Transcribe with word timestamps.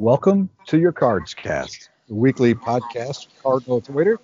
Welcome 0.00 0.50
to 0.66 0.76
your 0.76 0.90
Cards 0.90 1.34
Cast, 1.34 1.88
the 2.08 2.16
weekly 2.16 2.52
podcast 2.52 3.28
for 3.28 3.42
Cardinal 3.42 3.80
Twitter. 3.80 4.18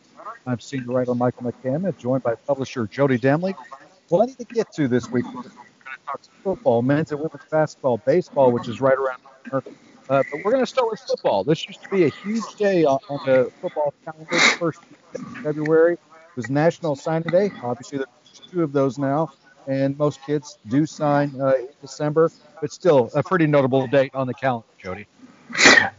I'm 0.44 0.58
senior 0.58 0.86
writer 0.86 1.14
Michael 1.14 1.44
McCammon, 1.44 1.96
joined 1.96 2.24
by 2.24 2.34
publisher 2.34 2.88
Jody 2.88 3.16
Demling. 3.16 3.54
Plenty 4.08 4.34
to 4.34 4.44
get 4.46 4.72
to 4.72 4.88
this 4.88 5.08
week. 5.08 5.24
We're 5.26 5.32
going 5.32 5.44
to 5.44 5.50
talk 6.04 6.20
football, 6.42 6.82
men's 6.82 7.12
and 7.12 7.20
women's 7.20 7.44
basketball, 7.48 7.98
baseball, 7.98 8.50
which 8.50 8.66
is 8.66 8.80
right 8.80 8.98
around 8.98 9.20
the 9.44 9.50
corner. 9.50 9.76
Uh, 10.08 10.24
but 10.32 10.44
we're 10.44 10.50
going 10.50 10.64
to 10.64 10.66
start 10.66 10.90
with 10.90 10.98
football. 10.98 11.44
This 11.44 11.64
used 11.64 11.84
to 11.84 11.88
be 11.88 12.02
a 12.02 12.10
huge 12.10 12.52
day 12.56 12.84
on, 12.84 12.98
the 13.24 13.52
football 13.60 13.94
calendar. 14.04 14.38
First 14.58 14.80
February 15.40 15.98
was 16.34 16.50
National 16.50 16.96
Signing 16.96 17.28
Day. 17.28 17.52
Obviously, 17.62 17.98
there's 17.98 18.40
two 18.50 18.64
of 18.64 18.72
those 18.72 18.98
now, 18.98 19.30
and 19.68 19.96
most 19.96 20.18
kids 20.26 20.58
do 20.66 20.84
sign 20.84 21.40
uh, 21.40 21.52
in 21.52 21.68
December, 21.80 22.28
but 22.60 22.72
still 22.72 23.08
a 23.14 23.22
pretty 23.22 23.46
notable 23.46 23.86
date 23.86 24.16
on 24.16 24.26
the 24.26 24.34
calendar, 24.34 24.66
Jody. 24.76 25.06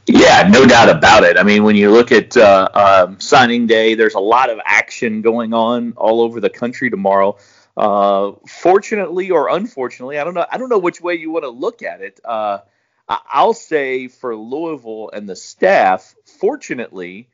Yeah, 0.08 0.48
no 0.52 0.66
doubt 0.66 0.90
about 0.90 1.24
it. 1.24 1.38
I 1.38 1.44
mean, 1.44 1.64
when 1.64 1.76
you 1.76 1.92
look 1.92 2.12
at 2.12 2.36
uh, 2.36 2.70
um, 2.74 3.20
signing 3.20 3.68
day, 3.68 3.96
there's 3.96 4.16
a 4.16 4.20
lot 4.20 4.50
of 4.50 4.60
action 4.66 5.22
going 5.22 5.54
on 5.54 5.94
all 5.96 6.22
over 6.22 6.40
the 6.40 6.50
country 6.50 6.90
tomorrow. 6.90 7.38
Uh, 7.78 8.34
fortunately 8.48 9.32
or 9.32 9.50
unfortunately, 9.50 10.20
I 10.20 10.24
don't 10.24 10.34
know. 10.34 10.46
I 10.52 10.58
don't 10.58 10.70
know 10.70 10.80
which 10.80 11.00
way 11.00 11.16
you 11.16 11.32
want 11.32 11.44
to 11.44 11.50
look 11.50 11.82
at 11.84 12.02
it. 12.02 12.20
Uh, 12.24 12.60
I'll 13.08 13.54
say 13.54 14.08
for 14.08 14.36
Louisville 14.36 15.10
and 15.14 15.28
the 15.28 15.36
staff, 15.36 16.16
fortunately, 16.26 17.30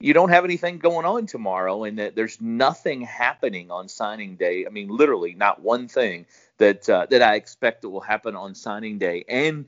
you 0.00 0.12
don't 0.12 0.30
have 0.30 0.44
anything 0.44 0.78
going 0.78 1.06
on 1.06 1.26
tomorrow, 1.26 1.84
and 1.84 1.98
that 1.98 2.14
there's 2.14 2.40
nothing 2.40 3.02
happening 3.02 3.70
on 3.70 3.88
signing 3.88 4.36
day. 4.36 4.66
I 4.66 4.70
mean, 4.70 4.88
literally, 4.88 5.34
not 5.34 5.62
one 5.62 5.88
thing 5.88 6.26
that 6.58 6.88
uh, 6.88 7.06
that 7.10 7.22
I 7.22 7.36
expect 7.36 7.82
that 7.82 7.90
will 7.90 8.00
happen 8.00 8.36
on 8.36 8.54
signing 8.54 8.98
day, 8.98 9.24
and 9.28 9.66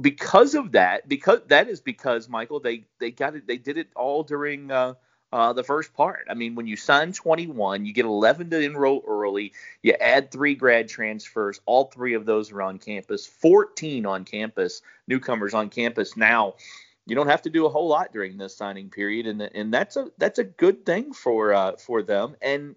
because 0.00 0.54
of 0.54 0.72
that, 0.72 1.08
because 1.08 1.40
that 1.48 1.68
is 1.68 1.80
because 1.80 2.28
Michael, 2.28 2.60
they 2.60 2.84
they 2.98 3.10
got 3.10 3.34
it, 3.34 3.46
they 3.46 3.58
did 3.58 3.76
it 3.76 3.88
all 3.94 4.22
during 4.22 4.70
uh, 4.70 4.94
uh, 5.32 5.52
the 5.52 5.64
first 5.64 5.94
part. 5.94 6.26
I 6.30 6.34
mean, 6.34 6.54
when 6.54 6.66
you 6.66 6.76
sign 6.76 7.12
21, 7.12 7.86
you 7.86 7.92
get 7.92 8.04
11 8.04 8.50
to 8.50 8.60
enroll 8.60 9.02
early. 9.06 9.52
You 9.82 9.94
add 9.94 10.30
three 10.30 10.54
grad 10.54 10.88
transfers. 10.88 11.60
All 11.66 11.84
three 11.84 12.14
of 12.14 12.26
those 12.26 12.52
are 12.52 12.62
on 12.62 12.78
campus. 12.78 13.26
14 13.26 14.06
on 14.06 14.24
campus, 14.24 14.82
newcomers 15.06 15.54
on 15.54 15.68
campus 15.70 16.16
now. 16.16 16.54
You 17.06 17.16
don't 17.16 17.28
have 17.28 17.42
to 17.42 17.50
do 17.50 17.66
a 17.66 17.68
whole 17.68 17.88
lot 17.88 18.12
during 18.12 18.36
this 18.36 18.56
signing 18.56 18.88
period, 18.88 19.26
and 19.26 19.42
and 19.42 19.74
that's 19.74 19.96
a 19.96 20.10
that's 20.18 20.38
a 20.38 20.44
good 20.44 20.86
thing 20.86 21.12
for 21.12 21.52
uh, 21.52 21.72
for 21.76 22.02
them. 22.02 22.36
And 22.40 22.76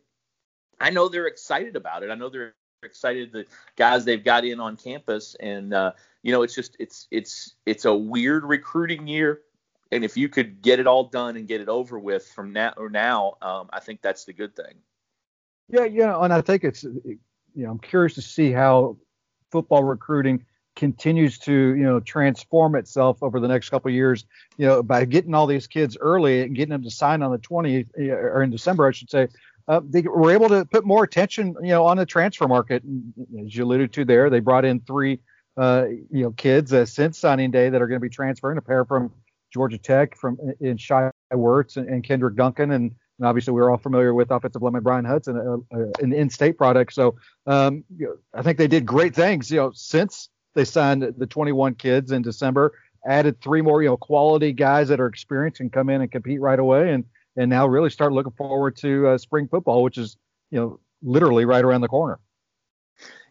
I 0.80 0.90
know 0.90 1.10
they're 1.10 1.28
excited 1.28 1.76
about 1.76 2.04
it. 2.04 2.10
I 2.10 2.16
know 2.16 2.30
they're 2.30 2.56
excited 2.86 3.32
the 3.32 3.46
guys 3.76 4.06
they've 4.06 4.24
got 4.24 4.46
in 4.46 4.60
on 4.60 4.78
campus, 4.78 5.36
and 5.40 5.74
uh, 5.74 5.92
you 6.24 6.32
know, 6.32 6.42
it's 6.42 6.56
just 6.56 6.76
it's 6.80 7.08
it's 7.12 7.56
it's 7.66 7.86
a 7.86 7.94
weird 7.94 8.44
recruiting 8.44 9.08
year. 9.08 9.42
And 9.92 10.04
if 10.04 10.18
you 10.18 10.28
could 10.30 10.62
get 10.62 10.80
it 10.80 10.88
all 10.88 11.06
done 11.06 11.38
and 11.38 11.48
get 11.48 11.62
it 11.62 11.70
over 11.70 12.00
with 12.00 12.28
from 12.28 12.52
now 12.52 12.74
or 12.76 12.90
now, 12.90 13.36
um, 13.42 13.70
I 13.72 13.80
think 13.80 14.02
that's 14.02 14.26
the 14.26 14.34
good 14.34 14.56
thing. 14.56 14.74
Yeah, 15.70 15.86
yeah, 15.86 16.18
and 16.20 16.34
I 16.34 16.42
think 16.42 16.64
it's 16.64 16.84
you 16.84 17.20
know 17.56 17.72
I'm 17.72 17.80
curious 17.80 18.16
to 18.16 18.22
see 18.22 18.52
how 18.52 18.98
football 19.52 19.84
recruiting 19.84 20.46
continues 20.76 21.38
to 21.40 21.52
you 21.52 21.84
know 21.84 22.00
transform 22.00 22.76
itself 22.76 23.22
over 23.22 23.40
the 23.40 23.48
next 23.48 23.70
couple 23.70 23.92
years. 23.92 24.26
You 24.58 24.68
know, 24.68 24.84
by 24.84 25.06
getting 25.06 25.34
all 25.34 25.48
these 25.48 25.68
kids 25.68 25.98
early 26.00 26.42
and 26.42 26.56
getting 26.56 26.72
them 26.72 26.84
to 26.84 26.92
sign 26.92 27.22
on 27.22 27.32
the 27.32 27.38
20th 27.38 27.88
or 27.98 28.44
in 28.44 28.52
December, 28.52 28.88
I 28.88 28.92
should 28.92 29.10
say. 29.10 29.28
Uh, 29.68 29.82
they 29.84 30.02
were 30.02 30.32
able 30.32 30.48
to 30.50 30.66
put 30.66 30.86
more 30.86 31.04
attention, 31.04 31.56
you 31.62 31.70
know, 31.70 31.86
on 31.86 31.98
the 31.98 32.06
transfer 32.06 32.48
market. 32.48 32.84
And 32.84 33.14
as 33.46 33.56
you 33.56 33.64
alluded 33.64 33.94
to 33.94 34.06
there, 34.06 34.30
they 34.30 34.40
brought 34.40 34.66
in 34.66 34.80
three 34.82 35.20
uh, 35.58 35.86
you 36.12 36.24
know, 36.24 36.32
kids 36.32 36.74
uh, 36.74 36.86
since 36.86 37.18
signing 37.18 37.52
day 37.52 37.70
that 37.70 37.82
are 37.82 37.88
going 37.88 38.00
to 38.00 38.04
be 38.04 38.10
transferring. 38.10 38.58
A 38.58 38.62
pair 38.62 38.86
from 38.86 39.12
Georgia 39.54 39.78
Tech, 39.78 40.16
from 40.18 40.38
in 40.60 40.78
Shai 40.78 41.10
Werts 41.34 41.78
and, 41.78 41.88
and 41.88 42.04
Kenderick 42.04 42.36
Duncan, 42.36 42.72
and, 42.72 42.92
and, 43.20 43.26
obviously 43.26 43.54
we're 43.54 43.72
all 43.72 43.78
familiar 43.78 44.14
with 44.14 44.32
offensive 44.32 44.62
lineman 44.62 44.84
Bryan 44.84 45.06
Hudson, 45.06 45.38
uh, 45.38 45.76
uh, 45.76 45.86
an 46.00 46.12
in-state 46.12 46.58
product. 46.58 46.94
So 46.94 47.16
um, 47.48 47.86
you 47.98 48.08
know, 48.08 48.16
I 48.34 48.42
think 48.42 48.58
they 48.58 48.68
did 48.68 48.86
great 48.86 49.16
things. 49.16 49.50
You 49.50 49.58
know, 49.58 49.72
since 49.74 50.30
they 50.54 50.66
signed 50.66 51.04
the 51.18 51.26
21 51.26 51.76
kids 51.76 52.12
in 52.12 52.22
December, 52.22 52.74
added 53.08 53.42
three 53.42 53.62
more, 53.62 53.82
you 53.82 53.88
know, 53.88 53.98
quality 53.98 54.52
guys 54.52 54.90
that 54.90 55.00
are 55.00 55.08
experienced 55.08 55.62
and 55.62 55.72
come 55.72 55.90
in 55.90 56.02
and 56.02 56.12
compete 56.12 56.42
right 56.42 56.60
away, 56.60 56.92
and 56.92 57.06
and 57.36 57.50
now 57.50 57.68
really 57.68 57.90
start 57.90 58.14
looking 58.14 58.34
forward 58.34 58.76
to 58.78 59.08
uh, 59.08 59.18
spring 59.18 59.48
football, 59.48 59.84
which 59.84 59.98
is 59.98 60.18
you 60.52 60.60
know 60.60 60.80
literally 61.02 61.46
right 61.46 61.64
around 61.64 61.82
the 61.82 61.88
corner. 61.88 62.20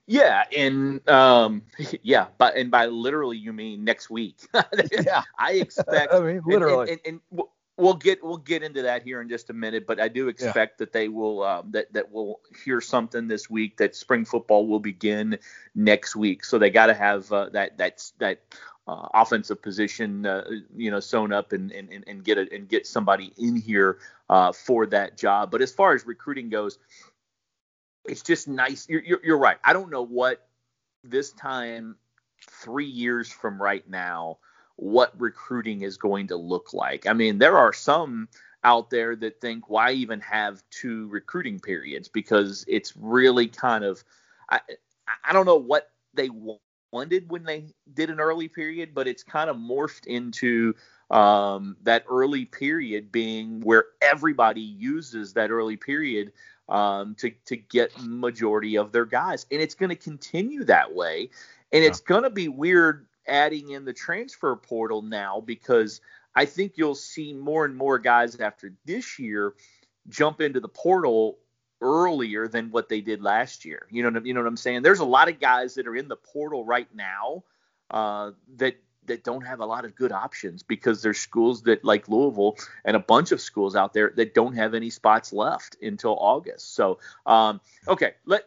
Yeah, 0.07 0.45
and 0.57 1.07
um, 1.09 1.63
yeah, 2.03 2.27
but 2.39 2.57
and 2.57 2.71
by 2.71 2.87
literally 2.87 3.39
you 3.39 3.53
mean 3.53 3.85
next 3.85 4.11
week. 4.11 4.37
yeah, 4.93 5.23
I 5.39 5.53
expect. 5.53 6.13
I 6.13 6.21
mean, 6.21 6.43
literally. 6.45 6.93
And, 6.93 7.01
and, 7.05 7.21
and, 7.33 7.45
we'll 7.77 7.95
get 7.95 8.23
we'll 8.23 8.37
get 8.37 8.63
into 8.63 8.83
that 8.83 9.03
here 9.03 9.21
in 9.21 9.29
just 9.29 9.51
a 9.51 9.53
minute, 9.53 9.87
but 9.87 10.01
I 10.01 10.07
do 10.09 10.29
expect 10.29 10.75
yeah. 10.75 10.85
that 10.85 10.93
they 10.93 11.09
will 11.09 11.43
um, 11.43 11.71
that 11.73 11.93
that 11.93 12.11
we'll 12.11 12.41
hear 12.65 12.81
something 12.81 13.27
this 13.27 13.51
week 13.51 13.79
that 13.79 13.97
spring 13.97 14.25
football 14.25 14.67
will 14.67 14.79
begin 14.79 15.39
next 15.75 16.15
week. 16.15 16.45
So 16.45 16.59
they 16.59 16.71
got 16.71 16.87
to 16.87 16.95
have 16.95 17.33
uh, 17.33 17.49
that 17.51 17.77
that's 17.77 18.13
that 18.19 18.43
uh, 18.87 19.09
offensive 19.15 19.63
position, 19.63 20.27
uh, 20.27 20.45
you 20.77 20.91
know, 20.91 21.01
sewn 21.01 21.33
up 21.33 21.53
and, 21.53 21.73
and, 21.73 22.05
and 22.07 22.25
get 22.25 22.39
it 22.39 22.53
and 22.53 22.69
get 22.69 22.87
somebody 22.87 23.33
in 23.39 23.57
here 23.57 23.99
uh, 24.29 24.53
for 24.53 24.87
that 24.87 25.17
job. 25.17 25.51
But 25.51 25.63
as 25.63 25.73
far 25.73 25.95
as 25.95 26.07
recruiting 26.07 26.51
goes, 26.51 26.79
it's 28.05 28.23
just 28.23 28.49
nice. 28.49 28.89
You're, 28.89 29.03
you're, 29.03 29.21
you're 29.25 29.39
right. 29.39 29.57
I 29.65 29.73
don't 29.73 29.91
know 29.91 30.03
what 30.03 30.47
this 31.03 31.33
time, 31.33 31.97
three 32.51 32.87
years 32.87 33.31
from 33.31 33.61
right 33.61 33.89
now, 33.89 34.39
what 34.77 35.19
recruiting 35.19 35.83
is 35.83 35.97
going 35.97 36.29
to 36.29 36.37
look 36.37 36.75
like. 36.75 37.07
I 37.07 37.13
mean, 37.13 37.39
there 37.39 37.57
are 37.57 37.73
some 37.73 38.29
out 38.65 38.91
there 38.91 39.15
that 39.15 39.41
think 39.41 39.69
why 39.69 39.93
even 39.93 40.21
have 40.21 40.63
two 40.71 41.07
recruiting 41.09 41.61
periods 41.61 42.09
because 42.09 42.65
it's 42.67 42.95
really 42.97 43.47
kind 43.47 43.85
of 43.85 44.03
I 44.49 44.61
I 45.23 45.33
don't 45.33 45.47
know 45.47 45.57
what 45.57 45.91
they 46.15 46.29
wanted 46.95 47.29
when 47.29 47.43
they 47.43 47.67
did 47.93 48.09
an 48.09 48.21
early 48.21 48.47
period, 48.47 48.95
but 48.95 49.09
it's 49.09 49.25
kind 49.25 49.51
of 49.51 49.57
morphed 49.57 50.07
into 50.07 50.75
um, 51.11 51.77
that 51.83 52.05
early 52.09 52.45
period 52.45 53.11
being 53.11 53.61
where 53.61 53.87
everybody 54.01 54.61
uses 54.61 55.33
that 55.33 55.51
early 55.51 55.77
period 55.77 56.33
um, 56.69 57.17
to 57.17 57.31
to 57.47 57.57
get 57.57 57.91
majority 58.01 58.79
of 58.79 58.93
their 58.93 59.05
guys, 59.05 59.45
and 59.51 59.61
it's 59.61 59.75
going 59.75 59.91
to 59.91 59.97
continue 59.97 60.65
that 60.65 60.95
way. 60.95 61.29
And 61.73 61.83
yeah. 61.83 61.91
it's 61.91 62.01
going 62.01 62.23
to 62.23 62.31
be 62.31 62.49
weird 62.49 63.07
adding 63.27 63.71
in 63.71 63.85
the 63.85 63.93
transfer 63.93 64.55
portal 64.55 65.03
now 65.03 65.43
because 65.45 66.01
I 66.35 66.45
think 66.45 66.75
you'll 66.77 66.95
see 66.95 67.33
more 67.35 67.65
and 67.65 67.77
more 67.77 67.99
guys 67.99 68.37
after 68.37 68.73
this 68.85 69.19
year 69.19 69.55
jump 70.09 70.41
into 70.41 70.61
the 70.61 70.69
portal 70.69 71.39
earlier 71.85 72.49
than 72.49 72.71
what 72.71 72.89
they 72.89 73.01
did 73.01 73.23
last 73.23 73.65
year. 73.65 73.87
You 73.91 74.11
know, 74.11 74.21
you 74.25 74.35
know 74.35 74.41
what 74.41 74.49
I'm 74.49 74.57
saying? 74.57 74.83
There's 74.83 75.01
a 75.01 75.05
lot 75.05 75.29
of 75.29 75.39
guys 75.39 75.75
that 75.75 75.87
are 75.87 75.95
in 75.95 76.09
the 76.09 76.17
portal 76.17 76.65
right 76.65 76.89
now 76.95 77.45
uh, 77.91 78.33
that 78.57 78.77
that 79.07 79.23
don't 79.23 79.43
have 79.43 79.61
a 79.61 79.67
lot 79.67 79.85
of 79.85 79.95
good 79.95 80.13
options 80.13 80.63
because 80.63 81.03
there's 81.03 81.19
schools 81.19 81.63
that 81.65 81.85
like 81.85 82.09
Louisville 82.09 82.57
and 82.87 82.97
a 82.97 83.01
bunch 83.01 83.33
of 83.33 83.41
schools 83.41 83.77
out 83.77 83.93
there 83.93 84.13
that 84.17 84.35
don't 84.35 84.55
have 84.55 84.73
any 84.73 84.89
spots 84.89 85.31
left 85.31 85.77
until 85.83 86.17
August. 86.19 86.75
So, 86.75 86.99
um, 87.27 87.61
okay, 87.87 88.15
let 88.25 88.45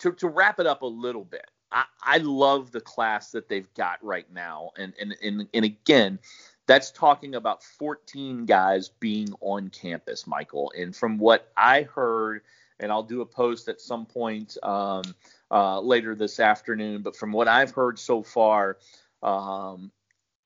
to, 0.00 0.12
to 0.12 0.28
wrap 0.28 0.60
it 0.60 0.66
up 0.66 0.82
a 0.82 0.86
little 0.86 1.24
bit. 1.24 1.50
I, 1.72 1.84
I 2.02 2.18
love 2.18 2.72
the 2.72 2.80
class 2.80 3.30
that 3.30 3.48
they've 3.48 3.72
got 3.74 4.04
right 4.04 4.30
now, 4.32 4.70
and 4.76 4.92
and 5.00 5.16
and, 5.22 5.48
and 5.52 5.64
again, 5.64 6.18
that's 6.66 6.90
talking 6.90 7.34
about 7.34 7.62
14 7.62 8.46
guys 8.46 8.88
being 8.88 9.28
on 9.40 9.68
campus, 9.68 10.26
Michael. 10.26 10.72
And 10.76 10.94
from 10.94 11.18
what 11.18 11.50
I 11.56 11.82
heard, 11.82 12.42
and 12.80 12.90
I'll 12.90 13.02
do 13.02 13.20
a 13.20 13.26
post 13.26 13.68
at 13.68 13.80
some 13.80 14.06
point 14.06 14.56
um, 14.62 15.02
uh, 15.50 15.80
later 15.80 16.14
this 16.14 16.40
afternoon, 16.40 17.02
but 17.02 17.16
from 17.16 17.32
what 17.32 17.48
I've 17.48 17.70
heard 17.70 17.98
so 17.98 18.22
far, 18.22 18.78
um, 19.22 19.92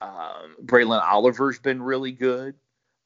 um, 0.01 0.57
Braylon 0.65 1.03
Oliver's 1.03 1.59
been 1.59 1.83
really 1.83 2.13
good. 2.13 2.55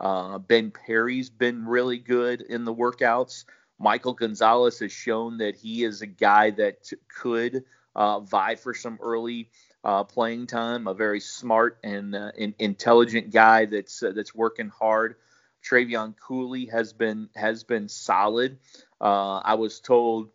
Uh, 0.00 0.38
ben 0.38 0.70
Perry's 0.70 1.30
been 1.30 1.64
really 1.64 1.98
good 1.98 2.40
in 2.42 2.64
the 2.64 2.74
workouts. 2.74 3.44
Michael 3.78 4.14
Gonzalez 4.14 4.78
has 4.80 4.92
shown 4.92 5.38
that 5.38 5.54
he 5.54 5.84
is 5.84 6.02
a 6.02 6.06
guy 6.06 6.50
that 6.50 6.90
could 7.08 7.64
uh, 7.94 8.20
vie 8.20 8.56
for 8.56 8.74
some 8.74 8.98
early 9.02 9.50
uh, 9.84 10.04
playing 10.04 10.46
time, 10.46 10.86
a 10.86 10.94
very 10.94 11.20
smart 11.20 11.78
and 11.82 12.14
uh, 12.14 12.30
in, 12.36 12.54
intelligent 12.58 13.30
guy 13.32 13.66
that's 13.66 14.02
uh, 14.02 14.12
that's 14.12 14.34
working 14.34 14.68
hard. 14.68 15.16
Trevion 15.64 16.14
Cooley 16.16 16.66
has 16.66 16.92
been 16.92 17.28
has 17.34 17.64
been 17.64 17.88
solid. 17.88 18.58
Uh, 19.00 19.38
I 19.38 19.54
was 19.54 19.80
told 19.80 20.28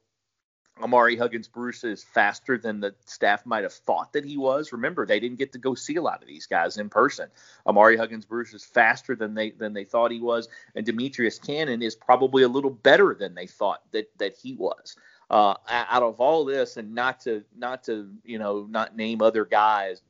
Amari 0.81 1.15
Huggins 1.15 1.47
Bruce 1.47 1.83
is 1.83 2.03
faster 2.03 2.57
than 2.57 2.79
the 2.79 2.93
staff 3.05 3.45
might 3.45 3.63
have 3.63 3.73
thought 3.73 4.13
that 4.13 4.25
he 4.25 4.37
was. 4.37 4.71
Remember, 4.71 5.05
they 5.05 5.19
didn't 5.19 5.39
get 5.39 5.53
to 5.53 5.57
go 5.57 5.75
see 5.75 5.95
a 5.95 6.01
lot 6.01 6.21
of 6.21 6.27
these 6.27 6.45
guys 6.45 6.77
in 6.77 6.89
person. 6.89 7.29
Amari 7.65 7.97
Huggins 7.97 8.25
Bruce 8.25 8.53
is 8.53 8.63
faster 8.63 9.15
than 9.15 9.33
they 9.33 9.51
than 9.51 9.73
they 9.73 9.85
thought 9.85 10.11
he 10.11 10.19
was, 10.21 10.47
and 10.75 10.85
Demetrius 10.85 11.39
Cannon 11.39 11.81
is 11.81 11.95
probably 11.95 12.43
a 12.43 12.47
little 12.49 12.71
better 12.71 13.15
than 13.17 13.33
they 13.33 13.47
thought 13.47 13.81
that 13.91 14.09
that 14.17 14.35
he 14.37 14.53
was. 14.53 14.95
Uh, 15.29 15.55
out 15.67 16.03
of 16.03 16.21
all 16.21 16.45
this, 16.45 16.77
and 16.77 16.95
not 16.95 17.19
to 17.21 17.43
not 17.57 17.83
to 17.83 18.09
you 18.23 18.39
know 18.39 18.65
not 18.69 18.95
name 18.95 19.21
other 19.21 19.43
guys, 19.43 20.01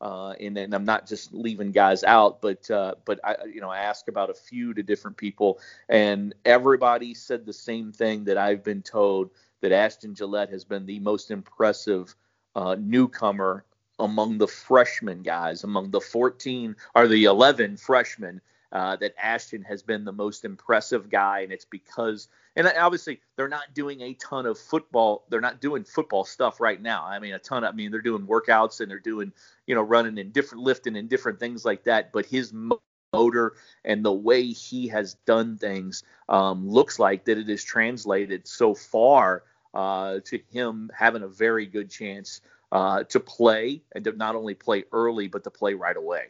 uh, 0.00 0.34
and 0.40 0.56
then 0.56 0.72
I'm 0.72 0.84
not 0.84 1.06
just 1.06 1.34
leaving 1.34 1.72
guys 1.72 2.04
out, 2.04 2.40
but 2.40 2.70
uh, 2.70 2.94
but 3.04 3.20
I 3.24 3.36
you 3.52 3.60
know 3.60 3.68
I 3.70 3.78
asked 3.78 4.08
about 4.08 4.30
a 4.30 4.34
few 4.34 4.72
to 4.74 4.82
different 4.82 5.16
people, 5.16 5.58
and 5.88 6.34
everybody 6.44 7.14
said 7.14 7.44
the 7.44 7.52
same 7.52 7.92
thing 7.92 8.24
that 8.24 8.38
I've 8.38 8.64
been 8.64 8.82
told 8.82 9.30
that 9.60 9.72
Ashton 9.72 10.14
Gillotte 10.14 10.50
has 10.50 10.64
been 10.64 10.86
the 10.86 11.00
most 11.00 11.30
impressive 11.30 12.14
uh, 12.54 12.76
newcomer 12.78 13.64
among 13.98 14.38
the 14.38 14.46
freshman 14.46 15.22
guys, 15.22 15.64
among 15.64 15.90
the 15.90 16.00
14 16.00 16.76
or 16.94 17.08
the 17.08 17.24
11 17.24 17.76
freshmen. 17.76 18.40
Uh, 18.70 18.96
that 18.96 19.14
Ashton 19.16 19.62
has 19.62 19.82
been 19.82 20.04
the 20.04 20.12
most 20.12 20.44
impressive 20.44 21.08
guy, 21.08 21.40
and 21.40 21.52
it's 21.52 21.64
because, 21.64 22.28
and 22.54 22.70
obviously 22.78 23.18
they're 23.34 23.48
not 23.48 23.72
doing 23.72 24.02
a 24.02 24.12
ton 24.12 24.44
of 24.44 24.58
football. 24.58 25.24
They're 25.30 25.40
not 25.40 25.62
doing 25.62 25.84
football 25.84 26.24
stuff 26.24 26.60
right 26.60 26.80
now. 26.80 27.02
I 27.06 27.18
mean, 27.18 27.32
a 27.32 27.38
ton. 27.38 27.64
Of, 27.64 27.72
I 27.72 27.76
mean, 27.76 27.90
they're 27.90 28.02
doing 28.02 28.26
workouts 28.26 28.80
and 28.80 28.90
they're 28.90 28.98
doing, 28.98 29.32
you 29.66 29.74
know, 29.74 29.80
running 29.80 30.18
and 30.18 30.34
different 30.34 30.64
lifting 30.64 30.96
and 30.96 31.08
different 31.08 31.40
things 31.40 31.64
like 31.64 31.84
that. 31.84 32.12
But 32.12 32.26
his 32.26 32.52
motor 33.12 33.54
and 33.84 34.04
the 34.04 34.12
way 34.12 34.44
he 34.44 34.88
has 34.88 35.14
done 35.26 35.56
things 35.56 36.02
um, 36.28 36.68
looks 36.68 36.98
like 36.98 37.24
that 37.24 37.38
it 37.38 37.48
is 37.48 37.64
translated 37.64 38.46
so 38.46 38.74
far 38.74 39.44
uh, 39.74 40.18
to 40.24 40.38
him 40.50 40.90
having 40.94 41.22
a 41.22 41.28
very 41.28 41.66
good 41.66 41.90
chance 41.90 42.40
uh, 42.72 43.04
to 43.04 43.20
play 43.20 43.82
and 43.94 44.04
to 44.04 44.12
not 44.12 44.34
only 44.34 44.54
play 44.54 44.84
early 44.92 45.28
but 45.28 45.44
to 45.44 45.50
play 45.50 45.74
right 45.74 45.96
away. 45.96 46.26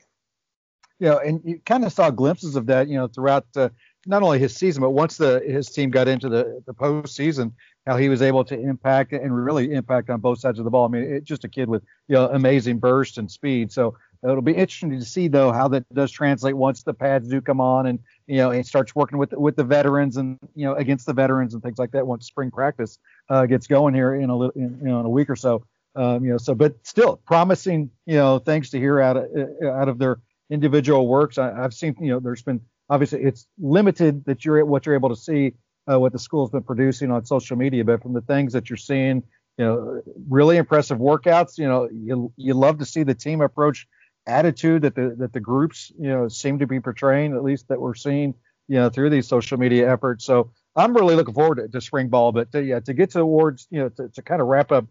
Yeah, 1.00 1.18
and 1.24 1.40
you 1.44 1.60
kind 1.64 1.84
of 1.84 1.92
saw 1.92 2.10
glimpses 2.10 2.56
of 2.56 2.66
that, 2.66 2.88
you 2.88 2.96
know, 2.96 3.06
throughout 3.06 3.46
uh, 3.56 3.68
not 4.06 4.22
only 4.22 4.38
his 4.38 4.54
season, 4.54 4.80
but 4.80 4.90
once 4.90 5.16
the 5.16 5.40
his 5.46 5.68
team 5.70 5.90
got 5.90 6.08
into 6.08 6.28
the 6.28 6.62
the 6.66 6.74
postseason, 6.74 7.52
how 7.86 7.96
he 7.96 8.08
was 8.08 8.20
able 8.20 8.44
to 8.44 8.58
impact 8.58 9.12
and 9.12 9.44
really 9.44 9.72
impact 9.72 10.10
on 10.10 10.20
both 10.20 10.40
sides 10.40 10.58
of 10.58 10.64
the 10.64 10.70
ball. 10.70 10.86
I 10.86 10.88
mean, 10.88 11.04
it's 11.04 11.26
just 11.26 11.44
a 11.44 11.48
kid 11.48 11.68
with 11.68 11.82
you 12.08 12.14
know 12.14 12.28
amazing 12.28 12.78
burst 12.78 13.18
and 13.18 13.30
speed. 13.30 13.70
So 13.70 13.94
It'll 14.22 14.42
be 14.42 14.52
interesting 14.52 14.90
to 14.98 15.04
see 15.04 15.28
though 15.28 15.52
how 15.52 15.68
that 15.68 15.84
does 15.94 16.10
translate 16.10 16.56
once 16.56 16.82
the 16.82 16.92
pads 16.92 17.28
do 17.28 17.40
come 17.40 17.60
on 17.60 17.86
and 17.86 18.00
you 18.26 18.38
know 18.38 18.50
and 18.50 18.66
starts 18.66 18.94
working 18.94 19.18
with 19.18 19.32
with 19.32 19.54
the 19.54 19.62
veterans 19.62 20.16
and 20.16 20.38
you 20.56 20.64
know 20.64 20.74
against 20.74 21.06
the 21.06 21.12
veterans 21.12 21.54
and 21.54 21.62
things 21.62 21.78
like 21.78 21.92
that 21.92 22.06
once 22.06 22.26
spring 22.26 22.50
practice 22.50 22.98
uh, 23.28 23.46
gets 23.46 23.68
going 23.68 23.94
here 23.94 24.14
in 24.16 24.28
a 24.28 24.36
little 24.36 24.52
in, 24.60 24.78
you 24.82 24.88
know 24.88 25.00
in 25.00 25.06
a 25.06 25.10
week 25.10 25.30
or 25.30 25.36
so. 25.36 25.64
Um, 25.94 26.24
you 26.24 26.30
know 26.30 26.38
so 26.38 26.54
but 26.54 26.74
still 26.84 27.16
promising 27.26 27.90
you 28.06 28.16
know 28.16 28.38
things 28.40 28.70
to 28.70 28.78
hear 28.78 29.00
out 29.00 29.16
of 29.16 29.26
out 29.64 29.88
of 29.88 29.98
their 29.98 30.18
individual 30.50 31.06
works. 31.06 31.38
I, 31.38 31.54
have 31.54 31.74
seen 31.74 31.96
you 32.00 32.10
know 32.10 32.20
there's 32.20 32.42
been 32.42 32.60
obviously 32.88 33.22
it's 33.22 33.46
limited 33.58 34.24
that 34.26 34.44
you're 34.44 34.64
what 34.64 34.86
you're 34.86 34.94
able 34.94 35.10
to 35.10 35.16
see 35.16 35.54
uh, 35.90 35.98
what 35.98 36.12
the 36.12 36.18
school's 36.18 36.50
been 36.50 36.62
producing 36.62 37.10
on 37.10 37.24
social 37.24 37.56
media, 37.56 37.84
but 37.84 38.02
from 38.02 38.12
the 38.12 38.20
things 38.20 38.52
that 38.52 38.70
you're 38.70 38.76
seeing 38.76 39.22
you 39.58 39.64
know, 39.64 40.02
really 40.28 40.56
impressive 40.56 40.98
workouts. 40.98 41.58
You 41.58 41.68
know, 41.68 41.88
you 41.92 42.32
you 42.36 42.54
love 42.54 42.78
to 42.78 42.86
see 42.86 43.02
the 43.02 43.14
team 43.14 43.40
approach 43.40 43.86
attitude 44.26 44.82
that 44.82 44.94
the 44.94 45.16
that 45.18 45.32
the 45.32 45.40
groups 45.40 45.92
you 45.98 46.08
know 46.08 46.28
seem 46.28 46.60
to 46.60 46.66
be 46.66 46.80
portraying, 46.80 47.34
at 47.34 47.42
least 47.42 47.68
that 47.68 47.80
we're 47.80 47.94
seeing 47.94 48.34
you 48.68 48.76
know 48.76 48.88
through 48.88 49.10
these 49.10 49.26
social 49.26 49.58
media 49.58 49.92
efforts. 49.92 50.24
So 50.24 50.52
I'm 50.76 50.94
really 50.94 51.16
looking 51.16 51.34
forward 51.34 51.56
to, 51.56 51.68
to 51.68 51.80
spring 51.80 52.08
ball, 52.08 52.30
but 52.30 52.52
to, 52.52 52.62
yeah, 52.62 52.78
to 52.80 52.94
get 52.94 53.10
to 53.10 53.20
awards, 53.20 53.66
you 53.70 53.80
know 53.80 53.88
to, 53.90 54.08
to 54.08 54.22
kind 54.22 54.40
of 54.40 54.46
wrap 54.46 54.70
up 54.70 54.86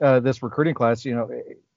uh, 0.00 0.20
this 0.20 0.42
recruiting 0.42 0.74
class, 0.74 1.04
you 1.04 1.16
know, 1.16 1.28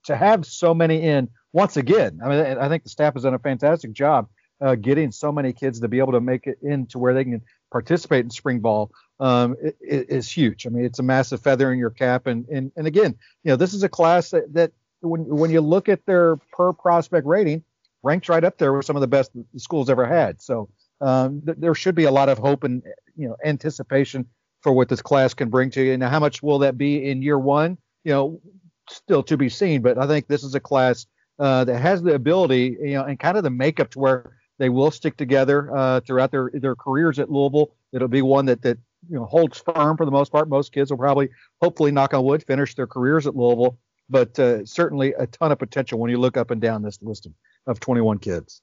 to 0.06 0.16
have 0.16 0.46
so 0.46 0.74
many 0.74 1.02
in 1.02 1.28
once 1.52 1.76
again. 1.76 2.20
I 2.24 2.28
mean, 2.28 2.58
I 2.58 2.68
think 2.68 2.82
the 2.82 2.90
staff 2.90 3.14
has 3.14 3.22
done 3.22 3.34
a 3.34 3.38
fantastic 3.38 3.92
job 3.92 4.28
uh, 4.60 4.74
getting 4.74 5.12
so 5.12 5.30
many 5.30 5.52
kids 5.52 5.80
to 5.80 5.88
be 5.88 5.98
able 5.98 6.12
to 6.12 6.20
make 6.20 6.46
it 6.46 6.58
into 6.62 6.98
where 6.98 7.14
they 7.14 7.24
can 7.24 7.42
participate 7.70 8.24
in 8.24 8.30
spring 8.30 8.60
ball 8.60 8.90
um, 9.20 9.56
is 9.80 10.30
huge. 10.30 10.66
I 10.66 10.70
mean, 10.70 10.84
it's 10.84 10.98
a 10.98 11.02
massive 11.02 11.42
feather 11.42 11.72
in 11.72 11.78
your 11.78 11.90
cap, 11.90 12.26
and 12.26 12.46
and 12.48 12.72
and 12.76 12.86
again, 12.86 13.14
you 13.44 13.50
know, 13.50 13.56
this 13.56 13.74
is 13.74 13.82
a 13.82 13.88
class 13.88 14.30
that 14.30 14.52
that 14.54 14.72
when 15.00 15.26
when 15.26 15.50
you 15.50 15.60
look 15.60 15.88
at 15.88 16.04
their 16.06 16.36
per 16.52 16.72
prospect 16.72 17.26
rating, 17.26 17.64
ranks 18.02 18.28
right 18.28 18.44
up 18.44 18.58
there 18.58 18.72
with 18.72 18.86
some 18.86 18.96
of 18.96 19.00
the 19.00 19.06
best 19.06 19.32
the 19.34 19.60
school's 19.60 19.90
ever 19.90 20.06
had. 20.06 20.40
So 20.40 20.68
um, 21.00 21.42
th- 21.44 21.58
there 21.58 21.74
should 21.74 21.94
be 21.94 22.04
a 22.04 22.10
lot 22.10 22.28
of 22.28 22.38
hope 22.38 22.64
and 22.64 22.82
you 23.16 23.28
know 23.28 23.36
anticipation 23.44 24.26
for 24.62 24.72
what 24.72 24.88
this 24.88 25.02
class 25.02 25.34
can 25.34 25.50
bring 25.50 25.70
to 25.70 25.82
you. 25.82 25.96
Now, 25.96 26.08
how 26.08 26.20
much 26.20 26.42
will 26.42 26.60
that 26.60 26.78
be 26.78 27.08
in 27.08 27.22
year 27.22 27.38
one? 27.38 27.78
You 28.04 28.12
know, 28.12 28.40
still 28.88 29.22
to 29.24 29.36
be 29.36 29.48
seen. 29.48 29.82
But 29.82 29.98
I 29.98 30.06
think 30.06 30.26
this 30.26 30.44
is 30.44 30.54
a 30.54 30.60
class 30.60 31.06
uh, 31.38 31.64
that 31.64 31.78
has 31.80 32.02
the 32.02 32.14
ability, 32.14 32.76
you 32.80 32.94
know, 32.94 33.04
and 33.04 33.18
kind 33.18 33.36
of 33.36 33.44
the 33.44 33.50
makeup 33.50 33.90
to 33.90 33.98
where 33.98 34.36
they 34.58 34.68
will 34.68 34.90
stick 34.90 35.16
together 35.16 35.74
uh, 35.76 36.00
throughout 36.00 36.30
their 36.30 36.50
their 36.54 36.74
careers 36.74 37.18
at 37.18 37.30
Louisville. 37.30 37.72
It'll 37.92 38.08
be 38.08 38.22
one 38.22 38.46
that 38.46 38.62
that 38.62 38.78
you 39.08 39.16
know 39.16 39.26
holds 39.26 39.58
firm 39.58 39.96
for 39.96 40.04
the 40.04 40.10
most 40.10 40.32
part. 40.32 40.48
Most 40.48 40.72
kids 40.72 40.90
will 40.90 40.98
probably, 40.98 41.28
hopefully, 41.60 41.90
knock 41.90 42.14
on 42.14 42.24
wood, 42.24 42.44
finish 42.46 42.74
their 42.74 42.86
careers 42.86 43.26
at 43.26 43.36
Louisville 43.36 43.78
but 44.08 44.38
uh, 44.38 44.64
certainly 44.64 45.14
a 45.18 45.26
ton 45.26 45.52
of 45.52 45.58
potential 45.58 45.98
when 45.98 46.10
you 46.10 46.18
look 46.18 46.36
up 46.36 46.50
and 46.50 46.60
down 46.60 46.82
this 46.82 47.00
list 47.02 47.26
of, 47.26 47.32
of 47.66 47.80
21 47.80 48.18
kids. 48.18 48.62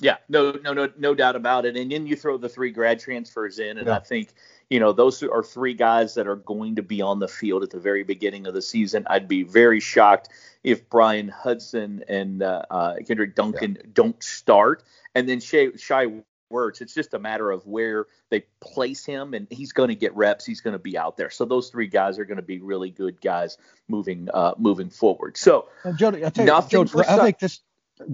Yeah, 0.00 0.16
no, 0.28 0.50
no, 0.50 0.72
no, 0.72 0.90
no 0.98 1.14
doubt 1.14 1.36
about 1.36 1.66
it. 1.66 1.76
And 1.76 1.90
then 1.90 2.06
you 2.06 2.16
throw 2.16 2.36
the 2.36 2.48
three 2.48 2.72
grad 2.72 2.98
transfers 2.98 3.58
in, 3.58 3.78
and 3.78 3.86
yeah. 3.86 3.96
I 3.96 4.00
think 4.00 4.30
you 4.68 4.80
know 4.80 4.92
those 4.92 5.22
are 5.22 5.42
three 5.42 5.74
guys 5.74 6.14
that 6.14 6.26
are 6.26 6.36
going 6.36 6.76
to 6.76 6.82
be 6.82 7.00
on 7.00 7.20
the 7.20 7.28
field 7.28 7.62
at 7.62 7.70
the 7.70 7.78
very 7.78 8.02
beginning 8.02 8.46
of 8.46 8.54
the 8.54 8.62
season. 8.62 9.06
I'd 9.08 9.28
be 9.28 9.44
very 9.44 9.78
shocked 9.78 10.30
if 10.64 10.88
Bryan 10.90 11.28
Hudson 11.28 12.02
and 12.08 12.42
uh, 12.42 12.62
uh, 12.70 12.96
Kenderick 13.06 13.36
Duncan 13.36 13.76
yeah. 13.78 13.90
don't 13.92 14.20
start, 14.22 14.82
and 15.14 15.28
then 15.28 15.38
Shai, 15.38 15.68
Shai 15.76 16.08
Werts. 16.52 16.80
It's 16.80 16.94
just 16.94 17.14
a 17.14 17.18
matter 17.20 17.52
of 17.52 17.64
where 17.64 18.06
they 18.30 18.46
place 18.60 19.06
him, 19.06 19.32
and 19.32 19.46
he's 19.48 19.72
going 19.72 19.90
to 19.90 19.94
get 19.94 20.14
reps. 20.16 20.44
He's 20.44 20.60
going 20.60 20.72
to 20.72 20.80
be 20.80 20.98
out 20.98 21.16
there. 21.16 21.30
So 21.30 21.44
those 21.44 21.70
three 21.70 21.86
guys 21.86 22.18
are 22.18 22.24
going 22.24 22.36
to 22.36 22.42
be 22.42 22.58
really 22.58 22.90
good 22.90 23.20
guys 23.20 23.58
moving 23.86 24.28
uh, 24.34 24.54
moving 24.58 24.90
forward. 24.90 25.36
So, 25.36 25.68
Jody, 25.94 26.24
I 26.24 26.30
tell 26.30 26.46
you, 26.46 26.68
Jody, 26.68 26.90
I 27.06 27.16
think 27.16 27.38
this 27.38 27.60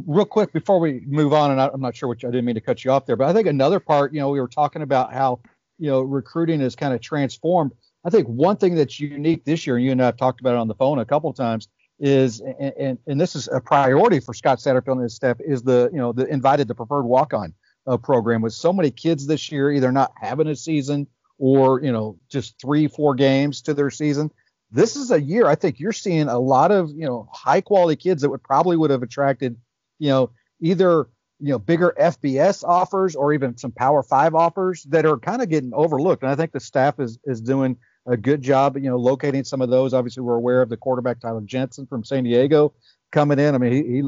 real 0.07 0.25
quick 0.25 0.53
before 0.53 0.79
we 0.79 1.03
move 1.07 1.33
on, 1.33 1.51
and 1.51 1.61
I, 1.61 1.71
am 1.73 1.81
not 1.81 1.97
sure 1.97 2.09
which 2.09 2.25
I 2.25 2.29
didn't 2.29 2.45
mean 2.45 2.55
to 2.55 2.61
cut 2.61 2.85
you 2.85 2.91
off 2.91 3.07
there, 3.07 3.17
but 3.17 3.29
I 3.29 3.33
think 3.33 3.47
another 3.47 3.81
part, 3.81 4.13
you 4.13 4.21
know, 4.21 4.31
we 4.31 4.41
were 4.41 4.49
talking 4.49 4.83
about 4.83 5.13
how 5.13 5.41
you 5.79 5.91
know 5.91 6.01
recruiting 6.01 6.61
is 6.61 6.77
kind 6.77 6.95
of 6.95 7.01
transformed. 7.01 7.73
I 8.05 8.11
think 8.11 8.27
one 8.29 8.57
thing 8.57 8.75
that's 8.75 8.99
unique 8.99 9.45
this 9.45 9.67
year, 9.67 9.77
and 9.77 9.85
you 9.85 9.93
and 9.93 10.03
I 10.03 10.07
have 10.07 10.17
talked 10.17 10.41
about 10.41 10.55
it 10.55 10.59
on 10.59 10.69
the 10.69 10.75
phone 10.75 10.99
a 10.99 11.05
couple 11.05 11.31
of 11.31 11.37
times, 11.37 11.69
is 11.99 12.41
and, 12.41 12.73
and, 12.79 12.99
and 13.07 13.21
this 13.21 13.35
is 13.35 13.49
a 13.49 13.61
priority 13.61 14.21
for 14.21 14.35
Scott 14.35 14.59
Satterfield 14.59 14.93
and 14.93 15.03
his 15.03 15.15
staff 15.15 15.39
is 15.41 15.63
the 15.63 15.91
you 15.93 15.99
know 15.99 16.13
the 16.13 16.27
invited 16.27 16.69
the 16.69 16.75
preferred 16.75 17.05
walk 17.05 17.35
on 17.35 17.55
uh, 17.87 17.97
program 17.97 18.43
with 18.43 18.53
so 18.53 18.73
many 18.73 18.91
kids 18.91 19.27
this 19.27 19.51
year 19.51 19.71
either 19.71 19.93
not 19.93 20.13
having 20.17 20.47
a 20.47 20.57
season 20.57 21.07
or 21.39 21.83
you 21.83 21.93
know 21.93 22.19
just 22.29 22.61
three 22.61 22.87
four 22.87 23.15
games 23.15 23.63
to 23.63 23.75
their 23.75 23.91
season 23.91 24.31
this 24.71 24.95
is 24.95 25.11
a 25.11 25.21
year 25.21 25.47
i 25.47 25.55
think 25.55 25.81
you're 25.81 25.93
seeing 25.93 26.29
a 26.29 26.39
lot 26.39 26.71
of 26.71 26.91
you 26.91 27.07
know 27.07 27.29
high 27.33 27.61
quality 27.61 27.97
kids 27.97 28.23
that 28.23 28.29
would 28.29 28.43
probably 28.43 28.77
would 28.77 28.91
have 28.91 29.03
attracted 29.03 29.57
you 30.01 30.09
know 30.09 30.31
either 30.61 31.09
you 31.39 31.51
know 31.51 31.59
bigger 31.59 31.95
fbs 32.01 32.65
offers 32.65 33.15
or 33.15 33.33
even 33.33 33.57
some 33.57 33.71
power 33.71 34.03
five 34.03 34.35
offers 34.35 34.83
that 34.85 35.07
are 35.07 35.19
kind 35.19 35.41
of 35.41 35.49
getting 35.49 35.73
overlooked 35.73 36.25
and 36.25 36.33
i 36.33 36.35
think 36.35 36.51
the 36.51 36.59
staff 36.61 36.99
is 36.99 37.19
is 37.25 37.41
doing 37.41 37.77
a 38.07 38.17
good 38.17 38.43
job 38.43 38.77
you 38.77 38.91
know 38.91 38.97
locating 38.97 39.45
some 39.45 39.63
of 39.63 39.71
those 39.71 39.95
obviously 39.95 40.23
we're 40.23 40.35
aware 40.35 40.63
of 40.63 40.69
the 40.69 40.77
quarterback 40.77 41.21
tyler 41.21 41.41
jensen 41.43 41.87
from 41.87 42.03
san 42.03 42.25
diego 42.25 42.73
coming 43.13 43.39
in 43.39 43.55
i 43.55 43.59
mean 43.59 43.73
he, 43.73 43.83
he 43.83 44.03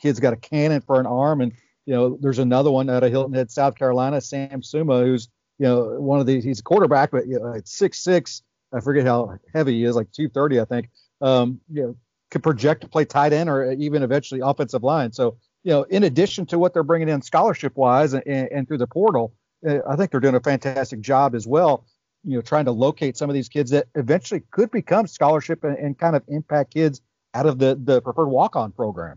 kid's 0.00 0.20
got 0.20 0.32
a 0.32 0.36
cannon 0.36 0.80
for 0.80 0.98
an 0.98 1.06
arm 1.06 1.42
and 1.42 1.52
you 1.86 1.94
know, 1.94 2.18
there's 2.20 2.38
another 2.38 2.70
one 2.70 2.88
out 2.88 3.04
of 3.04 3.10
Hilton 3.10 3.34
Head, 3.34 3.50
South 3.50 3.74
Carolina, 3.74 4.20
Sam 4.20 4.62
Suma, 4.62 5.02
who's 5.02 5.28
you 5.58 5.66
know 5.66 6.00
one 6.00 6.20
of 6.20 6.26
these. 6.26 6.44
He's 6.44 6.60
a 6.60 6.62
quarterback, 6.62 7.10
but 7.10 7.26
you 7.26 7.38
know, 7.38 7.54
at 7.54 7.68
six 7.68 7.98
six, 7.98 8.42
I 8.72 8.80
forget 8.80 9.06
how 9.06 9.38
heavy 9.54 9.74
he 9.74 9.84
is, 9.84 9.96
like 9.96 10.10
230, 10.12 10.60
I 10.60 10.64
think. 10.64 10.90
Um, 11.20 11.60
you 11.70 11.82
know, 11.82 11.96
could 12.34 12.42
project 12.42 12.80
to 12.80 12.88
play 12.88 13.04
tight 13.04 13.32
end 13.32 13.48
or 13.48 13.70
even 13.74 14.02
eventually 14.02 14.40
offensive 14.40 14.82
line. 14.82 15.12
So 15.12 15.36
you 15.62 15.70
know, 15.70 15.84
in 15.84 16.02
addition 16.02 16.46
to 16.46 16.58
what 16.58 16.74
they're 16.74 16.82
bringing 16.82 17.08
in 17.08 17.22
scholarship 17.22 17.76
wise 17.76 18.12
and, 18.12 18.26
and 18.26 18.66
through 18.66 18.78
the 18.78 18.88
portal, 18.88 19.32
uh, 19.66 19.78
I 19.88 19.94
think 19.94 20.10
they're 20.10 20.18
doing 20.18 20.34
a 20.34 20.40
fantastic 20.40 21.00
job 21.00 21.36
as 21.36 21.46
well. 21.46 21.86
You 22.24 22.34
know, 22.34 22.40
trying 22.42 22.64
to 22.64 22.72
locate 22.72 23.16
some 23.16 23.30
of 23.30 23.34
these 23.34 23.48
kids 23.48 23.70
that 23.70 23.86
eventually 23.94 24.42
could 24.50 24.72
become 24.72 25.06
scholarship 25.06 25.62
and, 25.62 25.78
and 25.78 25.96
kind 25.96 26.16
of 26.16 26.24
impact 26.26 26.74
kids 26.74 27.00
out 27.34 27.46
of 27.46 27.60
the 27.60 27.78
the 27.80 28.02
preferred 28.02 28.28
walk 28.28 28.56
on 28.56 28.72
program. 28.72 29.16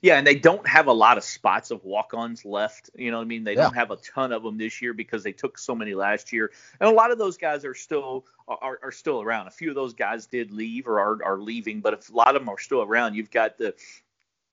Yeah, 0.00 0.16
and 0.18 0.26
they 0.26 0.34
don't 0.34 0.66
have 0.66 0.86
a 0.86 0.92
lot 0.92 1.18
of 1.18 1.24
spots 1.24 1.70
of 1.70 1.84
walk-ons 1.84 2.44
left. 2.44 2.90
You 2.94 3.10
know, 3.10 3.18
what 3.18 3.24
I 3.24 3.26
mean, 3.26 3.44
they 3.44 3.54
yeah. 3.54 3.62
don't 3.62 3.74
have 3.74 3.90
a 3.90 3.96
ton 3.96 4.32
of 4.32 4.42
them 4.42 4.56
this 4.56 4.80
year 4.80 4.92
because 4.92 5.22
they 5.22 5.32
took 5.32 5.58
so 5.58 5.74
many 5.74 5.94
last 5.94 6.32
year, 6.32 6.52
and 6.80 6.88
a 6.88 6.92
lot 6.92 7.10
of 7.10 7.18
those 7.18 7.36
guys 7.36 7.64
are 7.64 7.74
still 7.74 8.24
are, 8.46 8.78
are 8.82 8.92
still 8.92 9.20
around. 9.20 9.46
A 9.46 9.50
few 9.50 9.68
of 9.68 9.74
those 9.74 9.94
guys 9.94 10.26
did 10.26 10.50
leave 10.50 10.86
or 10.86 11.00
are, 11.00 11.24
are 11.24 11.38
leaving, 11.38 11.80
but 11.80 11.94
if 11.94 12.10
a 12.10 12.12
lot 12.14 12.34
of 12.34 12.42
them 12.42 12.48
are 12.48 12.58
still 12.58 12.82
around, 12.82 13.14
you've 13.14 13.30
got 13.30 13.58
the 13.58 13.74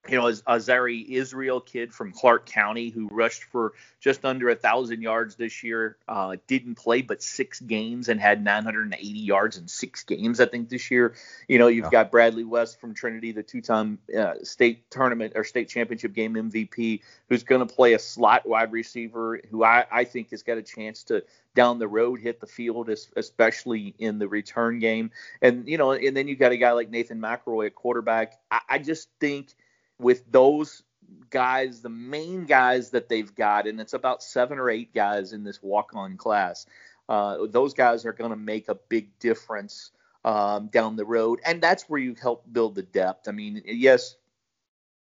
you 0.08 0.18
know, 0.18 0.26
Azzari 0.26 1.08
Israel 1.08 1.60
kid 1.60 1.94
from 1.94 2.12
Clark 2.12 2.46
County 2.46 2.90
who 2.90 3.08
rushed 3.08 3.44
for 3.46 3.74
just 4.00 4.24
under 4.24 4.50
a 4.50 4.56
thousand 4.56 5.02
yards 5.02 5.36
this 5.36 5.64
year. 5.64 5.98
Uh, 6.08 6.36
didn't 6.48 6.76
play 6.76 7.02
but 7.02 7.24
six 7.24 7.60
games 7.60 8.10
and 8.10 8.20
had 8.20 8.44
980 8.44 9.04
yards 9.20 9.58
in 9.58 9.68
six 9.68 10.04
games, 10.04 10.40
I 10.40 10.46
think, 10.46 10.70
this 10.70 10.92
year. 10.92 11.16
You 11.48 11.60
know, 11.60 11.68
you've 11.68 11.86
yeah. 11.86 11.92
got 11.92 12.12
Bradley 12.12 12.44
West 12.44 12.80
from 12.80 12.94
Trinity, 12.94 13.32
the 13.32 13.44
two-time 13.44 14.00
uh, 14.18 14.36
state 14.44 14.90
tournament 14.92 15.34
or 15.36 15.44
state 15.44 15.70
championship 15.70 16.14
game 16.14 16.36
MVP, 16.36 17.02
who's 17.30 17.44
going 17.44 17.66
to 17.66 17.74
play 17.74 17.94
a 17.94 18.00
slot 18.00 18.48
wide 18.48 18.72
receiver 18.72 19.42
who 19.50 19.64
I, 19.64 19.86
I 19.92 20.04
think 20.04 20.32
has 20.32 20.44
got 20.44 20.58
a 20.58 20.64
chance 20.64 21.04
to 21.06 21.24
down 21.56 21.80
the 21.80 21.88
road 21.88 22.20
hit 22.20 22.40
the 22.40 22.48
field, 22.48 22.90
especially 23.16 23.96
in 23.98 24.20
the 24.20 24.28
return 24.28 24.80
game. 24.80 25.10
And 25.42 25.68
you 25.68 25.78
know, 25.78 25.94
and 25.94 26.16
then 26.16 26.28
you've 26.28 26.40
got 26.40 26.52
a 26.52 26.58
guy 26.58 26.74
like 26.74 26.90
Nathan 26.90 27.20
McElroy 27.20 27.68
at 27.68 27.76
quarterback. 27.76 28.40
I, 28.52 28.60
I 28.70 28.78
just 28.80 29.10
think 29.20 29.56
with 30.00 30.30
those 30.32 30.84
guys, 31.30 31.82
the 31.82 31.90
main 31.90 32.46
guys 32.46 32.92
that 32.92 33.10
they've 33.10 33.34
got, 33.36 33.68
and 33.68 33.80
it's 33.80 33.94
about 33.94 34.24
seven 34.24 34.60
or 34.60 34.70
eight 34.70 34.94
guys 34.94 35.34
in 35.34 35.44
this 35.44 35.62
walk-on 35.62 36.18
class. 36.18 36.66
Uh, 37.08 37.46
those 37.50 37.74
guys 37.74 38.06
are 38.06 38.14
going 38.14 38.32
to 38.32 38.38
make 38.38 38.68
a 38.68 38.76
big 38.76 39.18
difference 39.20 39.92
um, 40.24 40.68
down 40.68 40.96
the 40.96 41.06
road, 41.06 41.40
and 41.46 41.62
that's 41.62 41.84
where 41.84 42.00
you 42.00 42.16
help 42.20 42.44
build 42.52 42.76
the 42.76 42.84
depth. 42.84 43.28
I 43.28 43.32
mean, 43.32 43.62
yes, 43.66 44.16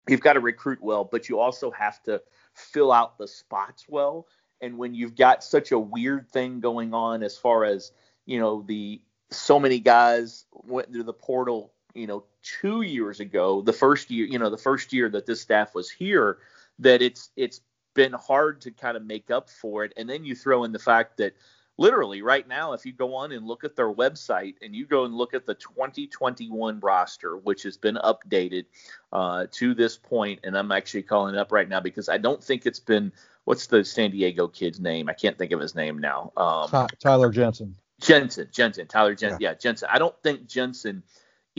you've 0.08 0.22
got 0.22 0.34
to 0.34 0.40
recruit 0.40 0.80
well, 0.82 1.04
but 1.04 1.30
you 1.30 1.40
also 1.40 1.72
have 1.72 2.02
to 2.04 2.22
fill 2.54 2.92
out 2.92 3.18
the 3.18 3.28
spots 3.28 3.86
well. 3.88 4.28
And 4.62 4.78
when 4.78 4.94
you've 4.94 5.16
got 5.16 5.44
such 5.44 5.72
a 5.72 5.80
weird 5.80 6.30
thing 6.30 6.60
going 6.60 6.94
on 6.94 7.24
as 7.24 7.38
far 7.38 7.64
as 7.64 7.92
you 8.26 8.40
know 8.40 8.62
the 8.62 9.02
so 9.32 9.60
many 9.60 9.80
guys 9.80 10.46
went 10.52 10.92
through 10.92 11.04
the 11.04 11.14
portal 11.14 11.74
you 11.94 12.08
know 12.08 12.24
two 12.44 12.82
years 12.82 13.20
ago, 13.20 13.62
the 13.62 13.74
first 13.74 14.10
year, 14.10 14.26
you 14.26 14.40
know, 14.40 14.50
the 14.50 14.58
first 14.58 14.94
year 14.94 15.10
that 15.10 15.26
this 15.26 15.42
staff 15.42 15.76
was 15.76 15.90
here, 15.90 16.40
that 16.80 17.02
it's 17.02 17.30
it's 17.36 17.62
been 17.94 18.14
hard 18.14 18.62
to 18.62 18.72
kind 18.72 18.96
of 18.96 19.06
make 19.06 19.32
up 19.32 19.50
for 19.50 19.84
it. 19.84 19.94
And 19.98 20.10
then 20.10 20.24
you 20.24 20.36
throw 20.36 20.64
in 20.64 20.72
the 20.72 20.80
fact 20.80 21.18
that 21.18 21.34
literally 21.78 22.22
right 22.22 22.48
now, 22.48 22.74
if 22.74 22.86
you 22.86 22.94
go 22.94 23.16
on 23.16 23.32
and 23.32 23.48
look 23.48 23.64
at 23.64 23.76
their 23.76 23.92
website 23.92 24.56
and 24.62 24.76
you 24.76 24.86
go 24.86 25.06
and 25.06 25.14
look 25.14 25.34
at 25.34 25.46
the 25.46 25.56
2021 25.56 26.80
roster, 26.82 27.38
which 27.38 27.64
has 27.64 27.78
been 27.78 27.96
updated 27.96 28.66
uh, 29.12 29.48
to 29.52 29.74
this 29.74 29.98
point, 29.98 30.40
and 30.44 30.58
I'm 30.58 30.72
actually 30.72 31.04
calling 31.04 31.36
it 31.36 31.40
up 31.40 31.52
right 31.52 31.68
now 31.68 31.80
because 31.80 32.10
I 32.10 32.18
don't 32.18 32.44
think 32.44 32.66
it's 32.66 32.80
been. 32.80 33.12
What's 33.46 33.66
the 33.66 33.84
San 33.84 34.12
Diego 34.12 34.48
kid's 34.48 34.80
name? 34.80 35.10
I 35.10 35.14
can't 35.14 35.36
think 35.36 35.52
of 35.52 35.60
his 35.60 35.74
name 35.74 35.98
now. 35.98 36.32
Um, 36.38 36.70
Tyler 37.00 37.32
Jensen. 37.32 37.76
Jensen, 38.00 38.48
Jensen, 38.52 38.86
Tyler 38.86 39.16
Jensen. 39.16 39.40
Yeah. 39.42 39.50
yeah, 39.50 39.56
Jensen. 39.56 39.90
I 39.92 39.98
don't 39.98 40.16
think 40.22 40.48
Jensen 40.48 41.02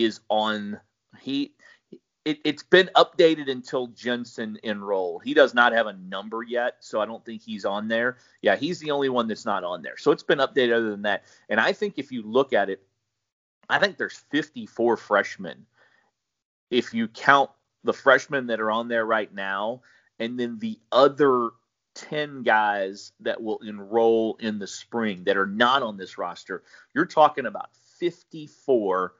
is 0.05 0.21
on 0.29 0.81
he 1.21 1.55
it, 2.25 2.47
has 2.47 2.63
been 2.63 2.91
updated 2.97 3.51
until 3.51 3.89
Jensen 3.89 4.59
enrolled. 4.63 5.23
He 5.25 5.35
does 5.35 5.55
not 5.55 5.73
have 5.73 5.87
a 5.87 5.95
number 5.95 6.43
yet, 6.43 6.77
so 6.81 7.01
I 7.01 7.07
don't 7.07 7.25
think 7.25 7.43
he's 7.43 7.65
on 7.65 7.89
there. 7.89 8.19
Yeah, 8.43 8.57
he's 8.57 8.79
the 8.79 8.91
only 8.91 9.09
one 9.09 9.27
that's 9.27 9.47
not 9.47 9.65
on 9.65 9.83
there. 9.83 9.97
So 9.97 10.11
it's 10.11 10.23
been 10.23 10.39
updated 10.39 10.75
other 10.77 10.91
than 10.91 11.03
that. 11.03 11.25
And 11.49 11.59
I 11.59 11.73
think 11.73 11.95
if 11.97 12.13
you 12.13 12.23
look 12.23 12.53
at 12.53 12.69
it, 12.69 12.83
I 13.69 13.79
think 13.79 13.97
there's 13.97 14.23
54 14.31 14.97
freshmen. 14.97 15.67
If 16.71 16.93
you 16.93 17.09
count 17.09 17.51
the 17.85 17.93
freshmen 17.93 18.47
that 18.49 18.61
are 18.61 18.71
on 18.71 18.89
there 18.89 19.07
right 19.07 19.33
now, 19.33 19.83
and 20.19 20.39
then 20.39 20.59
the 20.59 20.79
other 20.93 21.51
10 21.95 22.43
guys 22.43 23.13
that 23.21 23.43
will 23.43 23.59
enroll 23.59 24.37
in 24.41 24.59
the 24.59 24.67
spring 24.67 25.25
that 25.25 25.37
are 25.37 25.47
not 25.47 25.83
on 25.83 25.97
this 25.97 26.19
roster, 26.19 26.63
you're 26.95 27.07
talking 27.07 27.47
about 27.47 27.71
54 27.99 29.15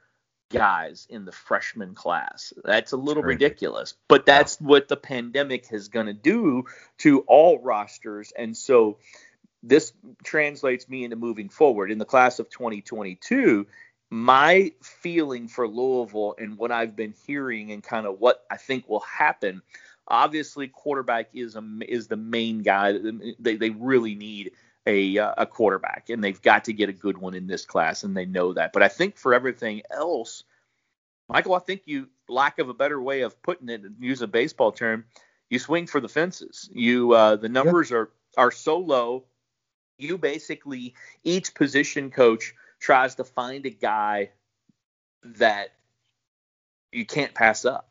guys 0.51 1.07
in 1.09 1.25
the 1.25 1.33
freshman 1.33 1.95
class. 1.95 2.53
That's 2.65 2.93
a 2.93 2.97
little 2.97 3.23
ridiculous, 3.23 3.95
but 4.09 4.27
that's 4.27 4.61
what 4.61 4.89
the 4.89 4.97
pandemic 4.97 5.73
is 5.73 5.89
going 5.89 6.07
to 6.07 6.13
do 6.13 6.65
to 6.99 7.21
all 7.21 7.59
rosters. 7.61 8.33
And 8.37 8.57
so 8.57 8.99
this 9.63 9.93
translates 10.25 10.89
me 10.89 11.05
into 11.05 11.17
moving 11.17 11.49
forward 11.49 11.91
in 11.91 11.99
the 11.99 12.05
class 12.05 12.39
of 12.39 12.51
2022. 12.51 13.67
My 14.11 14.73
feeling 14.83 15.47
for 15.47 15.69
Louisville 15.69 16.35
and 16.37 16.59
what 16.59 16.73
I've 16.73 16.97
been 16.97 17.15
hearing 17.27 17.71
and 17.71 17.83
kind 17.83 18.07
of 18.07 18.19
what 18.19 18.45
I 18.51 18.57
think 18.57 18.89
will 18.89 19.01
happen. 19.01 19.63
Obviously, 20.09 20.67
quarterback 20.67 21.29
is 21.33 21.55
a, 21.55 21.63
is 21.87 22.09
the 22.09 22.17
main 22.17 22.63
guy. 22.63 22.99
They, 23.39 23.57
they 23.57 23.71
really 23.71 24.17
need 24.17 24.51
a, 24.87 25.19
uh, 25.19 25.35
a 25.39 25.47
quarterback, 25.47 26.11
and 26.11 26.23
they've 26.23 26.41
got 26.41 26.65
to 26.65 26.73
get 26.73 26.89
a 26.89 26.93
good 26.93 27.19
one 27.19 27.35
in 27.35 27.47
this 27.47 27.65
class, 27.65 28.03
and 28.03 28.17
they 28.17 28.25
know 28.25 28.53
that. 28.55 28.73
But 28.73 28.83
I 28.83 28.89
think 28.89 29.17
for 29.17 29.35
everything 29.35 29.83
else, 29.91 30.45
Michael, 31.29 31.55
I 31.55 31.61
think 31.61 31.83
you, 31.85 32.09
lack 32.29 32.59
of 32.59 32.69
a 32.69 32.75
better 32.75 33.01
way 33.01 33.21
of 33.21 33.41
putting 33.43 33.69
it, 33.69 33.83
use 34.01 34.23
a 34.23 34.27
baseball 34.27 34.73
term, 34.73 35.05
you 35.49 35.59
swing 35.59 35.87
for 35.87 36.01
the 36.01 36.09
fences. 36.09 36.71
You 36.73 37.13
uh, 37.13 37.37
the 37.37 37.49
numbers 37.49 37.91
yep. 37.91 37.99
are 37.99 38.11
are 38.37 38.51
so 38.51 38.79
low. 38.79 39.25
You 39.99 40.17
basically 40.17 40.95
each 41.25 41.55
position 41.55 42.11
coach 42.11 42.55
tries 42.79 43.17
to 43.17 43.25
find 43.25 43.67
a 43.67 43.71
guy 43.71 44.31
that 45.23 45.73
you 46.93 47.05
can't 47.05 47.35
pass 47.35 47.65
up 47.65 47.90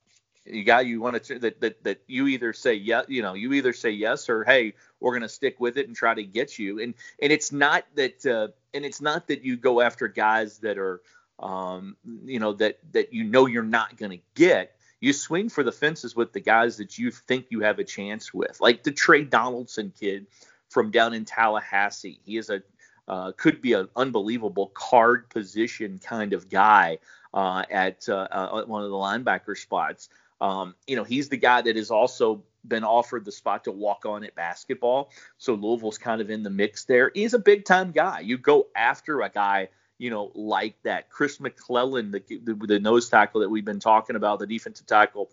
you 0.49 0.79
you 0.79 1.01
want 1.01 1.23
to 1.23 1.39
that 1.39 1.61
that 1.61 1.83
that 1.83 2.01
you 2.07 2.27
either 2.27 2.53
say 2.53 2.73
yes 2.73 3.05
you 3.07 3.21
know 3.21 3.33
you 3.33 3.53
either 3.53 3.73
say 3.73 3.89
yes 3.89 4.29
or 4.29 4.43
hey 4.43 4.73
we're 4.99 5.11
going 5.11 5.21
to 5.21 5.29
stick 5.29 5.59
with 5.59 5.77
it 5.77 5.87
and 5.87 5.95
try 5.95 6.13
to 6.13 6.23
get 6.23 6.59
you. 6.59 6.79
And 6.81 6.93
and 7.21 7.31
it's 7.31 7.51
not 7.51 7.85
that 7.95 8.25
uh, 8.25 8.49
and 8.73 8.85
it's 8.85 9.01
not 9.01 9.27
that 9.27 9.43
you 9.43 9.57
go 9.57 9.81
after 9.81 10.07
guys 10.07 10.59
that 10.59 10.77
are 10.77 11.01
um, 11.39 11.95
you 12.25 12.39
know 12.39 12.53
that 12.53 12.79
that 12.91 13.13
you 13.13 13.23
know 13.23 13.45
you're 13.45 13.63
not 13.63 13.97
going 13.97 14.11
to 14.11 14.23
get. 14.35 14.75
You 15.01 15.13
swing 15.13 15.47
for 15.47 15.63
the 15.63 15.71
fences 15.71 16.13
with 16.13 16.33
the 16.33 16.41
guys 16.41 16.75
that 16.77 16.97
you 16.97 17.09
think 17.11 17.45
you 17.49 17.61
have 17.61 17.79
a 17.79 17.85
chance 17.85 18.33
with. 18.33 18.59
Like 18.59 18.83
the 18.83 18.91
Trey 18.91 19.23
Donaldson 19.23 19.93
kid 19.97 20.27
from 20.67 20.91
down 20.91 21.13
in 21.13 21.23
Tallahassee. 21.23 22.19
He 22.25 22.37
is 22.37 22.49
a 22.49 22.61
uh, 23.07 23.31
could 23.31 23.61
be 23.61 23.73
an 23.73 23.89
unbelievable 23.95 24.67
card 24.67 25.29
position 25.29 25.99
kind 25.99 26.33
of 26.33 26.47
guy 26.49 26.99
uh, 27.33 27.63
at 27.71 28.07
uh, 28.09 28.27
uh 28.29 28.63
one 28.65 28.83
of 28.83 28.89
the 28.89 28.95
linebacker 28.95 29.57
spots. 29.57 30.09
Um, 30.41 30.75
you 30.87 30.95
know, 30.95 31.03
he's 31.03 31.29
the 31.29 31.37
guy 31.37 31.61
that 31.61 31.75
has 31.75 31.91
also 31.91 32.43
been 32.67 32.83
offered 32.83 33.25
the 33.25 33.31
spot 33.31 33.63
to 33.65 33.71
walk 33.71 34.05
on 34.05 34.23
at 34.23 34.35
basketball. 34.35 35.11
So 35.37 35.53
Louisville's 35.53 35.97
kind 35.97 36.21
of 36.21 36.29
in 36.29 36.43
the 36.43 36.49
mix 36.49 36.85
there. 36.85 37.11
He's 37.13 37.33
a 37.33 37.39
big 37.39 37.65
time 37.65 37.91
guy. 37.91 38.19
You 38.21 38.37
go 38.37 38.67
after 38.75 39.21
a 39.21 39.29
guy, 39.29 39.69
you 39.97 40.09
know, 40.09 40.31
like 40.35 40.75
that. 40.83 41.09
Chris 41.09 41.39
McClellan, 41.39 42.11
the, 42.11 42.23
the, 42.43 42.53
the 42.53 42.79
nose 42.79 43.09
tackle 43.09 43.41
that 43.41 43.49
we've 43.49 43.65
been 43.65 43.79
talking 43.79 44.15
about, 44.15 44.39
the 44.39 44.47
defensive 44.47 44.87
tackle 44.87 45.29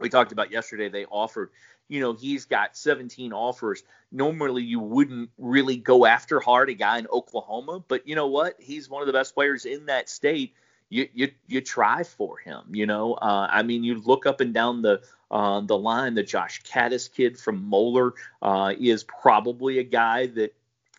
we 0.00 0.08
talked 0.08 0.32
about 0.32 0.50
yesterday, 0.50 0.88
they 0.88 1.04
offered. 1.04 1.50
You 1.88 2.00
know, 2.00 2.14
he's 2.14 2.44
got 2.46 2.76
17 2.76 3.32
offers. 3.32 3.82
Normally, 4.12 4.62
you 4.62 4.80
wouldn't 4.80 5.30
really 5.38 5.76
go 5.76 6.06
after 6.06 6.40
hard 6.40 6.70
a 6.70 6.74
guy 6.74 6.98
in 6.98 7.06
Oklahoma, 7.12 7.84
but 7.86 8.06
you 8.06 8.14
know 8.14 8.28
what? 8.28 8.56
He's 8.58 8.88
one 8.88 9.02
of 9.02 9.06
the 9.06 9.12
best 9.12 9.34
players 9.34 9.66
in 9.66 9.86
that 9.86 10.08
state 10.08 10.54
you 10.90 11.08
you 11.14 11.30
you 11.46 11.60
try 11.62 12.02
for 12.02 12.36
him. 12.38 12.62
You 12.72 12.86
know, 12.86 13.14
uh, 13.14 13.48
I 13.50 13.62
mean, 13.62 13.84
you 13.84 14.00
look 14.00 14.26
up 14.26 14.40
and 14.40 14.52
down 14.52 14.82
the 14.82 15.00
uh, 15.30 15.60
the 15.60 15.78
line. 15.78 16.14
The 16.14 16.22
Josh 16.22 16.62
Caddis 16.64 17.08
kid 17.08 17.38
from 17.38 17.64
Moeller 17.64 18.14
uh, 18.42 18.74
is 18.78 19.04
probably 19.04 19.78
a 19.78 19.84
guy 19.84 20.26
that 20.26 20.54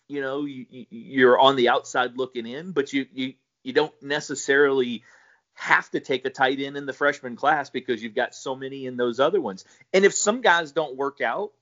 you 0.08 0.20
know 0.22 0.46
you, 0.46 0.66
you're 0.90 1.38
on 1.38 1.56
the 1.56 1.68
outside 1.68 2.16
looking 2.16 2.46
in, 2.46 2.72
but 2.72 2.92
you 2.92 3.06
you 3.12 3.34
you 3.62 3.72
don't 3.72 3.94
necessarily 4.02 5.04
have 5.54 5.90
to 5.90 6.00
take 6.00 6.24
a 6.24 6.30
tight 6.30 6.58
end 6.60 6.78
in 6.78 6.86
the 6.86 6.94
freshman 6.94 7.36
class 7.36 7.68
because 7.68 8.02
you've 8.02 8.14
got 8.14 8.34
so 8.34 8.56
many 8.56 8.86
in 8.86 8.96
those 8.96 9.20
other 9.20 9.40
ones. 9.40 9.66
And 9.92 10.04
if 10.04 10.14
some 10.14 10.40
guys 10.40 10.72
don't 10.72 10.96
work 10.96 11.20
out, 11.20 11.52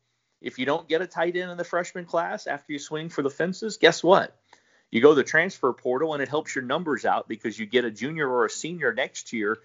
if 0.41 0.61
you 0.61 0.65
don't 0.65 0.89
get 0.89 1.03
a 1.03 1.07
tight 1.09 1.37
end 1.37 1.51
in 1.51 1.59
the 1.59 1.65
freshman 1.65 2.05
class 2.05 2.47
after 2.47 2.73
you 2.73 2.79
swing 2.79 3.09
for 3.09 3.23
the 3.23 3.31
fences, 3.31 3.77
guess 3.77 4.03
what? 4.03 4.40
You 4.91 5.01
go 5.01 5.11
to 5.11 5.15
the 5.15 5.25
transfer 5.25 5.73
portal 5.73 6.15
and 6.15 6.23
it 6.23 6.29
helps 6.29 6.55
your 6.55 6.65
numbers 6.65 7.05
out 7.05 7.29
because 7.29 7.59
you 7.59 7.67
get 7.67 7.85
a 7.85 7.91
junior 7.91 8.29
or 8.29 8.45
a 8.45 8.51
senior 8.51 8.93
next 8.93 9.33
year, 9.33 9.59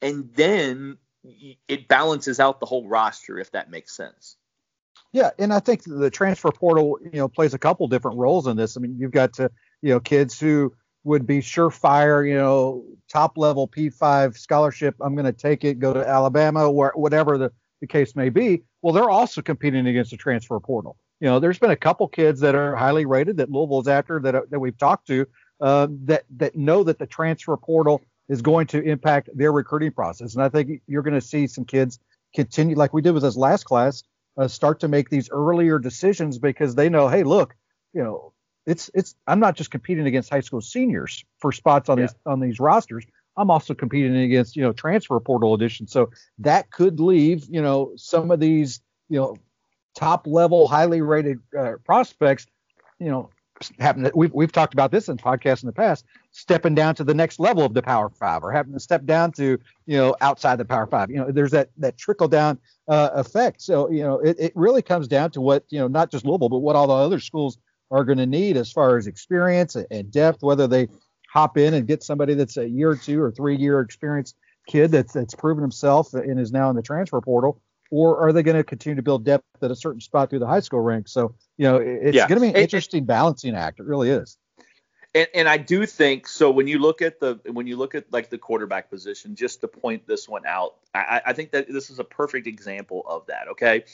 and 0.00 0.32
then 0.34 0.98
it 1.68 1.86
balances 1.86 2.40
out 2.40 2.58
the 2.58 2.66
whole 2.66 2.88
roster 2.88 3.38
if 3.38 3.52
that 3.52 3.70
makes 3.70 3.96
sense. 3.96 4.36
Yeah, 5.12 5.30
and 5.38 5.52
I 5.52 5.60
think 5.60 5.82
the 5.84 6.10
transfer 6.10 6.50
portal, 6.50 6.98
you 7.02 7.18
know, 7.18 7.28
plays 7.28 7.54
a 7.54 7.58
couple 7.58 7.86
different 7.86 8.18
roles 8.18 8.46
in 8.46 8.56
this. 8.56 8.76
I 8.76 8.80
mean, 8.80 8.96
you've 8.98 9.12
got 9.12 9.34
to, 9.34 9.50
you 9.82 9.90
know, 9.90 10.00
kids 10.00 10.40
who 10.40 10.74
would 11.04 11.26
be 11.26 11.40
surefire, 11.40 12.26
you 12.26 12.36
know, 12.36 12.84
top 13.10 13.36
level 13.36 13.68
P5 13.68 14.38
scholarship. 14.38 14.96
I'm 15.00 15.14
going 15.14 15.26
to 15.26 15.32
take 15.32 15.64
it, 15.64 15.78
go 15.78 15.92
to 15.92 16.08
Alabama, 16.08 16.70
or 16.70 16.92
whatever 16.94 17.36
the, 17.36 17.52
the 17.80 17.86
case 17.86 18.16
may 18.16 18.30
be. 18.30 18.62
Well, 18.80 18.94
they're 18.94 19.10
also 19.10 19.42
competing 19.42 19.86
against 19.86 20.12
the 20.12 20.16
transfer 20.16 20.58
portal 20.60 20.96
you 21.22 21.28
know, 21.28 21.38
there's 21.38 21.60
been 21.60 21.70
a 21.70 21.76
couple 21.76 22.08
kids 22.08 22.40
that 22.40 22.56
are 22.56 22.74
highly 22.74 23.06
rated 23.06 23.36
that 23.36 23.48
Louisville's 23.48 23.86
after 23.86 24.18
that 24.18 24.50
that 24.50 24.58
we've 24.58 24.76
talked 24.76 25.06
to 25.06 25.24
uh, 25.60 25.86
that 26.06 26.24
that 26.36 26.56
know 26.56 26.82
that 26.82 26.98
the 26.98 27.06
transfer 27.06 27.56
portal 27.56 28.02
is 28.28 28.42
going 28.42 28.66
to 28.66 28.82
impact 28.82 29.28
their 29.32 29.52
recruiting 29.52 29.92
process, 29.92 30.34
and 30.34 30.42
I 30.42 30.48
think 30.48 30.82
you're 30.88 31.02
going 31.02 31.14
to 31.14 31.20
see 31.20 31.46
some 31.46 31.64
kids 31.64 32.00
continue 32.34 32.74
like 32.74 32.92
we 32.92 33.02
did 33.02 33.12
with 33.12 33.22
this 33.22 33.36
last 33.36 33.62
class, 33.62 34.02
uh, 34.36 34.48
start 34.48 34.80
to 34.80 34.88
make 34.88 35.10
these 35.10 35.30
earlier 35.30 35.78
decisions 35.78 36.40
because 36.40 36.74
they 36.74 36.88
know, 36.88 37.06
hey, 37.06 37.22
look, 37.22 37.54
you 37.92 38.02
know, 38.02 38.32
it's 38.66 38.90
it's 38.92 39.14
I'm 39.28 39.38
not 39.38 39.54
just 39.54 39.70
competing 39.70 40.08
against 40.08 40.28
high 40.28 40.40
school 40.40 40.60
seniors 40.60 41.24
for 41.38 41.52
spots 41.52 41.88
on 41.88 41.98
yeah. 41.98 42.06
these 42.06 42.14
on 42.26 42.40
these 42.40 42.58
rosters. 42.58 43.06
I'm 43.36 43.48
also 43.48 43.74
competing 43.74 44.16
against 44.16 44.56
you 44.56 44.62
know 44.64 44.72
transfer 44.72 45.20
portal 45.20 45.54
edition. 45.54 45.86
So 45.86 46.10
that 46.38 46.72
could 46.72 46.98
leave 46.98 47.46
you 47.48 47.62
know 47.62 47.92
some 47.94 48.32
of 48.32 48.40
these 48.40 48.80
you 49.08 49.20
know 49.20 49.36
top 49.94 50.26
level, 50.26 50.68
highly 50.68 51.00
rated 51.00 51.38
uh, 51.58 51.74
prospects, 51.84 52.46
you 52.98 53.10
know, 53.10 53.30
happen 53.78 54.04
to, 54.04 54.12
we've 54.14 54.32
we've 54.32 54.52
talked 54.52 54.74
about 54.74 54.90
this 54.90 55.08
in 55.08 55.16
podcasts 55.16 55.62
in 55.62 55.66
the 55.66 55.72
past, 55.72 56.04
stepping 56.30 56.74
down 56.74 56.94
to 56.96 57.04
the 57.04 57.14
next 57.14 57.38
level 57.38 57.64
of 57.64 57.74
the 57.74 57.82
Power 57.82 58.08
Five, 58.08 58.42
or 58.42 58.52
having 58.52 58.72
to 58.72 58.80
step 58.80 59.04
down 59.04 59.32
to 59.32 59.58
you 59.86 59.96
know 59.96 60.16
outside 60.20 60.56
the 60.56 60.64
Power 60.64 60.86
Five. 60.86 61.10
You 61.10 61.18
know, 61.18 61.30
there's 61.30 61.52
that 61.52 61.70
that 61.78 61.96
trickle 61.96 62.28
down 62.28 62.58
uh, 62.88 63.10
effect. 63.14 63.62
So 63.62 63.90
you 63.90 64.02
know, 64.02 64.18
it, 64.18 64.36
it 64.38 64.52
really 64.54 64.82
comes 64.82 65.08
down 65.08 65.30
to 65.32 65.40
what 65.40 65.64
you 65.68 65.78
know, 65.78 65.88
not 65.88 66.10
just 66.10 66.24
Louisville, 66.24 66.48
but 66.48 66.58
what 66.58 66.76
all 66.76 66.86
the 66.86 66.94
other 66.94 67.20
schools 67.20 67.58
are 67.90 68.04
going 68.04 68.18
to 68.18 68.26
need 68.26 68.56
as 68.56 68.72
far 68.72 68.96
as 68.96 69.06
experience 69.06 69.76
and 69.76 70.10
depth, 70.10 70.42
whether 70.42 70.66
they 70.66 70.88
hop 71.28 71.56
in 71.56 71.74
and 71.74 71.86
get 71.86 72.02
somebody 72.02 72.34
that's 72.34 72.56
a 72.56 72.68
year 72.68 72.90
or 72.90 72.96
two 72.96 73.22
or 73.22 73.30
three 73.30 73.56
year 73.56 73.80
experience 73.80 74.34
kid 74.66 74.90
that's 74.90 75.12
that's 75.12 75.34
proven 75.34 75.62
himself 75.62 76.14
and 76.14 76.38
is 76.38 76.52
now 76.52 76.70
in 76.70 76.76
the 76.76 76.82
transfer 76.82 77.20
portal, 77.20 77.60
or 77.92 78.18
are 78.18 78.32
they 78.32 78.42
going 78.42 78.56
to 78.56 78.64
continue 78.64 78.96
to 78.96 79.02
build 79.02 79.22
depth 79.22 79.44
at 79.60 79.70
a 79.70 79.76
certain 79.76 80.00
spot 80.00 80.30
through 80.30 80.38
the 80.38 80.46
high 80.46 80.60
school 80.60 80.80
ranks? 80.80 81.12
So, 81.12 81.34
you 81.58 81.64
know, 81.64 81.76
it's 81.76 82.16
yeah. 82.16 82.26
going 82.26 82.40
to 82.40 82.46
be 82.46 82.48
an 82.48 82.56
interesting 82.56 83.04
balancing 83.04 83.54
act. 83.54 83.80
It 83.80 83.84
really 83.84 84.08
is. 84.08 84.38
And, 85.14 85.28
and, 85.34 85.46
I 85.46 85.58
do 85.58 85.84
think 85.84 86.26
so. 86.26 86.50
When 86.50 86.66
you 86.66 86.78
look 86.78 87.02
at 87.02 87.20
the 87.20 87.38
when 87.44 87.66
you 87.66 87.76
look 87.76 87.94
at 87.94 88.10
like 88.10 88.30
the 88.30 88.38
quarterback 88.38 88.88
position, 88.88 89.36
just 89.36 89.60
to 89.60 89.68
point 89.68 90.06
this 90.06 90.26
one 90.26 90.46
out, 90.46 90.76
I, 90.94 91.20
I 91.26 91.32
think 91.34 91.50
that 91.50 91.70
this 91.70 91.90
is 91.90 91.98
a 91.98 92.04
perfect 92.04 92.46
example 92.46 93.04
of 93.06 93.26
that. 93.26 93.48
Okay, 93.48 93.84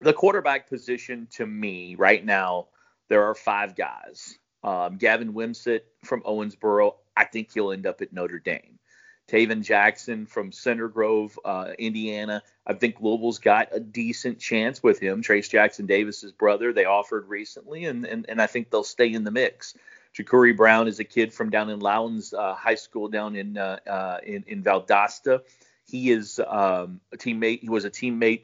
the 0.00 0.12
quarterback 0.12 0.68
position 0.68 1.28
to 1.36 1.46
me 1.46 1.94
right 1.94 2.24
now, 2.24 2.66
there 3.08 3.22
are 3.22 3.36
five 3.36 3.76
guys. 3.76 4.36
Um, 4.64 4.96
Gavin 4.96 5.32
Wimsatt 5.32 5.82
from 6.02 6.22
Owensboro, 6.22 6.94
I 7.16 7.22
think 7.22 7.52
he'll 7.54 7.70
end 7.70 7.86
up 7.86 8.02
at 8.02 8.12
Notre 8.12 8.40
Dame. 8.40 8.80
Tayven 9.28 9.62
Jackson 9.62 10.26
from 10.26 10.52
Center 10.52 10.88
Grove, 10.88 11.38
uh, 11.44 11.72
Indiana. 11.78 12.42
I 12.66 12.74
think 12.74 13.00
Louisville's 13.00 13.38
got 13.38 13.68
a 13.72 13.80
decent 13.80 14.38
chance 14.38 14.82
with 14.82 15.00
him. 15.00 15.22
Trayce 15.22 15.50
Jackson 15.50 15.86
Davis's 15.86 16.32
brother, 16.32 16.72
they 16.72 16.84
offered 16.84 17.28
recently, 17.28 17.86
and, 17.86 18.04
and, 18.06 18.26
and 18.28 18.40
I 18.40 18.46
think 18.46 18.70
they'll 18.70 18.84
stay 18.84 19.12
in 19.12 19.24
the 19.24 19.30
mix. 19.30 19.74
Jacurri 20.16 20.56
Brown 20.56 20.88
is 20.88 21.00
a 21.00 21.04
kid 21.04 21.34
from 21.34 21.50
down 21.50 21.70
in 21.70 21.80
Lowndes 21.80 22.32
uh, 22.32 22.54
High 22.54 22.76
School 22.76 23.08
down 23.08 23.36
in, 23.36 23.58
uh, 23.58 23.78
uh 23.86 24.18
in 24.24 24.44
in 24.46 24.62
Valdosta. 24.62 25.42
He 25.84 26.10
is 26.10 26.40
um, 26.40 27.00
a 27.12 27.16
teammate. 27.16 27.60
He 27.60 27.68
was 27.68 27.84
a 27.84 27.90
teammate 27.90 28.42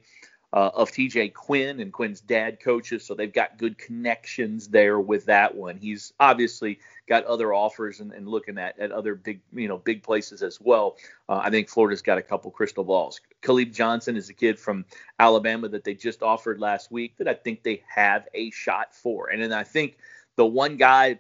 uh, 0.52 0.70
of 0.74 0.90
TJ 0.90 1.32
Quinn 1.32 1.80
and 1.80 1.92
Quinn's 1.92 2.20
dad 2.20 2.60
coaches, 2.60 3.04
so 3.06 3.14
they've 3.14 3.32
got 3.32 3.56
good 3.56 3.78
connections 3.78 4.68
there 4.68 5.00
with 5.00 5.24
that 5.26 5.54
one. 5.54 5.76
He's 5.76 6.12
obviously 6.20 6.78
got 7.08 7.24
other 7.24 7.54
offers 7.54 8.00
and, 8.00 8.12
and 8.12 8.28
looking 8.28 8.58
at, 8.58 8.78
at 8.78 8.92
other 8.92 9.14
big 9.14 9.40
you 9.52 9.68
know 9.68 9.78
big 9.78 10.02
places 10.02 10.42
as 10.42 10.60
well. 10.60 10.96
Uh, 11.28 11.40
I 11.42 11.50
think 11.50 11.68
Florida's 11.68 12.02
got 12.02 12.18
a 12.18 12.22
couple 12.22 12.50
crystal 12.50 12.84
balls. 12.84 13.20
Kaleb 13.42 13.72
Johnson 13.72 14.16
is 14.16 14.28
a 14.28 14.34
kid 14.34 14.58
from 14.58 14.84
Alabama 15.18 15.68
that 15.68 15.84
they 15.84 15.94
just 15.94 16.22
offered 16.22 16.60
last 16.60 16.90
week 16.90 17.16
that 17.16 17.28
I 17.28 17.34
think 17.34 17.62
they 17.62 17.82
have 17.88 18.28
a 18.34 18.50
shot 18.50 18.94
for, 18.94 19.30
and 19.30 19.42
then 19.42 19.52
I 19.52 19.64
think 19.64 19.96
the 20.36 20.46
one 20.46 20.76
guy 20.76 21.18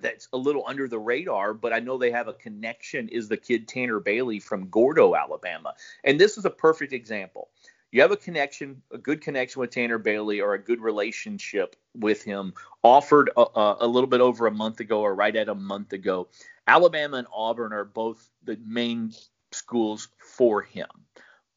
that's 0.00 0.28
a 0.32 0.36
little 0.36 0.64
under 0.66 0.88
the 0.88 0.98
radar, 0.98 1.54
but 1.54 1.72
I 1.72 1.78
know 1.78 1.98
they 1.98 2.10
have 2.10 2.28
a 2.28 2.32
connection 2.32 3.08
is 3.08 3.28
the 3.28 3.36
kid 3.36 3.68
Tanner 3.68 4.00
Bailey 4.00 4.40
from 4.40 4.68
Gordo, 4.68 5.14
Alabama. 5.14 5.74
And 6.02 6.20
this 6.20 6.36
is 6.36 6.44
a 6.44 6.50
perfect 6.50 6.92
example 6.92 7.48
you 7.94 8.00
have 8.00 8.10
a 8.10 8.16
connection, 8.16 8.82
a 8.90 8.98
good 8.98 9.20
connection 9.20 9.60
with 9.60 9.70
Tanner 9.70 9.98
Bailey 9.98 10.40
or 10.40 10.54
a 10.54 10.58
good 10.58 10.80
relationship 10.80 11.76
with 11.96 12.24
him, 12.24 12.52
offered 12.82 13.30
a, 13.36 13.76
a, 13.82 13.86
little 13.86 14.08
bit 14.08 14.20
over 14.20 14.48
a 14.48 14.50
month 14.50 14.80
ago 14.80 15.02
or 15.02 15.14
right 15.14 15.36
at 15.36 15.48
a 15.48 15.54
month 15.54 15.92
ago. 15.92 16.26
Alabama 16.66 17.18
and 17.18 17.28
Auburn 17.32 17.72
are 17.72 17.84
both 17.84 18.28
the 18.42 18.58
main 18.66 19.12
schools 19.52 20.08
for 20.18 20.60
him. 20.60 20.88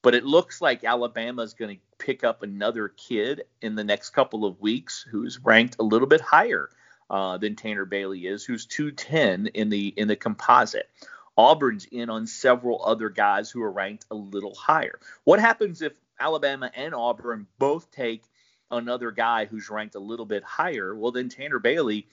But 0.03 0.13
it 0.13 0.25
looks 0.25 0.61
like 0.61 0.83
Alabama 0.83 1.41
is 1.41 1.55
going 1.55 1.77
to 1.77 1.81
pick 1.97 2.23
up 2.23 2.43
another 2.43 2.89
kid 2.89 3.45
in 3.63 3.73
the 3.73 3.83
next 3.83 4.11
couple 4.11 4.45
of 4.45 4.61
weeks 4.61 5.03
who's 5.09 5.39
ranked 5.43 5.77
a 5.79 5.83
little 5.83 6.07
bit 6.07 6.21
higher 6.21 6.69
uh, 7.09 7.39
than 7.39 7.55
Tanner 7.55 7.85
Bailey 7.85 8.27
is, 8.27 8.45
who's 8.45 8.67
210 8.67 9.47
in 9.55 9.69
the 9.69 9.87
in 9.87 10.07
the 10.07 10.15
composite. 10.15 10.87
Auburn's 11.35 11.85
in 11.85 12.11
on 12.11 12.27
several 12.27 12.83
other 12.85 13.09
guys 13.09 13.49
who 13.49 13.63
are 13.63 13.71
ranked 13.71 14.05
a 14.11 14.15
little 14.15 14.53
higher. 14.55 14.99
What 15.23 15.39
happens 15.39 15.81
if 15.81 15.93
Alabama 16.19 16.71
and 16.75 16.93
Auburn 16.93 17.47
both 17.59 17.91
take 17.91 18.23
another 18.71 19.11
guy 19.11 19.45
who's 19.45 19.69
ranked 19.69 19.95
a 19.95 19.99
little 19.99 20.25
bit 20.25 20.43
higher, 20.43 20.95
well, 20.95 21.11
then 21.11 21.29
Tanner 21.29 21.59
Bailey 21.59 22.07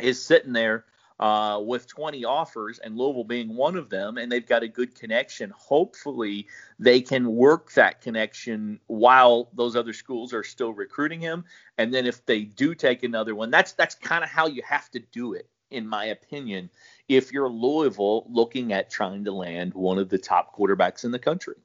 is 0.00 0.22
sitting 0.22 0.52
there 0.52 0.84
uh, 1.18 1.60
with 1.64 1.86
20 1.86 2.24
offers 2.24 2.78
and 2.78 2.96
Louisville 2.96 3.24
being 3.24 3.54
one 3.54 3.76
of 3.76 3.88
them, 3.88 4.18
and 4.18 4.30
they've 4.30 4.46
got 4.46 4.62
a 4.62 4.68
good 4.68 4.94
connection. 4.94 5.50
Hopefully, 5.50 6.46
they 6.78 7.00
can 7.00 7.34
work 7.34 7.72
that 7.72 8.02
connection 8.02 8.80
while 8.86 9.48
those 9.54 9.76
other 9.76 9.92
schools 9.92 10.34
are 10.34 10.44
still 10.44 10.72
recruiting 10.72 11.20
him. 11.20 11.44
And 11.78 11.92
then 11.92 12.06
if 12.06 12.24
they 12.26 12.42
do 12.42 12.74
take 12.74 13.02
another 13.02 13.34
one, 13.34 13.50
that's 13.50 13.72
that's 13.72 13.94
kind 13.94 14.22
of 14.22 14.30
how 14.30 14.46
you 14.46 14.62
have 14.68 14.90
to 14.90 15.00
do 15.00 15.32
it, 15.32 15.48
in 15.70 15.88
my 15.88 16.06
opinion, 16.06 16.70
if 17.08 17.32
you're 17.32 17.48
Louisville 17.48 18.26
looking 18.28 18.72
at 18.72 18.90
trying 18.90 19.24
to 19.24 19.32
land 19.32 19.72
one 19.72 19.98
of 19.98 20.10
the 20.10 20.18
top 20.18 20.54
quarterbacks 20.54 21.04
in 21.04 21.12
the 21.12 21.18
country. 21.18 21.56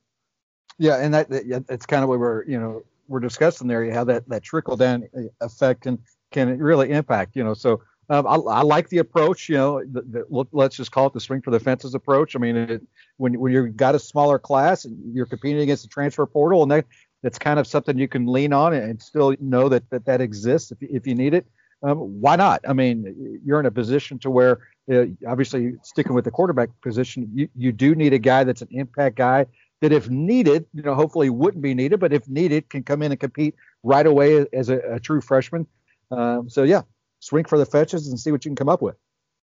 Yeah, 0.82 0.96
and 0.96 1.14
that, 1.14 1.30
that 1.30 1.68
that's 1.68 1.86
kind 1.86 2.02
of 2.02 2.10
what 2.10 2.18
we're 2.18 2.44
you 2.46 2.60
know 2.60 2.84
we're 3.08 3.20
discussing 3.20 3.68
there, 3.68 3.94
how 3.94 4.04
that 4.06 4.28
that 4.30 4.42
trickle 4.42 4.76
down 4.76 5.08
effect 5.40 5.84
can 5.84 6.00
can 6.32 6.58
really 6.58 6.90
impact. 6.90 7.36
You 7.36 7.44
know, 7.44 7.54
so 7.54 7.84
um, 8.10 8.26
I, 8.26 8.34
I, 8.34 8.62
like 8.64 8.90
the 8.90 8.98
approach. 8.98 9.48
You 9.48 9.58
know, 9.58 9.84
the, 9.84 10.02
the, 10.02 10.46
let's 10.52 10.76
just 10.76 10.92
call 10.92 11.06
it 11.06 11.14
the 11.14 11.20
swing 11.20 11.44
for 11.44 11.52
the 11.52 11.60
fences 11.60 11.94
approach. 11.94 12.36
I 12.36 12.40
mean, 12.40 12.56
it, 12.56 12.82
when 13.18 13.40
when 13.40 13.54
you've 13.54 13.78
got 13.78 13.94
a 13.94 14.00
smaller 14.00 14.40
class 14.40 14.86
and 14.86 14.98
you're 15.14 15.28
competing 15.28 15.62
against 15.62 15.84
the 15.84 15.90
transfer 15.90 16.26
portal, 16.26 16.64
and 16.64 16.72
that 16.72 16.86
that's 17.22 17.38
kind 17.38 17.60
of 17.60 17.68
something 17.68 18.00
you 18.00 18.08
can 18.08 18.26
lean 18.26 18.52
on 18.52 18.74
and 18.74 19.00
still 19.00 19.36
know 19.40 19.70
that 19.70 19.88
that, 19.92 20.06
that 20.06 20.20
exists 20.20 20.72
if, 20.72 20.80
if 20.82 21.06
you 21.06 21.14
need 21.14 21.36
it. 21.36 21.46
Um, 21.84 21.98
why 22.22 22.38
not? 22.38 22.62
I 22.68 22.74
mean, 22.74 23.40
you're 23.46 23.60
in 23.60 23.68
a 23.68 23.72
position 23.72 24.18
to 24.20 24.32
where 24.32 24.62
uh, 24.92 25.06
obviously 25.28 25.74
sticking 25.84 26.16
with 26.16 26.26
the 26.26 26.32
quarterback 26.32 26.70
position, 26.82 27.30
you, 27.36 27.50
you 27.56 27.72
do 27.72 27.94
need 27.94 28.14
a 28.14 28.20
guy 28.20 28.44
that's 28.44 28.64
an 28.64 28.70
impact 28.72 29.18
guy 29.18 29.46
that 29.82 29.92
if 29.92 30.10
needed, 30.10 30.66
you 30.74 30.84
know, 30.84 30.96
hopefully 30.96 31.30
wouldn't 31.30 31.62
be 31.62 31.74
needed, 31.74 32.00
but 32.00 32.14
if 32.14 32.28
needed, 32.28 32.70
can 32.70 32.84
come 32.84 33.02
in 33.02 33.12
and 33.12 33.20
compete 33.20 33.56
right 33.84 34.06
away 34.06 34.46
as 34.54 34.70
a, 34.70 34.78
a 34.80 35.00
true 35.00 35.22
freshman. 35.22 35.68
Um, 36.12 36.50
so 36.50 36.64
yeah, 36.64 36.84
swing 37.20 37.46
for 37.46 37.58
the 37.58 37.66
fetches 37.66 38.08
and 38.08 38.20
see 38.20 38.32
what 38.32 38.46
you 38.46 38.50
can 38.50 38.56
come 38.56 38.70
up 38.70 38.82
with. 38.82 38.96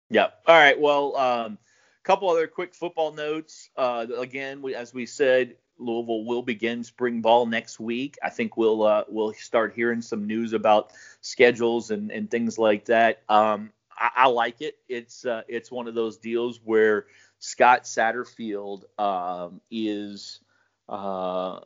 Yeah. 0.09 0.29
All 0.47 0.55
right. 0.55 0.79
Well, 0.79 1.13
a 1.15 1.45
um, 1.45 1.57
couple 2.03 2.29
other 2.29 2.47
quick 2.47 2.75
football 2.75 3.13
notes. 3.13 3.69
Uh, 3.77 4.07
again, 4.17 4.61
we, 4.61 4.75
as 4.75 4.93
we 4.93 5.05
said, 5.05 5.55
Louisville 5.77 6.25
will 6.25 6.41
begin 6.41 6.83
spring 6.83 7.21
ball 7.21 7.45
next 7.45 7.79
week. 7.79 8.17
I 8.23 8.29
think 8.29 8.57
we'll 8.57 8.83
uh, 8.83 9.03
we'll 9.07 9.33
start 9.33 9.73
hearing 9.75 10.01
some 10.01 10.27
news 10.27 10.53
about 10.53 10.91
schedules 11.21 11.91
and, 11.91 12.11
and 12.11 12.29
things 12.29 12.57
like 12.57 12.85
that. 12.85 13.23
Um, 13.29 13.71
I, 13.97 14.09
I, 14.15 14.27
like 14.27 14.61
it. 14.61 14.77
It's 14.87 15.25
uh, 15.25 15.41
it's 15.47 15.71
one 15.71 15.87
of 15.87 15.95
those 15.95 16.17
deals 16.17 16.59
where 16.63 17.07
Scott 17.43 17.83
Satterfield 17.83 18.83
um, 18.97 19.59
is 19.69 20.39
uh, 20.87 21.59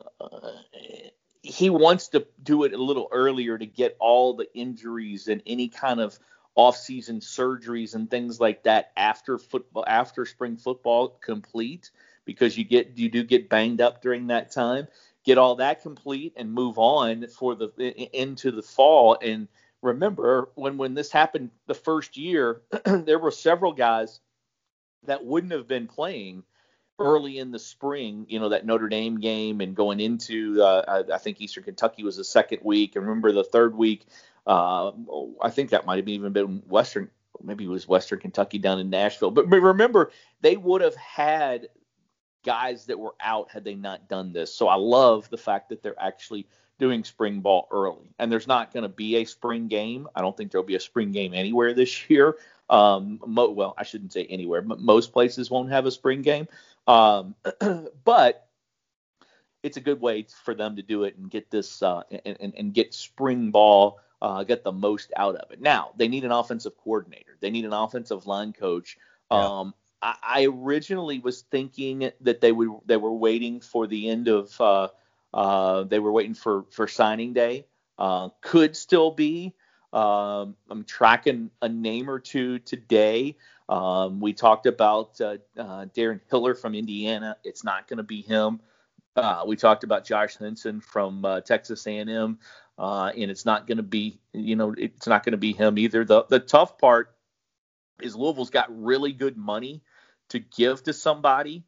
he 1.40 1.70
wants 1.70 2.08
to 2.08 2.26
do 2.42 2.64
it 2.64 2.72
a 2.72 2.82
little 2.82 3.06
earlier 3.12 3.56
to 3.56 3.64
get 3.64 3.96
all 4.00 4.34
the 4.34 4.52
injuries 4.56 5.28
and 5.28 5.40
any 5.46 5.68
kind 5.68 6.00
of 6.00 6.18
off-season 6.56 7.20
surgeries 7.20 7.94
and 7.94 8.10
things 8.10 8.40
like 8.40 8.64
that 8.64 8.90
after 8.96 9.38
football 9.38 9.84
after 9.86 10.26
spring 10.26 10.56
football 10.56 11.16
complete 11.22 11.92
because 12.24 12.58
you 12.58 12.64
get 12.64 12.98
you 12.98 13.08
do 13.08 13.22
get 13.22 13.48
banged 13.48 13.80
up 13.80 14.02
during 14.02 14.26
that 14.26 14.50
time. 14.50 14.88
Get 15.24 15.38
all 15.38 15.54
that 15.56 15.80
complete 15.80 16.32
and 16.36 16.52
move 16.52 16.76
on 16.78 17.28
for 17.28 17.54
the 17.54 17.70
into 18.12 18.50
the 18.50 18.62
fall. 18.62 19.16
And 19.22 19.46
remember 19.80 20.48
when 20.56 20.76
when 20.76 20.94
this 20.94 21.12
happened 21.12 21.50
the 21.68 21.74
first 21.74 22.16
year 22.16 22.62
there 22.84 23.20
were 23.20 23.30
several 23.30 23.72
guys 23.72 24.18
that 25.04 25.24
wouldn't 25.24 25.52
have 25.52 25.68
been 25.68 25.86
playing 25.86 26.44
early 26.98 27.38
in 27.38 27.50
the 27.52 27.58
spring, 27.58 28.26
you 28.28 28.40
know, 28.40 28.48
that 28.48 28.66
Notre 28.66 28.88
Dame 28.88 29.20
game 29.20 29.60
and 29.60 29.74
going 29.74 30.00
into, 30.00 30.60
uh, 30.62 31.04
I, 31.08 31.14
I, 31.14 31.18
think 31.18 31.40
Eastern 31.40 31.62
Kentucky 31.62 32.02
was 32.02 32.16
the 32.16 32.24
second 32.24 32.60
week. 32.64 32.96
And 32.96 33.06
remember 33.06 33.30
the 33.30 33.44
third 33.44 33.76
week, 33.76 34.04
uh, 34.46 34.90
I 35.40 35.50
think 35.50 35.70
that 35.70 35.86
might 35.86 35.98
have 35.98 36.08
even 36.08 36.32
been 36.32 36.62
Western, 36.66 37.10
maybe 37.40 37.64
it 37.64 37.68
was 37.68 37.86
Western 37.86 38.18
Kentucky 38.18 38.58
down 38.58 38.80
in 38.80 38.90
Nashville. 38.90 39.30
But, 39.30 39.48
but 39.48 39.60
remember, 39.60 40.10
they 40.40 40.56
would 40.56 40.80
have 40.80 40.96
had 40.96 41.68
guys 42.44 42.86
that 42.86 42.98
were 42.98 43.14
out 43.20 43.50
had 43.50 43.64
they 43.64 43.74
not 43.74 44.08
done 44.08 44.32
this. 44.32 44.52
So 44.52 44.66
I 44.66 44.76
love 44.76 45.30
the 45.30 45.38
fact 45.38 45.68
that 45.68 45.82
they're 45.82 46.00
actually 46.00 46.48
doing 46.78 47.04
spring 47.04 47.40
ball 47.40 47.68
early. 47.70 48.10
And 48.18 48.30
there's 48.30 48.46
not 48.46 48.72
going 48.72 48.84
to 48.84 48.88
be 48.88 49.16
a 49.16 49.24
spring 49.24 49.68
game. 49.68 50.08
I 50.14 50.20
don't 50.20 50.36
think 50.36 50.50
there'll 50.50 50.66
be 50.66 50.76
a 50.76 50.80
spring 50.80 51.12
game 51.12 51.34
anywhere 51.34 51.74
this 51.74 52.08
year. 52.10 52.36
Um, 52.70 53.20
mo- 53.26 53.50
well, 53.50 53.74
I 53.78 53.84
shouldn't 53.84 54.12
say 54.12 54.24
anywhere. 54.24 54.62
but 54.62 54.80
most 54.80 55.12
places 55.12 55.50
won't 55.50 55.70
have 55.70 55.86
a 55.86 55.90
spring 55.90 56.22
game. 56.22 56.48
Um, 56.86 57.34
but 58.04 58.48
it's 59.62 59.76
a 59.76 59.80
good 59.80 60.00
way 60.00 60.26
for 60.44 60.54
them 60.54 60.76
to 60.76 60.82
do 60.82 61.04
it 61.04 61.16
and 61.16 61.30
get 61.30 61.50
this 61.50 61.82
uh, 61.82 62.02
and, 62.10 62.36
and, 62.40 62.54
and 62.56 62.74
get 62.74 62.94
spring 62.94 63.50
ball 63.50 64.00
uh, 64.20 64.44
get 64.44 64.64
the 64.64 64.72
most 64.72 65.12
out 65.16 65.36
of 65.36 65.50
it. 65.50 65.60
Now 65.60 65.92
they 65.96 66.08
need 66.08 66.24
an 66.24 66.32
offensive 66.32 66.76
coordinator. 66.82 67.36
They 67.40 67.50
need 67.50 67.64
an 67.64 67.72
offensive 67.72 68.26
line 68.26 68.52
coach. 68.52 68.98
Yeah. 69.30 69.38
Um, 69.38 69.74
I, 70.02 70.14
I, 70.22 70.44
originally 70.46 71.18
was 71.18 71.42
thinking 71.42 72.10
that 72.20 72.40
they 72.40 72.52
would 72.52 72.70
they 72.86 72.96
were 72.96 73.12
waiting 73.12 73.60
for 73.60 73.86
the 73.86 74.08
end 74.08 74.28
of 74.28 74.60
uh, 74.60 74.88
uh, 75.34 75.84
they 75.84 75.98
were 75.98 76.12
waiting 76.12 76.34
for 76.34 76.64
for 76.70 76.88
signing 76.88 77.32
day. 77.32 77.66
Uh, 77.98 78.30
could 78.40 78.76
still 78.76 79.10
be. 79.10 79.54
Um, 79.92 80.56
I'm 80.68 80.84
tracking 80.84 81.50
a 81.62 81.68
name 81.68 82.10
or 82.10 82.18
two 82.18 82.58
today. 82.58 83.36
Um, 83.68 84.20
we 84.20 84.32
talked 84.32 84.66
about 84.66 85.20
uh, 85.20 85.36
uh, 85.56 85.86
Darren 85.86 86.20
Hiller 86.30 86.54
from 86.54 86.74
Indiana. 86.74 87.36
It's 87.44 87.64
not 87.64 87.88
going 87.88 87.98
to 87.98 88.02
be 88.02 88.22
him. 88.22 88.60
Uh, 89.16 89.44
we 89.46 89.56
talked 89.56 89.84
about 89.84 90.04
Josh 90.04 90.36
Henson 90.36 90.80
from 90.80 91.24
uh, 91.24 91.40
Texas 91.40 91.86
A&M, 91.86 92.38
uh, 92.78 93.10
and 93.16 93.30
it's 93.30 93.44
not 93.44 93.66
going 93.66 93.78
to 93.78 93.82
be, 93.82 94.20
you 94.32 94.56
know, 94.56 94.74
it's 94.78 95.06
not 95.06 95.24
going 95.24 95.32
to 95.32 95.38
be 95.38 95.52
him 95.52 95.76
either. 95.78 96.04
The 96.04 96.24
the 96.28 96.38
tough 96.38 96.78
part 96.78 97.14
is 98.00 98.14
Louisville's 98.14 98.50
got 98.50 98.66
really 98.70 99.12
good 99.12 99.36
money 99.36 99.82
to 100.28 100.38
give 100.38 100.82
to 100.84 100.92
somebody, 100.92 101.64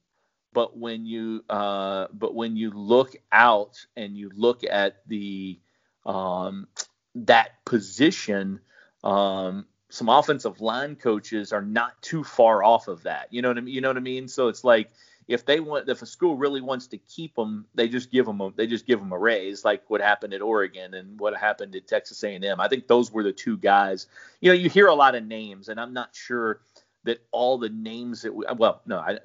but 0.53 0.79
when 0.79 1.07
you 1.07 1.45
uh, 1.51 2.07
but 2.13 2.35
when 2.35 2.57
you 2.57 2.71
look 2.71 3.17
out 3.33 3.85
and 3.97 4.17
you 4.17 4.31
look 4.35 4.63
at 4.63 4.99
the 5.09 5.59
um, 6.07 6.69
that 7.15 7.65
position, 7.65 8.61
um, 9.05 9.67
some 9.89 10.09
offensive 10.09 10.61
line 10.61 10.97
coaches 10.97 11.53
are 11.53 11.63
not 11.63 12.01
too 12.03 12.23
far 12.23 12.63
off 12.63 12.89
of 12.89 13.03
that. 13.03 13.29
You 13.31 13.43
know 13.43 13.49
what 13.49 13.59
I 13.59 13.63
mean? 13.63 13.75
You 13.75 13.81
know 13.81 13.89
what 13.89 13.97
I 13.97 14.01
mean? 14.01 14.29
So 14.29 14.49
it's 14.49 14.65
like 14.65 14.91
if 15.31 15.47
they 15.47 15.61
want, 15.61 15.89
if 15.89 16.03
a 16.03 16.07
school 16.07 16.37
really 16.37 16.61
wants 16.61 16.89
to 16.89 16.99
keep 16.99 17.35
them, 17.37 17.67
they 17.75 17.89
just 17.89 18.11
give 18.11 18.27
them 18.27 18.41
a, 18.41 18.53
they 18.57 18.67
just 18.67 18.87
give 18.87 18.99
them 18.99 19.13
a 19.13 19.19
raise, 19.19 19.65
like 19.65 19.89
what 19.89 20.01
happened 20.01 20.35
at 20.35 20.43
Oregon 20.43 20.95
and 20.95 21.19
what 21.21 21.37
happened 21.37 21.75
at 21.77 21.87
Texas 21.87 22.23
A&M. 22.25 22.61
I 22.61 22.69
think 22.69 22.89
those 22.89 23.13
were 23.13 23.23
the 23.23 23.33
two 23.33 23.57
guys. 23.57 24.07
You 24.41 24.51
know, 24.51 24.55
you 24.55 24.69
hear 24.69 24.89
a 24.89 24.95
lot 24.95 25.15
of 25.15 25.25
names, 25.25 25.69
and 25.69 25.81
I'm 25.81 25.93
not 25.93 26.15
sure 26.15 26.61
that 27.05 27.25
all 27.31 27.59
the 27.59 27.69
names 27.69 28.23
that 28.23 28.35
we, 28.35 28.45
well, 28.57 28.83
no, 28.87 28.99
I, 28.99 29.19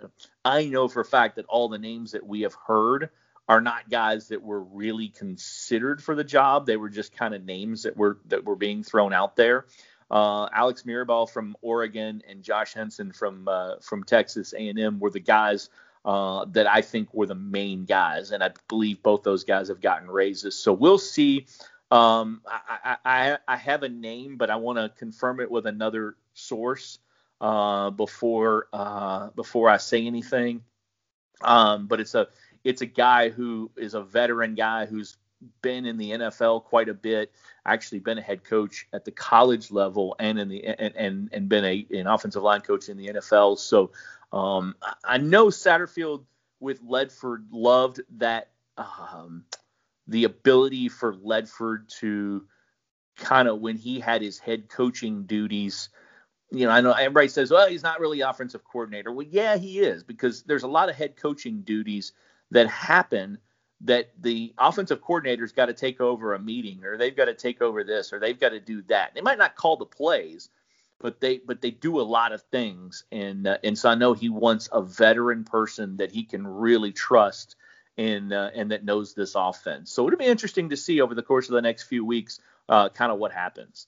I 0.46 0.66
know 0.66 0.88
for 0.88 1.02
a 1.02 1.06
fact 1.06 1.36
that 1.38 1.46
all 1.48 1.70
the 1.70 1.80
names 1.80 2.12
that 2.12 2.26
we 2.26 2.42
have 2.42 2.56
heard 2.68 3.10
are 3.48 3.62
not 3.62 3.90
guys 3.90 4.30
that 4.30 4.42
were 4.42 4.62
really 4.62 5.10
considered 5.10 6.02
for 6.02 6.16
the 6.16 6.24
job. 6.24 6.66
They 6.66 6.78
were 6.78 6.90
just 6.90 7.16
kind 7.16 7.36
of 7.36 7.44
names 7.44 7.84
that 7.84 7.96
were 7.96 8.20
that 8.26 8.44
were 8.44 8.56
being 8.56 8.84
thrown 8.84 9.14
out 9.14 9.36
there. 9.36 9.66
Uh, 10.10 10.48
Alex 10.54 10.84
Mirabal 10.84 11.30
from 11.30 11.56
Oregon 11.62 12.22
and 12.28 12.44
Josh 12.44 12.74
Henson 12.74 13.12
from 13.12 13.48
uh, 13.48 13.76
from 13.82 14.04
Texas 14.04 14.54
A&M 14.54 15.00
were 15.00 15.10
the 15.10 15.20
guys 15.20 15.70
uh, 16.06 16.46
that 16.52 16.68
I 16.68 16.82
think 16.82 17.14
were 17.14 17.26
the 17.26 17.36
main 17.36 17.86
guys, 17.86 18.32
and 18.32 18.44
I 18.44 18.52
believe 18.68 19.02
both 19.02 19.24
those 19.24 19.44
guys 19.44 19.70
have 19.70 19.82
gotten 19.82 20.10
raises. 20.10 20.56
So 20.56 20.74
we'll 20.74 21.00
see. 21.00 21.48
Um, 21.92 22.42
I, 22.48 22.98
I, 23.06 23.38
I, 23.48 23.58
have 23.58 23.84
a 23.84 23.90
name, 23.90 24.38
but 24.38 24.50
I 24.50 24.56
want 24.56 24.80
to 24.80 24.90
confirm 24.98 25.40
it 25.40 25.50
with 25.50 25.68
another 25.68 26.16
source 26.34 26.98
uh, 27.40 27.92
before 27.92 28.68
uh, 28.74 29.30
before 29.36 29.70
I 29.70 29.78
say 29.78 30.06
anything. 30.06 30.64
Um, 31.42 31.88
but 31.88 32.00
it's 32.00 32.16
a 32.16 32.28
it's 32.66 32.82
a 32.82 32.86
guy 32.86 33.30
who 33.30 33.72
is 33.78 33.94
a 33.94 34.02
veteran 34.02 34.56
guy 34.56 34.86
who's 34.88 35.16
been 35.62 35.86
in 35.86 35.98
the 35.98 36.12
NFL 36.12 36.64
quite 36.64 36.90
a 36.90 36.94
bit. 36.94 37.32
Actually, 37.66 38.00
been 38.00 38.18
a 38.18 38.22
head 38.22 38.44
coach 38.44 38.88
at 38.92 39.06
the 39.06 39.12
college 39.12 39.72
level 39.72 40.16
and 40.20 40.40
in 40.40 40.50
the 40.50 40.66
and 40.66 40.96
and, 40.96 41.30
and 41.32 41.48
been 41.48 41.64
a 41.64 41.86
an 41.92 42.08
offensive 42.08 42.44
line 42.44 42.62
coach 42.62 42.90
in 42.90 42.98
the 42.98 43.08
NFL. 43.08 43.60
So 43.60 43.92
um, 44.34 44.76
I 45.04 45.20
know 45.20 45.48
Satterfield 45.48 46.26
with 46.60 46.84
Ledford 46.84 47.46
loved 47.52 48.02
that 48.18 48.50
um, 48.78 49.46
the 50.08 50.24
ability 50.24 50.90
for 50.90 51.14
Ledford 51.14 51.88
to 52.00 52.46
kind 53.16 53.48
of 53.48 53.60
when 53.60 53.78
he 53.78 54.00
had 54.00 54.22
his 54.22 54.40
head 54.40 54.70
coaching 54.70 55.24
duties. 55.24 55.90
You 56.52 56.66
know, 56.66 56.72
I 56.72 56.82
know 56.82 56.92
everybody 56.92 57.28
says, 57.28 57.52
well, 57.52 57.68
he's 57.68 57.84
not 57.84 58.00
really 58.00 58.22
offensive 58.22 58.64
coordinator. 58.64 59.12
Well, 59.12 59.28
yeah, 59.30 59.58
he 59.58 59.80
is 59.80 60.04
because 60.04 60.44
there's 60.44 60.64
a 60.64 60.68
lot 60.68 60.90
of 60.90 60.96
head 60.96 61.16
coaching 61.16 61.62
duties 61.62 62.14
that 62.52 62.68
happen 62.68 63.38
that 63.82 64.12
the 64.22 64.54
offensive 64.58 65.02
coordinator's 65.02 65.52
got 65.52 65.66
to 65.66 65.74
take 65.74 66.00
over 66.00 66.34
a 66.34 66.40
meeting 66.40 66.84
or 66.84 66.98
they've 66.98 67.16
got 67.16 67.26
to 67.26 67.34
take 67.34 67.62
over 67.62 67.84
this 67.84 68.14
or 68.14 68.20
they've 68.20 68.40
got 68.40 68.50
to 68.50 68.60
do 68.60 68.82
that. 68.84 69.14
They 69.14 69.22
might 69.22 69.38
not 69.38 69.56
call 69.56 69.78
the 69.78 69.86
plays, 69.86 70.50
but 71.00 71.20
they 71.20 71.38
but 71.38 71.62
they 71.62 71.72
do 71.72 72.00
a 72.00 72.04
lot 72.04 72.32
of 72.32 72.42
things 72.44 73.04
and 73.12 73.48
uh, 73.48 73.58
and 73.64 73.78
so 73.78 73.90
I 73.90 73.96
know 73.96 74.14
he 74.14 74.30
wants 74.30 74.70
a 74.72 74.82
veteran 74.82 75.44
person 75.44 75.98
that 75.98 76.12
he 76.12 76.24
can 76.24 76.48
really 76.48 76.94
trust 76.94 77.56
and 77.98 78.34
uh, 78.34 78.52
and 78.56 78.72
that 78.72 78.86
knows 78.86 79.14
this 79.14 79.36
offense. 79.36 79.92
So 79.92 80.08
it'll 80.08 80.18
be 80.18 80.26
interesting 80.26 80.70
to 80.70 80.78
see 80.78 81.02
over 81.02 81.14
the 81.14 81.24
course 81.24 81.50
of 81.50 81.54
the 81.54 81.62
next 81.62 81.84
few 81.84 82.06
weeks 82.06 82.40
uh, 82.70 82.90
kind 82.90 83.12
of 83.12 83.20
what 83.20 83.32
happens. 83.32 83.88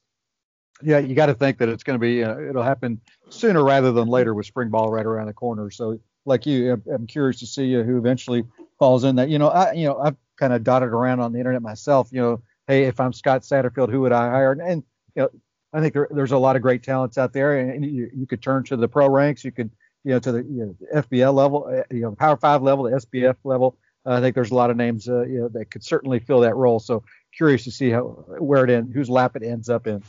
Yeah, 0.82 1.00
you 1.00 1.16
got 1.16 1.26
to 1.28 1.34
think 1.34 1.58
that 1.58 1.70
it's 1.70 1.84
going 1.84 2.00
to 2.00 2.02
be 2.02 2.24
uh, 2.24 2.38
it'll 2.38 2.64
happen 2.64 3.02
sooner 3.30 3.64
rather 3.64 3.92
than 3.92 4.08
later 4.08 4.34
with 4.34 4.46
spring 4.46 4.70
ball 4.70 4.92
right 4.92 5.06
around 5.06 5.28
the 5.28 5.34
corner. 5.34 5.72
So 5.72 6.00
like 6.28 6.46
you, 6.46 6.82
I'm 6.94 7.08
curious 7.08 7.40
to 7.40 7.48
see 7.48 7.74
who 7.74 7.98
eventually 7.98 8.44
falls 8.78 9.04
in 9.04 9.16
that. 9.16 9.30
You 9.30 9.40
know, 9.40 9.48
I 9.48 9.72
you 9.74 9.88
know 9.88 9.98
I've 10.00 10.16
kind 10.38 10.54
of 10.54 10.64
dotted 10.64 10.90
around 10.90 11.20
on 11.20 11.32
the 11.32 11.40
internet 11.40 11.62
myself. 11.62 12.10
You 12.12 12.22
know, 12.22 12.42
hey, 12.68 12.84
if 12.84 13.00
I'm 13.00 13.14
Scott 13.14 13.42
Satterfield, 13.42 13.90
who 13.90 14.02
would 14.02 14.12
I 14.12 14.30
hire? 14.30 14.52
And, 14.52 14.62
and 14.62 14.84
you 15.16 15.24
know, 15.24 15.30
I 15.74 15.82
think 15.82 15.94
there, 15.94 16.08
there's 16.12 16.32
a 16.32 16.38
lot 16.38 16.56
of 16.56 16.62
great 16.62 16.84
talents 16.84 17.18
out 17.18 17.34
there, 17.34 17.58
and 17.60 17.84
you, 17.84 18.10
you 18.14 18.28
could 18.28 18.42
turn 18.42 18.64
to 18.66 18.78
the 18.78 18.88
pro 18.88 19.10
ranks. 19.10 19.44
You 19.44 19.52
could, 19.52 19.72
you 20.04 20.12
know, 20.12 20.20
to 20.20 20.32
the 20.32 20.44
you 20.44 20.78
know, 20.92 21.02
FBL 21.02 21.34
level, 21.34 21.68
uh, 21.70 21.84
you 21.94 22.02
know, 22.02 22.12
Power 22.12 22.38
Five 22.38 22.62
level, 22.62 22.86
the 22.86 22.92
SBF 22.92 23.38
level. 23.44 23.78
Uh, 24.06 24.14
I 24.14 24.22
think 24.22 24.36
there's 24.36 24.52
a 24.52 24.56
lot 24.56 24.70
of 24.70 24.78
names, 24.78 25.10
uh, 25.10 25.26
you 25.26 25.40
know, 25.40 25.50
that 25.50 25.72
could 25.72 25.84
certainly 25.84 26.20
fill 26.20 26.42
that 26.42 26.56
role. 26.56 26.80
So 26.80 27.04
curious 27.36 27.64
to 27.66 27.72
see 27.72 27.90
how 27.90 28.04
where 28.40 28.64
it 28.64 28.70
ends, 28.70 28.94
whose 28.94 29.10
lap 29.10 29.36
it 29.36 29.44
ends 29.44 29.70
up 29.70 29.88
in. 29.88 30.04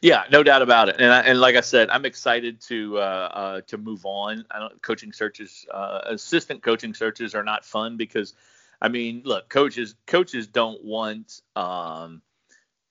Yeah, 0.00 0.24
no 0.30 0.42
doubt 0.42 0.62
about 0.62 0.88
it. 0.88 0.96
And 1.00 1.12
I, 1.12 1.20
and 1.22 1.40
like 1.40 1.56
I 1.56 1.60
said, 1.60 1.90
I'm 1.90 2.04
excited 2.04 2.60
to 2.62 2.98
uh, 2.98 3.00
uh, 3.00 3.60
to 3.62 3.78
move 3.78 4.06
on. 4.06 4.44
I 4.50 4.58
don't 4.60 4.80
coaching 4.80 5.12
searches, 5.12 5.66
uh, 5.72 6.00
assistant 6.06 6.62
coaching 6.62 6.94
searches 6.94 7.34
are 7.34 7.42
not 7.42 7.64
fun 7.64 7.96
because, 7.96 8.34
I 8.80 8.88
mean, 8.88 9.22
look, 9.24 9.48
coaches 9.48 9.96
coaches 10.06 10.46
don't 10.46 10.84
want 10.84 11.42
um, 11.56 12.22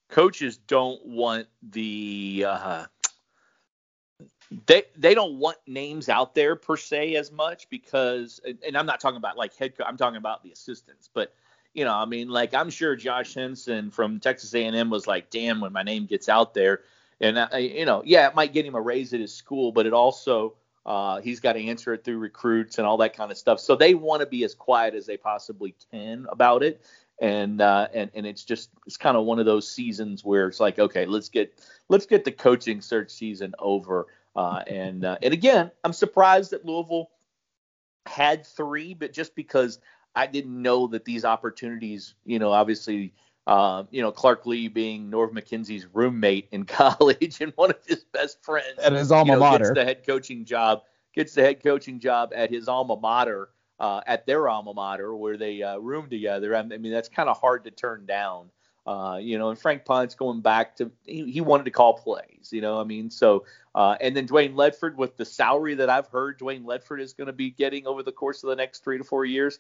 coaches 0.09 0.57
don't 0.57 1.05
want 1.05 1.47
the 1.61 2.45
uh, 2.47 2.85
they 4.65 4.83
they 4.97 5.13
don't 5.13 5.39
want 5.39 5.57
names 5.67 6.09
out 6.09 6.33
there 6.33 6.55
per 6.55 6.77
se 6.77 7.15
as 7.15 7.31
much 7.31 7.69
because 7.69 8.39
and 8.65 8.77
I'm 8.77 8.85
not 8.85 8.99
talking 8.99 9.17
about 9.17 9.37
like 9.37 9.55
head 9.55 9.77
coach 9.77 9.85
I'm 9.87 9.97
talking 9.97 10.17
about 10.17 10.41
the 10.43 10.51
assistants 10.51 11.09
but 11.13 11.33
you 11.73 11.83
know 11.83 11.93
I 11.93 12.05
mean 12.05 12.29
like 12.29 12.53
I'm 12.53 12.69
sure 12.69 12.95
Josh 12.95 13.33
Henson 13.33 13.91
from 13.91 14.19
Texas 14.19 14.53
A&M 14.55 14.89
was 14.89 15.05
like 15.05 15.29
damn 15.29 15.59
when 15.59 15.73
my 15.73 15.83
name 15.83 16.05
gets 16.05 16.29
out 16.29 16.53
there 16.53 16.81
and 17.19 17.39
I, 17.39 17.57
you 17.57 17.85
know 17.85 18.03
yeah 18.05 18.27
it 18.27 18.35
might 18.35 18.53
get 18.53 18.65
him 18.65 18.75
a 18.75 18.81
raise 18.81 19.13
at 19.13 19.19
his 19.19 19.33
school 19.33 19.71
but 19.71 19.85
it 19.85 19.93
also 19.93 20.55
uh, 20.87 21.19
he's 21.19 21.41
got 21.41 21.53
to 21.53 21.65
answer 21.65 21.93
it 21.93 22.05
through 22.05 22.17
recruits 22.17 22.77
and 22.77 22.87
all 22.87 22.97
that 22.97 23.13
kind 23.13 23.29
of 23.29 23.37
stuff. 23.37 23.59
So 23.59 23.75
they 23.75 23.93
want 23.93 24.21
to 24.21 24.25
be 24.25 24.45
as 24.45 24.55
quiet 24.55 24.95
as 24.95 25.05
they 25.05 25.17
possibly 25.17 25.75
can 25.91 26.25
about 26.31 26.63
it. 26.63 26.81
And 27.21 27.59
uh, 27.59 27.89
and 27.93 28.09
and 28.13 28.25
it's 28.25 28.45
just 28.45 28.69
it's 28.85 28.95
kind 28.95 29.17
of 29.17 29.25
one 29.25 29.39
of 29.39 29.45
those 29.45 29.69
seasons 29.69 30.23
where 30.23 30.47
it's 30.47 30.59
like 30.59 30.77
okay 30.77 31.07
let's 31.07 31.29
get 31.29 31.51
let's 31.89 32.05
get 32.05 32.23
the 32.23 32.31
coaching 32.31 32.79
search 32.79 33.11
season 33.11 33.53
over. 33.59 34.07
Uh, 34.35 34.61
and 34.67 35.03
uh, 35.03 35.17
and 35.21 35.33
again 35.33 35.71
I'm 35.83 35.93
surprised 35.93 36.51
that 36.51 36.63
Louisville 36.63 37.09
had 38.05 38.45
three 38.45 38.93
but 38.93 39.11
just 39.11 39.35
because 39.35 39.79
I 40.15 40.27
didn't 40.27 40.61
know 40.61 40.87
that 40.87 41.05
these 41.05 41.25
opportunities 41.25 42.13
you 42.23 42.37
know 42.37 42.51
obviously 42.51 43.13
uh, 43.47 43.83
you 43.89 44.01
know 44.01 44.11
Clark 44.11 44.45
Lea 44.45 44.67
being 44.67 45.09
Norv 45.09 45.31
McKenzie's 45.31 45.87
roommate 45.93 46.47
in 46.51 46.65
college 46.65 47.41
and 47.41 47.51
one 47.55 47.71
of 47.71 47.79
his 47.87 48.03
best 48.03 48.43
friends 48.43 48.77
at 48.77 48.93
his 48.93 49.11
alma 49.11 49.33
you 49.33 49.39
know, 49.39 49.45
mater 49.45 49.65
gets 49.65 49.75
the 49.75 49.85
head 49.85 50.05
coaching 50.05 50.45
job 50.45 50.83
gets 51.15 51.33
the 51.33 51.41
head 51.41 51.63
coaching 51.63 51.99
job 51.99 52.31
at 52.35 52.51
his 52.51 52.67
alma 52.67 52.95
mater 52.95 53.49
uh, 53.79 54.01
at 54.07 54.25
their 54.25 54.47
alma 54.47 54.73
mater 54.73 55.15
where 55.15 55.37
they 55.37 55.61
uh, 55.61 55.77
room 55.77 56.09
together. 56.09 56.55
I 56.55 56.63
mean, 56.63 56.91
that's 56.91 57.09
kind 57.09 57.29
of 57.29 57.39
hard 57.39 57.63
to 57.65 57.71
turn 57.71 58.05
down. 58.05 58.49
Uh, 58.85 59.17
you 59.21 59.37
know, 59.37 59.49
and 59.49 59.59
Frank 59.59 59.83
Ponce 59.83 60.15
going 60.15 60.39
back 60.39 60.77
to 60.77 60.89
he, 61.05 61.29
he, 61.29 61.41
wanted 61.41 61.65
to 61.65 61.71
call 61.71 61.95
plays. 61.95 62.49
You 62.51 62.61
know, 62.61 62.79
I 62.79 62.85
mean, 62.85 63.09
so 63.09 63.45
uh, 63.75 63.97
and 63.99 64.15
then 64.15 64.25
Dwayne 64.25 64.53
Ledford 64.53 64.95
with 64.95 65.17
the 65.17 65.25
salary 65.25 65.75
that 65.75 65.89
I've 65.89 66.07
heard 66.07 66.39
Dwayne 66.39 66.63
Ledford 66.63 67.01
is 67.01 67.11
going 67.11 67.27
to 67.27 67.33
be 67.33 67.51
getting 67.51 67.85
over 67.85 68.01
the 68.01 68.13
course 68.13 68.43
of 68.43 68.49
the 68.49 68.55
next 68.55 68.85
three 68.85 68.97
to 68.97 69.03
four 69.03 69.25
years. 69.25 69.59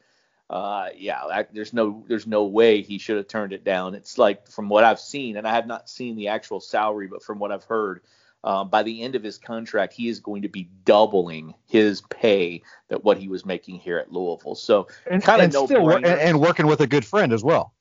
Uh, 0.49 0.89
yeah, 0.95 1.23
that, 1.27 1.53
there's 1.53 1.73
no 1.73 2.05
there's 2.07 2.25
no 2.25 2.45
way 2.45 2.81
he 2.81 2.97
should 2.97 3.17
have 3.17 3.27
turned 3.27 3.51
it 3.51 3.65
down. 3.65 3.95
It's 3.95 4.17
like 4.17 4.47
from 4.49 4.69
what 4.69 4.85
I've 4.85 4.99
seen, 4.99 5.35
and 5.35 5.45
I 5.45 5.53
have 5.53 5.67
not 5.67 5.89
seen 5.89 6.15
the 6.15 6.29
actual 6.29 6.61
salary, 6.61 7.07
but 7.07 7.21
from 7.21 7.39
what 7.39 7.51
I've 7.51 7.65
heard, 7.65 8.01
uh, 8.45 8.63
by 8.63 8.83
the 8.83 9.01
end 9.01 9.15
of 9.15 9.23
his 9.23 9.37
contract, 9.37 9.93
he 9.93 10.07
is 10.07 10.21
going 10.21 10.43
to 10.43 10.47
be 10.47 10.69
doubling 10.85 11.53
his 11.65 12.01
pay 12.01 12.61
that 12.87 13.03
what 13.03 13.17
he 13.17 13.27
was 13.27 13.45
making 13.45 13.79
here 13.79 13.97
at 13.97 14.13
Louisville. 14.13 14.55
So 14.55 14.87
kind 15.21 15.41
of 15.41 15.51
no 15.51 15.65
still, 15.65 15.89
and, 15.89 16.05
and, 16.05 16.39
working 16.39 16.65
with 16.65 16.79
a 16.79 16.87
good 16.87 17.03
friend 17.03 17.33
as 17.33 17.43
well. 17.43 17.73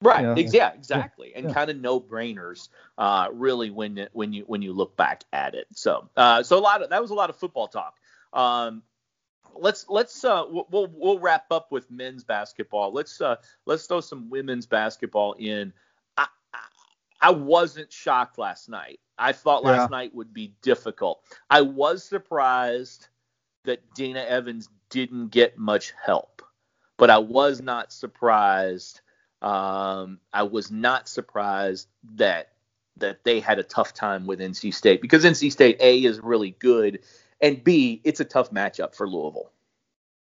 Right. 0.00 0.24
Yeah, 0.38 0.48
yeah 0.50 0.72
exactly. 0.72 1.32
Yeah, 1.32 1.40
and 1.40 1.54
kind 1.54 1.68
of 1.70 1.76
no 1.76 2.00
brainers, 2.00 2.68
uh, 2.96 3.28
really, 3.32 3.68
when 3.68 4.08
when 4.12 4.32
you 4.32 4.44
when 4.46 4.62
you 4.62 4.72
look 4.72 4.96
back 4.96 5.24
at 5.32 5.54
it. 5.54 5.66
So 5.74 6.08
uh, 6.16 6.42
so 6.42 6.56
a 6.56 6.60
lot 6.60 6.82
of 6.82 6.88
that 6.88 7.02
was 7.02 7.10
a 7.10 7.14
lot 7.14 7.28
of 7.28 7.36
football 7.36 7.68
talk. 7.68 7.94
Um, 8.32 8.82
let's 9.56 9.86
let's 9.88 10.24
uh 10.24 10.44
we'll 10.48 10.88
we'll 10.92 11.18
wrap 11.18 11.46
up 11.50 11.70
with 11.70 11.90
men's 11.90 12.24
basketball. 12.24 12.92
Let's 12.92 13.20
uh 13.20 13.36
let's 13.66 13.86
throw 13.86 14.00
some 14.00 14.30
women's 14.30 14.66
basketball 14.66 15.34
in. 15.34 15.72
I 16.16 16.26
I, 16.52 16.58
I 17.20 17.30
wasn't 17.30 17.92
shocked 17.92 18.38
last 18.38 18.68
night. 18.68 19.00
I 19.18 19.32
thought 19.32 19.64
last 19.64 19.90
yeah. 19.90 19.96
night 19.96 20.14
would 20.14 20.32
be 20.32 20.54
difficult. 20.62 21.20
I 21.50 21.62
was 21.62 22.04
surprised 22.04 23.08
that 23.64 23.82
Dana 23.94 24.20
Evans 24.20 24.68
didn't 24.90 25.28
get 25.28 25.58
much 25.58 25.92
help, 26.02 26.42
but 26.96 27.10
I 27.10 27.18
was 27.18 27.60
not 27.60 27.92
surprised. 27.92 29.00
Um, 29.42 30.20
I 30.32 30.44
was 30.44 30.70
not 30.70 31.08
surprised 31.08 31.88
that 32.14 32.52
that 32.96 33.24
they 33.24 33.40
had 33.40 33.58
a 33.58 33.62
tough 33.62 33.94
time 33.94 34.26
with 34.26 34.40
NC 34.40 34.74
State 34.74 35.00
because 35.00 35.24
NC 35.24 35.52
State 35.52 35.76
A 35.80 36.04
is 36.04 36.20
really 36.20 36.50
good 36.58 37.00
and 37.40 37.62
B, 37.62 38.00
it's 38.04 38.20
a 38.20 38.24
tough 38.24 38.50
matchup 38.50 38.94
for 38.94 39.08
Louisville. 39.08 39.52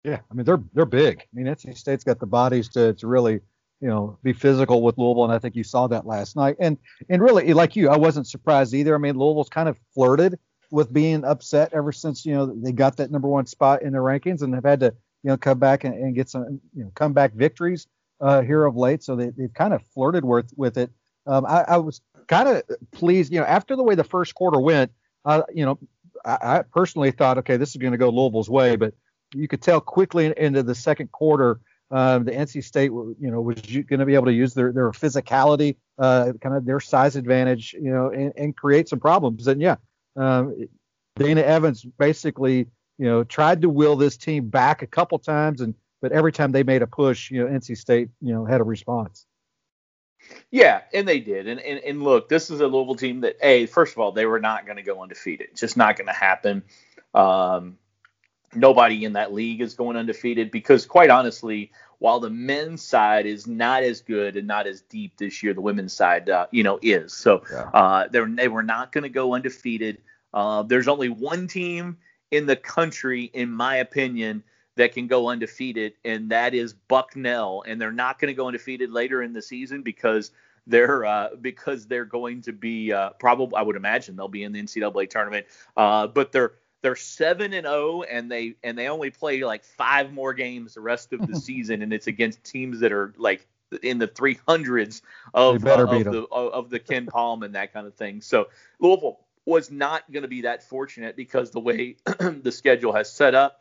Yeah, 0.05 0.20
I 0.31 0.35
mean 0.35 0.44
they're 0.44 0.62
they're 0.73 0.87
big. 0.87 1.20
I 1.20 1.27
mean 1.33 1.46
NC 1.46 1.77
State's 1.77 2.05
got 2.05 2.20
the 2.20 2.27
bodies 2.27 2.68
to 2.70 2.94
to 2.94 3.07
really 3.07 3.40
you 3.81 3.88
know 3.88 4.18
be 4.23 4.33
physical 4.33 4.83
with 4.83 4.96
Louisville, 4.96 5.25
and 5.25 5.33
I 5.33 5.38
think 5.38 5.57
you 5.57 5.64
saw 5.64 5.87
that 5.88 6.07
last 6.07 6.37
night. 6.37 6.57
And 6.59 6.79
and 7.09 7.23
really, 7.23 7.53
like 7.53 7.77
you, 7.77 7.90
I 7.90 7.96
wasn't 7.96 8.27
surprised 8.27 8.75
either. 8.75 8.94
I 8.94 8.99
mean 8.99 9.18
Louisville's 9.18 9.49
kind 9.49 9.68
of 9.68 9.79
flirted 9.94 10.38
with 10.70 10.92
being 10.92 11.25
upset 11.25 11.73
ever 11.75 11.92
since 11.92 12.25
you 12.25 12.33
know 12.33 12.46
they 12.46 12.73
got 12.73 12.96
that 12.96 13.11
number 13.11 13.29
one 13.29 13.46
spot 13.46 13.83
in 13.83 13.92
the 13.92 13.99
rankings, 13.99 14.42
and 14.42 14.55
they've 14.55 14.64
had 14.64 14.81
to 14.81 14.94
you 15.23 15.29
know 15.29 15.37
come 15.37 15.59
back 15.59 15.85
and, 15.85 15.94
and 15.94 16.14
get 16.14 16.31
some 16.31 16.61
you 16.75 16.85
know 16.85 16.92
comeback 16.94 17.35
victories 17.35 17.87
uh, 18.20 18.42
here 18.42 18.64
of 18.64 18.77
late. 18.77 19.03
So 19.03 19.16
they, 19.16 19.31
they've 19.31 19.53
kind 19.53 19.75
of 19.75 19.83
flirted 19.94 20.25
with 20.25 20.53
with 20.57 20.79
it. 20.79 20.90
Um, 21.27 21.44
I, 21.46 21.64
I 21.68 21.77
was 21.77 22.01
kind 22.29 22.49
of 22.49 22.62
pleased, 22.92 23.33
you 23.33 23.40
know, 23.40 23.46
after 23.46 23.77
the 23.77 23.83
way 23.83 23.94
the 23.94 24.05
first 24.05 24.35
quarter 24.35 24.59
went. 24.59 24.92
Uh, 25.25 25.42
you 25.55 25.66
know, 25.66 25.79
I, 26.24 26.59
I 26.59 26.62
personally 26.62 27.11
thought, 27.11 27.38
okay, 27.38 27.56
this 27.56 27.70
is 27.70 27.76
going 27.76 27.92
to 27.92 27.98
go 27.98 28.11
Louisville's 28.11 28.50
way, 28.50 28.76
but 28.76 28.94
you 29.35 29.48
could 29.48 29.62
tell 29.62 29.80
quickly 29.80 30.33
into 30.37 30.62
the 30.62 30.74
second 30.74 31.12
quarter, 31.12 31.61
um, 31.90 32.24
the 32.24 32.33
NC 32.33 32.62
State, 32.62 32.90
you 32.90 33.16
know, 33.18 33.40
was 33.40 33.61
going 33.61 33.98
to 33.98 34.06
be 34.06 34.14
able 34.14 34.26
to 34.26 34.33
use 34.33 34.54
their 34.54 34.72
their 34.72 34.90
physicality, 34.92 35.76
uh, 35.98 36.33
kind 36.40 36.54
of 36.54 36.64
their 36.64 36.80
size 36.80 37.16
advantage, 37.16 37.72
you 37.72 37.90
know, 37.90 38.11
and, 38.11 38.33
and 38.37 38.56
create 38.56 38.88
some 38.88 39.00
problems. 39.00 39.48
And 39.48 39.61
yeah, 39.61 39.76
um, 40.16 40.68
Dana 41.16 41.40
Evans 41.40 41.85
basically, 41.98 42.68
you 42.98 43.06
know, 43.06 43.24
tried 43.24 43.62
to 43.62 43.68
will 43.68 43.96
this 43.96 44.16
team 44.16 44.48
back 44.48 44.83
a 44.83 44.87
couple 44.87 45.18
times, 45.18 45.61
and 45.61 45.74
but 46.00 46.12
every 46.12 46.33
time 46.33 46.52
they 46.52 46.62
made 46.62 46.83
a 46.83 46.87
push, 46.87 47.30
you 47.30 47.42
know, 47.42 47.50
NC 47.50 47.76
State, 47.76 48.09
you 48.20 48.33
know, 48.33 48.44
had 48.44 48.61
a 48.61 48.64
response. 48.64 49.26
Yeah, 50.51 50.83
and 50.93 51.07
they 51.07 51.21
did. 51.21 51.47
And, 51.47 51.61
and 51.61 51.79
and 51.81 52.03
look, 52.03 52.29
this 52.29 52.51
is 52.51 52.61
a 52.61 52.66
Louisville 52.66 52.97
team 52.97 53.21
that 53.21 53.37
a 53.40 53.66
first 53.66 53.93
of 53.93 53.99
all 53.99 54.12
they 54.12 54.27
were 54.27 54.40
not 54.40 54.66
going 54.66 54.77
to 54.77 54.83
go 54.83 55.03
undefeated. 55.03 55.49
It's 55.53 55.61
just 55.61 55.77
not 55.77 55.97
going 55.97 56.09
to 56.09 56.12
happen. 56.12 56.62
Um, 57.14 57.79
nobody 58.55 59.05
in 59.05 59.14
that 59.14 59.33
league 59.33 59.61
is 59.61 59.75
going 59.75 59.97
undefeated 59.97 60.51
because 60.51 60.87
quite 60.87 61.11
honestly, 61.11 61.71
while 61.99 62.19
the 62.19 62.31
men's 62.31 62.83
side 62.83 63.27
is 63.27 63.47
not 63.47 63.83
as 63.83 64.01
good 64.01 64.37
and 64.37 64.47
not 64.47 64.66
as 64.66 64.81
deep 64.83 65.16
this 65.19 65.43
year, 65.43 65.55
the 65.55 65.61
women's 65.61 65.93
side, 65.93 66.29
uh, 66.31 66.47
you 66.51 66.62
know, 66.62 66.79
is. 66.83 67.12
So 67.12 67.43
yeah. 67.51 67.71
uh, 67.75 68.09
they 68.09 68.49
were 68.49 68.62
not 68.62 68.90
going 68.90 69.03
to 69.03 69.11
go 69.11 69.35
undefeated. 69.35 69.99
Uh, 70.33 70.62
there's 70.62 70.88
only 70.88 71.09
one 71.11 71.47
team 71.47 71.99
in 72.31 72.47
the 72.47 72.57
country, 72.57 73.25
in 73.25 73.51
my 73.51 73.77
opinion, 73.77 74.43
that 74.81 74.95
can 74.95 75.07
go 75.07 75.29
undefeated, 75.29 75.93
and 76.07 76.31
that 76.31 76.55
is 76.55 76.73
Bucknell. 76.73 77.62
And 77.66 77.79
they're 77.79 77.93
not 77.93 78.19
going 78.19 78.29
to 78.29 78.35
go 78.35 78.47
undefeated 78.47 78.90
later 78.90 79.23
in 79.23 79.35
the 79.35 79.43
season 79.43 79.83
because 79.83 80.31
they're 80.66 81.05
uh, 81.05 81.29
because 81.40 81.87
they're 81.87 82.07
going 82.07 82.40
to 82.43 82.53
be 82.53 82.93
uh, 82.93 83.11
probably 83.11 83.57
I 83.57 83.62
would 83.62 83.77
imagine 83.77 84.16
they'll 84.16 84.29
be 84.29 84.43
in 84.43 84.53
the 84.53 84.62
NCAA 84.62 85.11
tournament. 85.11 85.47
Uh, 85.77 86.07
but 86.07 86.33
they're 86.33 86.55
they're 86.81 86.97
seven 86.97 87.53
and 87.53 87.66
zero, 87.66 87.75
oh, 87.75 88.03
and 88.05 88.31
they 88.31 88.55
and 88.64 88.79
they 88.79 88.88
only 88.88 89.11
play 89.11 89.45
like 89.45 89.64
five 89.64 90.12
more 90.12 90.33
games 90.33 90.75
the 90.75 90.81
rest 90.81 91.12
of 91.12 91.27
the 91.27 91.37
season, 91.40 91.83
and 91.83 91.93
it's 91.93 92.07
against 92.07 92.43
teams 92.43 92.81
that 92.81 92.90
are 92.93 93.12
like 93.19 93.47
in 93.83 93.99
the 93.99 94.09
300s 94.09 95.01
of, 95.33 95.64
uh, 95.64 95.85
of 95.85 96.05
the 96.05 96.27
of 96.33 96.71
the 96.71 96.81
KenPom 96.81 97.45
and 97.45 97.55
that 97.55 97.73
kind 97.73 97.87
of 97.87 97.95
thing. 97.95 98.21
So 98.21 98.49
Louisville 98.81 99.21
was 99.45 99.71
not 99.71 100.11
going 100.11 100.23
to 100.23 100.29
be 100.29 100.43
that 100.43 100.62
fortunate 100.62 101.16
because 101.16 101.51
the 101.51 101.61
way 101.61 101.97
the 102.19 102.53
schedule 102.53 102.93
has 102.93 103.12
set 103.12 103.35
up. 103.35 103.61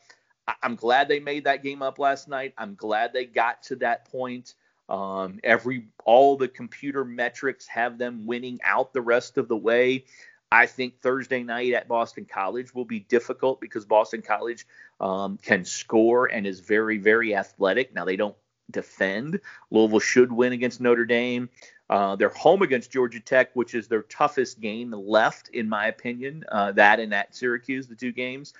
I'm 0.61 0.75
glad 0.75 1.07
they 1.07 1.19
made 1.19 1.43
that 1.45 1.63
game 1.63 1.81
up 1.81 1.99
last 1.99 2.27
night. 2.27 2.53
I'm 2.57 2.75
glad 2.75 3.13
they 3.13 3.25
got 3.25 3.63
to 3.63 3.75
that 3.77 4.05
point. 4.11 4.55
Um, 4.87 5.39
every 5.43 5.85
all 6.03 6.35
the 6.35 6.47
computer 6.47 7.05
metrics 7.05 7.67
have 7.67 7.97
them 7.97 8.25
winning 8.25 8.59
out 8.63 8.91
the 8.91 9.01
rest 9.01 9.37
of 9.37 9.47
the 9.47 9.57
way. 9.57 10.05
I 10.51 10.65
think 10.65 10.99
Thursday 10.99 11.43
night 11.43 11.73
at 11.73 11.87
Boston 11.87 12.25
College 12.25 12.73
will 12.73 12.85
be 12.85 13.01
difficult 13.01 13.61
because 13.61 13.85
Boston 13.85 14.23
College 14.23 14.65
um, 14.99 15.37
can 15.37 15.63
score 15.63 16.25
and 16.25 16.47
is 16.47 16.59
very, 16.59 16.97
very 16.97 17.35
athletic. 17.35 17.93
Now 17.93 18.05
they 18.05 18.15
don't 18.15 18.35
defend. 18.71 19.39
Louisville 19.69 19.99
should 19.99 20.31
win 20.31 20.53
against 20.53 20.81
Notre 20.81 21.05
Dame. 21.05 21.49
Uh, 21.89 22.15
they're 22.15 22.29
home 22.29 22.61
against 22.61 22.91
Georgia 22.91 23.19
Tech, 23.19 23.49
which 23.55 23.73
is 23.73 23.87
their 23.87 24.03
toughest 24.03 24.59
game 24.59 24.91
left, 24.91 25.49
in 25.49 25.67
my 25.67 25.87
opinion. 25.87 26.43
Uh, 26.51 26.71
that 26.73 26.99
and 26.99 27.13
at 27.13 27.35
Syracuse, 27.35 27.87
the 27.87 27.95
two 27.95 28.11
games. 28.11 28.53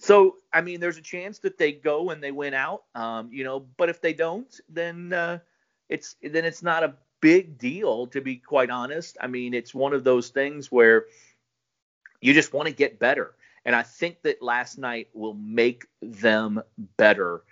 So, 0.00 0.36
I 0.50 0.62
mean, 0.62 0.80
there's 0.80 0.96
a 0.96 1.02
chance 1.02 1.40
that 1.40 1.58
they 1.58 1.72
go 1.72 2.08
and 2.08 2.22
they 2.22 2.32
win 2.32 2.54
out, 2.54 2.84
um, 2.94 3.28
you 3.30 3.44
know. 3.44 3.66
But 3.76 3.90
if 3.90 4.00
they 4.00 4.14
don't, 4.14 4.58
then 4.70 5.12
uh, 5.12 5.40
it's 5.90 6.16
then 6.22 6.46
it's 6.46 6.62
not 6.62 6.82
a 6.82 6.94
big 7.20 7.58
deal, 7.58 8.06
to 8.06 8.22
be 8.22 8.36
quite 8.36 8.70
honest. 8.70 9.18
I 9.20 9.26
mean, 9.26 9.52
it's 9.52 9.74
one 9.74 9.92
of 9.92 10.02
those 10.02 10.30
things 10.30 10.72
where 10.72 11.04
you 12.22 12.32
just 12.32 12.54
want 12.54 12.66
to 12.66 12.74
get 12.74 12.98
better, 12.98 13.34
and 13.66 13.76
I 13.76 13.82
think 13.82 14.22
that 14.22 14.40
last 14.40 14.78
night 14.78 15.08
will 15.12 15.34
make 15.34 15.84
them 16.00 16.62
better 16.96 17.42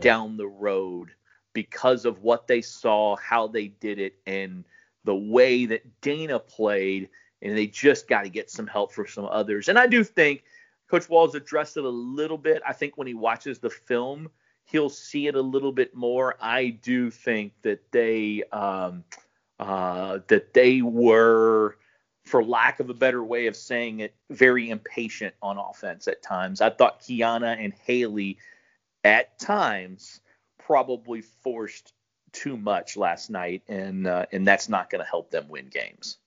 down 0.00 0.36
the 0.36 0.46
road 0.46 1.08
because 1.54 2.04
of 2.04 2.22
what 2.22 2.46
they 2.46 2.62
saw, 2.62 3.16
how 3.16 3.48
they 3.48 3.66
did 3.66 3.98
it, 3.98 4.14
and 4.26 4.64
the 5.02 5.16
way 5.16 5.66
that 5.66 6.00
Dana 6.02 6.38
played. 6.38 7.08
And 7.42 7.56
they 7.56 7.66
just 7.66 8.08
got 8.08 8.22
to 8.22 8.30
get 8.30 8.50
some 8.50 8.66
help 8.66 8.92
from 8.92 9.08
some 9.08 9.26
others. 9.26 9.68
And 9.68 9.78
I 9.78 9.86
do 9.86 10.02
think 10.02 10.42
Coach 10.88 11.08
Walz 11.08 11.34
addressed 11.34 11.76
it 11.76 11.84
a 11.84 11.88
little 11.88 12.38
bit. 12.38 12.62
I 12.66 12.72
think 12.72 12.96
when 12.96 13.06
he 13.06 13.14
watches 13.14 13.58
the 13.58 13.70
film, 13.70 14.30
he'll 14.64 14.90
see 14.90 15.26
it 15.26 15.34
a 15.34 15.40
little 15.40 15.72
bit 15.72 15.94
more. 15.94 16.36
I 16.40 16.70
do 16.70 17.10
think 17.10 17.52
that 17.62 17.90
they 17.90 18.44
um, 18.52 19.04
uh, 19.58 20.20
that 20.28 20.52
they 20.54 20.82
were, 20.82 21.76
for 22.24 22.44
lack 22.44 22.80
of 22.80 22.90
a 22.90 22.94
better 22.94 23.24
way 23.24 23.46
of 23.46 23.56
saying 23.56 24.00
it, 24.00 24.14
very 24.30 24.70
impatient 24.70 25.34
on 25.42 25.58
offense 25.58 26.08
at 26.08 26.22
times. 26.22 26.60
I 26.60 26.70
thought 26.70 27.00
Kianna 27.00 27.56
and 27.58 27.72
Hailey 27.72 28.38
at 29.02 29.38
times 29.38 30.20
probably 30.58 31.22
forced 31.22 31.92
too 32.32 32.56
much 32.56 32.96
last 32.96 33.30
night, 33.30 33.62
and 33.68 34.06
uh, 34.06 34.26
and 34.32 34.46
that's 34.46 34.68
not 34.68 34.90
going 34.90 35.02
to 35.02 35.10
help 35.10 35.30
them 35.30 35.48
win 35.48 35.68
games. 35.68 36.18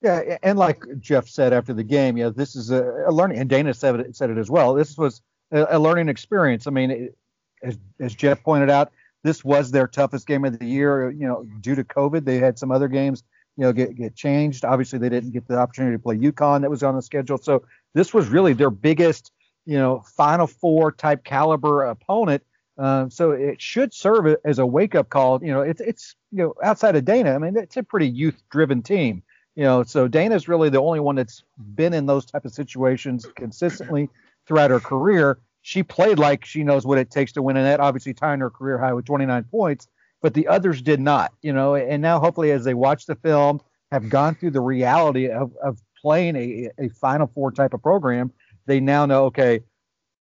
Yeah, 0.00 0.38
and 0.42 0.58
like 0.58 0.84
Jeff 1.00 1.28
said 1.28 1.52
after 1.52 1.74
the 1.74 1.82
game, 1.82 2.16
yeah, 2.16 2.30
this 2.34 2.54
is 2.54 2.70
a, 2.70 3.04
a 3.08 3.12
learning, 3.12 3.38
and 3.38 3.50
Dana 3.50 3.74
said 3.74 3.98
it, 3.98 4.16
said 4.16 4.30
it 4.30 4.38
as 4.38 4.48
well. 4.48 4.74
This 4.74 4.96
was 4.96 5.22
a, 5.50 5.66
a 5.70 5.78
learning 5.78 6.08
experience. 6.08 6.68
I 6.68 6.70
mean, 6.70 6.90
it, 6.90 7.18
as, 7.62 7.78
as 7.98 8.14
Jeff 8.14 8.42
pointed 8.44 8.70
out, 8.70 8.92
this 9.24 9.44
was 9.44 9.72
their 9.72 9.88
toughest 9.88 10.26
game 10.26 10.44
of 10.44 10.56
the 10.58 10.66
year. 10.66 11.10
You 11.10 11.26
know, 11.26 11.44
due 11.60 11.74
to 11.74 11.82
COVID, 11.82 12.24
they 12.24 12.38
had 12.38 12.58
some 12.58 12.70
other 12.70 12.86
games, 12.86 13.24
you 13.56 13.64
know, 13.64 13.72
get 13.72 13.96
get 13.96 14.14
changed. 14.14 14.64
Obviously, 14.64 15.00
they 15.00 15.08
didn't 15.08 15.32
get 15.32 15.48
the 15.48 15.58
opportunity 15.58 15.96
to 15.96 16.02
play 16.02 16.16
UConn 16.16 16.60
that 16.60 16.70
was 16.70 16.84
on 16.84 16.94
the 16.94 17.02
schedule. 17.02 17.38
So 17.38 17.64
this 17.94 18.14
was 18.14 18.28
really 18.28 18.52
their 18.52 18.70
biggest, 18.70 19.32
you 19.66 19.78
know, 19.78 20.04
Final 20.16 20.46
Four 20.46 20.92
type 20.92 21.24
caliber 21.24 21.84
opponent. 21.84 22.44
Um, 22.78 23.10
so 23.10 23.32
it 23.32 23.60
should 23.60 23.92
serve 23.92 24.36
as 24.44 24.60
a 24.60 24.66
wake 24.66 24.94
up 24.94 25.08
call. 25.08 25.42
You 25.42 25.52
know, 25.52 25.62
it's 25.62 25.80
it's 25.80 26.14
you 26.30 26.38
know 26.38 26.54
outside 26.62 26.94
of 26.94 27.04
Dana, 27.04 27.34
I 27.34 27.38
mean, 27.38 27.56
it's 27.56 27.76
a 27.76 27.82
pretty 27.82 28.08
youth 28.08 28.40
driven 28.50 28.82
team. 28.82 29.24
You 29.58 29.64
know, 29.64 29.82
so 29.82 30.06
Dana's 30.06 30.46
really 30.46 30.70
the 30.70 30.80
only 30.80 31.00
one 31.00 31.16
that's 31.16 31.42
been 31.74 31.92
in 31.92 32.06
those 32.06 32.24
type 32.24 32.44
of 32.44 32.52
situations 32.52 33.26
consistently 33.34 34.08
throughout 34.46 34.70
her 34.70 34.78
career. 34.78 35.40
She 35.62 35.82
played 35.82 36.16
like 36.16 36.44
she 36.44 36.62
knows 36.62 36.86
what 36.86 36.96
it 36.96 37.10
takes 37.10 37.32
to 37.32 37.42
win, 37.42 37.56
and 37.56 37.66
that 37.66 37.80
obviously 37.80 38.14
tying 38.14 38.38
her 38.38 38.50
career 38.50 38.78
high 38.78 38.92
with 38.92 39.04
29 39.06 39.42
points. 39.50 39.88
But 40.22 40.34
the 40.34 40.46
others 40.46 40.80
did 40.80 41.00
not. 41.00 41.32
You 41.42 41.52
know, 41.52 41.74
and 41.74 42.00
now 42.00 42.20
hopefully 42.20 42.52
as 42.52 42.62
they 42.62 42.74
watch 42.74 43.06
the 43.06 43.16
film, 43.16 43.60
have 43.90 44.08
gone 44.08 44.36
through 44.36 44.52
the 44.52 44.60
reality 44.60 45.28
of 45.28 45.52
of 45.60 45.82
playing 46.00 46.36
a, 46.36 46.70
a 46.78 46.88
Final 46.90 47.26
Four 47.26 47.50
type 47.50 47.74
of 47.74 47.82
program, 47.82 48.30
they 48.66 48.78
now 48.78 49.06
know, 49.06 49.24
okay, 49.24 49.64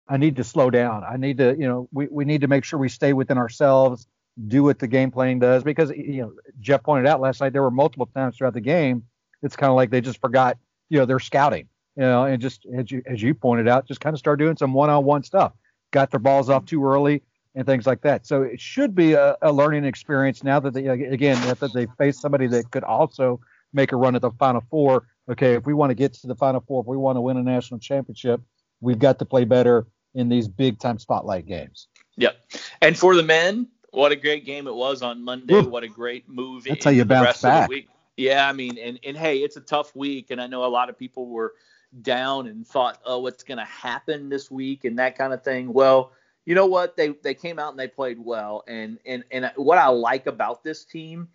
I 0.07 0.16
need 0.16 0.37
to 0.37 0.44
slow 0.44 0.70
down. 0.70 1.03
I 1.03 1.16
need 1.16 1.38
to, 1.38 1.57
you 1.59 1.66
know, 1.66 1.88
we, 1.90 2.07
we 2.07 2.25
need 2.25 2.42
to 2.42 2.47
make 2.47 2.62
sure 2.62 2.79
we 2.79 2.88
stay 2.88 3.12
within 3.12 3.38
ourselves, 3.38 4.07
do 4.47 4.62
what 4.62 4.79
the 4.79 4.87
game 4.87 5.11
plan 5.11 5.40
does. 5.40 5.64
Because, 5.64 5.90
you 5.90 6.23
know, 6.23 6.33
Jeff 6.61 6.85
pointed 6.85 7.09
out 7.09 7.20
last 7.20 7.40
night, 7.40 7.53
there 7.53 7.62
were 7.62 7.73
multiple 7.73 8.07
times 8.07 8.37
throughout 8.37 8.55
the 8.55 8.61
game 8.61 9.03
it's 9.44 9.54
kind 9.54 9.70
of 9.70 9.76
like 9.76 9.90
they 9.90 10.00
just 10.00 10.20
forgot, 10.20 10.59
you 10.88 10.98
know, 10.98 11.04
they're 11.04 11.20
scouting, 11.20 11.68
you 11.96 12.02
know, 12.02 12.24
and 12.24 12.42
just 12.42 12.66
as 12.76 12.90
you 12.90 13.02
as 13.07 13.22
you 13.22 13.35
pointed 13.35 13.68
out, 13.68 13.87
just 13.87 14.00
kind 14.00 14.14
of 14.14 14.18
start 14.18 14.38
doing 14.40 14.57
some 14.57 14.72
one-on-one 14.72 15.22
stuff. 15.22 15.52
Got 15.92 16.11
their 16.11 16.18
balls 16.18 16.50
off 16.50 16.66
too 16.66 16.85
early 16.85 17.22
and 17.54 17.64
things 17.64 17.87
like 17.87 18.00
that. 18.00 18.26
So 18.26 18.42
it 18.42 18.61
should 18.61 18.94
be 18.96 19.12
a, 19.12 19.37
a 19.42 19.52
learning 19.52 19.85
experience 19.85 20.42
now 20.42 20.59
that 20.59 20.74
they 20.74 20.87
again 20.88 21.40
that 21.46 21.72
they 21.72 21.87
face 21.98 22.18
somebody 22.18 22.48
that 22.48 22.70
could 22.72 22.83
also 22.83 23.40
make 23.72 23.92
a 23.92 23.96
run 23.96 24.16
at 24.16 24.22
the 24.22 24.33
Final 24.33 24.62
Four. 24.70 25.07
Okay, 25.30 25.54
if 25.54 25.64
we 25.64 25.72
want 25.72 25.90
to 25.90 25.94
get 25.94 26.14
to 26.14 26.26
the 26.26 26.35
Final 26.35 26.61
Four, 26.66 26.80
if 26.80 26.87
we 26.87 26.96
want 26.96 27.16
to 27.16 27.20
win 27.20 27.37
a 27.37 27.42
national 27.42 27.78
championship, 27.78 28.40
we've 28.80 28.98
got 28.98 29.18
to 29.20 29.24
play 29.24 29.44
better 29.44 29.87
in 30.14 30.28
these 30.28 30.48
big 30.48 30.78
time 30.78 30.98
spotlight 30.98 31.46
games. 31.46 31.88
Yep. 32.16 32.37
And 32.83 32.96
for 32.98 33.14
the 33.14 33.22
men, 33.22 33.68
what 33.90 34.12
a 34.12 34.16
great 34.16 34.44
game 34.44 34.66
it 34.66 34.74
was 34.74 35.02
on 35.02 35.24
Monday. 35.24 35.54
Ooh. 35.54 35.68
What 35.68 35.85
a 35.85 35.88
great 35.88 36.28
move. 36.28 36.64
That's 36.64 36.85
how 36.85 36.90
you 36.90 37.04
bounce 37.04 37.42
back. 37.42 37.70
Yeah, 38.16 38.48
I 38.48 38.53
mean, 38.53 38.79
and, 38.79 38.98
and 39.05 39.16
hey, 39.16 39.38
it's 39.38 39.57
a 39.57 39.61
tough 39.61 39.94
week, 39.96 40.31
and 40.31 40.40
I 40.40 40.46
know 40.46 40.64
a 40.64 40.66
lot 40.66 40.88
of 40.88 40.98
people 40.98 41.27
were 41.29 41.55
down 42.03 42.46
and 42.46 42.66
thought, 42.66 42.98
oh, 43.05 43.20
what's 43.20 43.42
going 43.44 43.59
to 43.59 43.64
happen 43.64 44.29
this 44.29 44.50
week 44.50 44.85
and 44.85 44.98
that 44.98 45.16
kind 45.16 45.33
of 45.33 45.42
thing. 45.42 45.72
Well, 45.72 46.12
you 46.44 46.55
know 46.55 46.66
what? 46.66 46.96
They 46.96 47.09
they 47.22 47.35
came 47.35 47.59
out 47.59 47.70
and 47.70 47.79
they 47.79 47.88
played 47.88 48.18
well, 48.18 48.64
and 48.68 48.98
and 49.07 49.24
and 49.31 49.50
what 49.57 49.79
I 49.79 49.88
like 49.88 50.27
about 50.27 50.62
this 50.62 50.85
team 50.85 51.29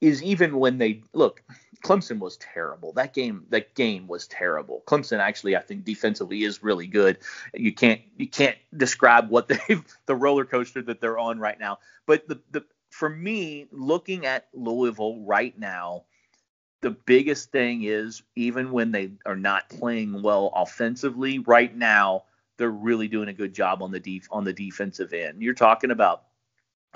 is 0.00 0.22
even 0.22 0.58
when 0.58 0.78
they 0.78 1.02
look, 1.12 1.42
Clemson 1.84 2.18
was 2.18 2.38
terrible. 2.38 2.92
That 2.94 3.12
game, 3.12 3.44
that 3.50 3.74
game 3.74 4.06
was 4.06 4.26
terrible. 4.26 4.82
Clemson 4.86 5.18
actually, 5.18 5.54
I 5.56 5.60
think 5.60 5.84
defensively 5.84 6.44
is 6.44 6.62
really 6.62 6.86
good. 6.86 7.18
You 7.52 7.74
can't 7.74 8.00
you 8.16 8.26
can't 8.26 8.56
describe 8.76 9.28
what 9.28 9.48
they 9.48 9.58
the 10.06 10.16
roller 10.16 10.46
coaster 10.46 10.80
that 10.82 11.00
they're 11.00 11.18
on 11.18 11.38
right 11.38 11.60
now. 11.60 11.78
But 12.06 12.26
the 12.26 12.40
the 12.50 12.64
for 12.90 13.10
me, 13.10 13.66
looking 13.70 14.24
at 14.24 14.48
Louisville 14.54 15.20
right 15.20 15.56
now, 15.58 16.04
the 16.84 16.90
biggest 16.90 17.50
thing 17.50 17.84
is 17.84 18.22
even 18.36 18.70
when 18.70 18.92
they 18.92 19.10
are 19.26 19.36
not 19.36 19.68
playing 19.70 20.22
well 20.22 20.52
offensively 20.54 21.40
right 21.40 21.74
now, 21.74 22.24
they're 22.58 22.70
really 22.70 23.08
doing 23.08 23.28
a 23.28 23.32
good 23.32 23.54
job 23.54 23.82
on 23.82 23.90
the 23.90 23.98
def- 23.98 24.28
on 24.30 24.44
the 24.44 24.52
defensive 24.52 25.12
end. 25.12 25.42
You're 25.42 25.54
talking 25.54 25.90
about 25.90 26.24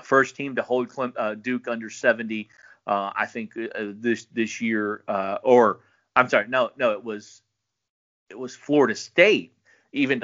first 0.01 0.35
team 0.35 0.55
to 0.55 0.61
hold 0.61 0.89
Clem- 0.89 1.15
uh, 1.17 1.33
Duke 1.33 1.67
under 1.67 1.89
70 1.89 2.49
uh, 2.87 3.11
I 3.15 3.25
think 3.25 3.57
uh, 3.57 3.91
this 3.95 4.25
this 4.33 4.61
year, 4.61 5.03
uh, 5.07 5.37
or 5.43 5.81
I'm 6.15 6.29
sorry, 6.29 6.47
no, 6.47 6.71
no, 6.77 6.91
it 6.91 7.03
was 7.03 7.41
it 8.29 8.37
was 8.37 8.55
Florida 8.55 8.95
State. 8.95 9.53
Even 9.91 10.21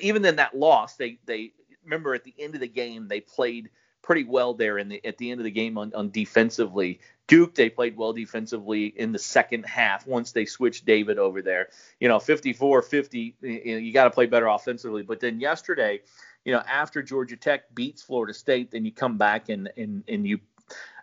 even 0.00 0.24
in 0.24 0.36
that 0.36 0.56
loss, 0.56 0.96
they 0.96 1.18
they 1.26 1.52
remember 1.84 2.14
at 2.14 2.24
the 2.24 2.34
end 2.38 2.54
of 2.54 2.60
the 2.60 2.68
game 2.68 3.08
they 3.08 3.20
played 3.20 3.70
pretty 4.02 4.24
well 4.24 4.54
there 4.54 4.78
in 4.78 4.88
the 4.88 5.04
at 5.06 5.16
the 5.18 5.30
end 5.30 5.40
of 5.40 5.44
the 5.44 5.50
game 5.50 5.78
on, 5.78 5.92
on 5.94 6.10
defensively. 6.10 7.00
Duke 7.32 7.54
they 7.54 7.70
played 7.70 7.96
well 7.96 8.12
defensively 8.12 8.88
in 8.94 9.10
the 9.10 9.18
second 9.18 9.64
half 9.64 10.06
once 10.06 10.32
they 10.32 10.44
switched 10.44 10.84
David 10.84 11.16
over 11.16 11.40
there. 11.40 11.70
You 11.98 12.08
know, 12.08 12.18
54-50, 12.18 13.34
you, 13.40 13.72
know, 13.72 13.78
you 13.78 13.90
got 13.90 14.04
to 14.04 14.10
play 14.10 14.26
better 14.26 14.48
offensively. 14.48 15.02
But 15.02 15.20
then 15.20 15.40
yesterday, 15.40 16.02
you 16.44 16.52
know, 16.52 16.62
after 16.70 17.02
Georgia 17.02 17.38
Tech 17.38 17.74
beats 17.74 18.02
Florida 18.02 18.34
State, 18.34 18.70
then 18.72 18.84
you 18.84 18.92
come 18.92 19.16
back 19.16 19.48
and 19.48 19.70
and 19.78 20.04
and 20.08 20.26
you 20.26 20.40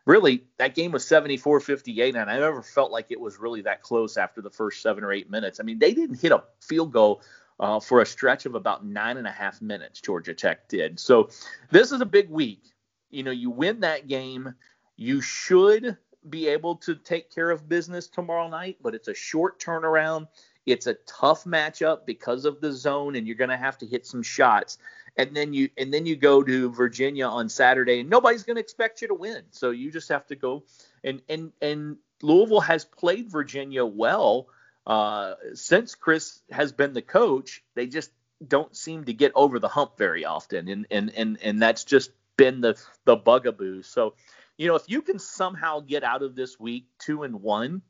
really 0.06 0.44
that 0.58 0.76
game 0.76 0.92
was 0.92 1.04
74-58 1.04 2.10
and 2.10 2.32
i 2.32 2.40
never 2.40 2.64
felt 2.64 2.90
like 2.90 3.08
it 3.10 3.20
was 3.20 3.38
really 3.38 3.62
that 3.62 3.84
close 3.84 4.18
after 4.18 4.42
the 4.42 4.50
first 4.50 4.82
seven 4.82 5.04
or 5.04 5.12
eight 5.12 5.30
minutes 5.30 5.60
i 5.60 5.64
mean 5.64 5.78
they 5.78 5.94
didn't 5.94 6.20
hit 6.20 6.32
a 6.32 6.42
field 6.62 6.92
goal 6.92 7.22
uh, 7.60 7.80
for 7.80 8.02
a 8.02 8.06
stretch 8.06 8.48
of 8.48 8.56
about 8.56 8.84
nine 8.84 9.18
and 9.18 9.28
a 9.28 9.32
half 9.32 9.62
minutes 9.62 10.02
georgia 10.02 10.34
tech 10.34 10.68
did 10.68 11.00
so 11.00 11.30
this 11.70 11.92
is 11.92 12.02
a 12.02 12.06
big 12.06 12.28
week 12.30 12.64
you 13.12 13.22
know 13.22 13.30
you 13.30 13.52
win 13.52 13.82
that 13.82 14.08
game 14.08 14.56
you 14.96 15.22
should 15.22 15.98
be 16.28 16.48
able 16.48 16.76
to 16.76 16.96
take 16.96 17.34
care 17.34 17.50
of 17.50 17.70
business 17.70 18.08
tomorrow 18.08 18.50
night 18.50 18.78
but 18.82 18.96
it's 18.96 19.08
a 19.08 19.14
short 19.14 19.60
turnaround 19.60 20.28
it's 20.66 20.88
a 20.88 20.96
tough 21.06 21.46
matchup 21.46 22.06
because 22.06 22.46
of 22.46 22.62
the 22.62 22.72
zone 22.72 23.16
and 23.16 23.26
you're 23.26 23.36
going 23.36 23.50
to 23.50 23.58
have 23.58 23.78
to 23.78 23.86
hit 23.86 24.06
some 24.06 24.22
shots 24.22 24.78
and 25.20 25.36
then 25.36 25.54
you 25.54 25.70
and 25.78 25.94
then 25.94 26.06
you 26.06 26.16
go 26.16 26.42
to 26.42 26.72
Virginia 26.72 27.26
on 27.26 27.50
Saturday, 27.50 28.00
and 28.00 28.10
nobody's 28.10 28.44
going 28.44 28.56
to 28.56 28.62
expect 28.62 29.02
you 29.02 29.10
to 29.10 29.14
win. 29.14 29.44
So 29.52 29.72
you 29.72 29.92
just 29.92 30.08
have 30.10 30.26
to 30.28 30.36
go. 30.36 30.64
And 31.04 31.22
and 31.28 31.52
and 31.62 31.98
Louisville 32.22 32.62
has 32.62 32.86
played 32.86 33.30
Virginia 33.30 33.86
well 33.86 34.48
uh, 34.88 35.34
since 35.54 35.96
Chris 35.96 36.42
has 36.52 36.72
been 36.72 36.94
the 36.94 37.02
coach. 37.02 37.64
They 37.76 37.88
just 37.88 38.12
don't 38.46 38.76
seem 38.76 39.04
to 39.06 39.14
get 39.14 39.34
over 39.36 39.60
the 39.60 39.68
hump 39.68 39.98
very 39.98 40.24
often, 40.24 40.70
and 40.70 40.88
and 40.90 41.12
and 41.14 41.38
and 41.42 41.62
that's 41.62 41.84
just 41.84 42.12
been 42.38 42.62
the 42.62 42.82
the 43.04 43.18
bugaboo. 43.18 43.84
So, 43.84 44.14
you 44.60 44.68
know, 44.68 44.76
if 44.76 44.84
you 44.88 45.02
can 45.02 45.18
somehow 45.18 45.80
get 45.80 46.04
out 46.04 46.22
of 46.22 46.36
this 46.36 46.60
week 46.60 46.86
two 47.00 47.24
and 47.24 47.42
one, 47.42 47.82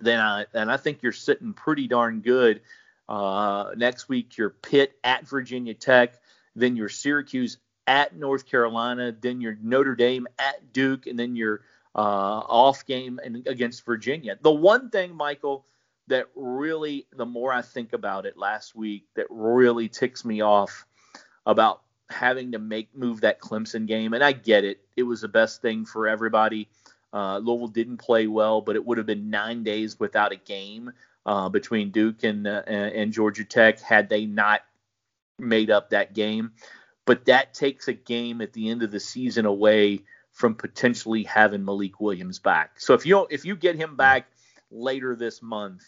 then 0.00 0.18
I 0.18 0.46
then 0.52 0.68
I 0.68 0.76
think 0.76 1.02
you're 1.02 1.12
sitting 1.12 1.52
pretty 1.52 1.86
darn 1.86 2.20
good. 2.20 2.62
Uh, 3.08 3.70
next 3.76 4.08
week, 4.08 4.36
you're 4.36 4.50
Pitt 4.50 4.98
at 5.04 5.28
Virginia 5.28 5.74
Tech 5.74 6.14
then 6.54 6.76
your 6.76 6.88
Syracuse 6.88 7.58
at 7.86 8.16
North 8.16 8.46
Carolina, 8.46 9.12
then 9.12 9.40
your 9.40 9.56
Notre 9.62 9.94
Dame 9.94 10.26
at 10.38 10.72
Duke, 10.72 11.06
and 11.06 11.18
then 11.18 11.36
your 11.36 11.62
uh, 11.94 11.98
off 11.98 12.86
game 12.86 13.20
and 13.24 13.46
against 13.46 13.84
Virginia. 13.84 14.38
The 14.40 14.52
one 14.52 14.90
thing, 14.90 15.14
Michael, 15.14 15.66
that 16.08 16.26
really, 16.34 17.06
the 17.16 17.26
more 17.26 17.52
I 17.52 17.62
think 17.62 17.92
about 17.92 18.26
it 18.26 18.36
last 18.36 18.74
week, 18.74 19.06
that 19.16 19.26
really 19.30 19.88
ticks 19.88 20.24
me 20.24 20.40
off 20.40 20.86
about 21.46 21.82
having 22.10 22.52
to 22.52 22.58
make 22.58 22.94
move 22.94 23.22
that 23.22 23.40
Clemson 23.40 23.86
game, 23.86 24.12
and 24.12 24.22
I 24.22 24.32
get 24.32 24.64
it, 24.64 24.80
it 24.96 25.02
was 25.04 25.22
the 25.22 25.28
best 25.28 25.62
thing 25.62 25.84
for 25.84 26.06
everybody. 26.08 26.68
Uh, 27.12 27.38
Louisville 27.38 27.68
didn't 27.68 27.98
play 27.98 28.26
well, 28.26 28.60
but 28.60 28.76
it 28.76 28.84
would 28.84 28.98
have 28.98 29.06
been 29.06 29.30
nine 29.30 29.62
days 29.62 29.98
without 30.00 30.32
a 30.32 30.36
game 30.36 30.92
uh, 31.26 31.48
between 31.48 31.90
Duke 31.90 32.24
and 32.24 32.46
uh, 32.46 32.62
and 32.66 33.12
Georgia 33.12 33.44
Tech 33.44 33.80
had 33.80 34.08
they 34.08 34.26
not 34.26 34.62
made 35.38 35.70
up 35.70 35.90
that 35.90 36.14
game. 36.14 36.52
But 37.06 37.26
that 37.26 37.54
takes 37.54 37.88
a 37.88 37.92
game 37.92 38.40
at 38.40 38.52
the 38.52 38.70
end 38.70 38.82
of 38.82 38.90
the 38.90 39.00
season 39.00 39.44
away 39.46 40.00
from 40.32 40.54
potentially 40.54 41.22
having 41.22 41.64
Malik 41.64 42.00
Williams 42.00 42.38
back. 42.38 42.80
So 42.80 42.94
if 42.94 43.06
you 43.06 43.26
if 43.30 43.44
you 43.44 43.56
get 43.56 43.76
him 43.76 43.96
back 43.96 44.26
later 44.70 45.14
this 45.14 45.40
month, 45.42 45.84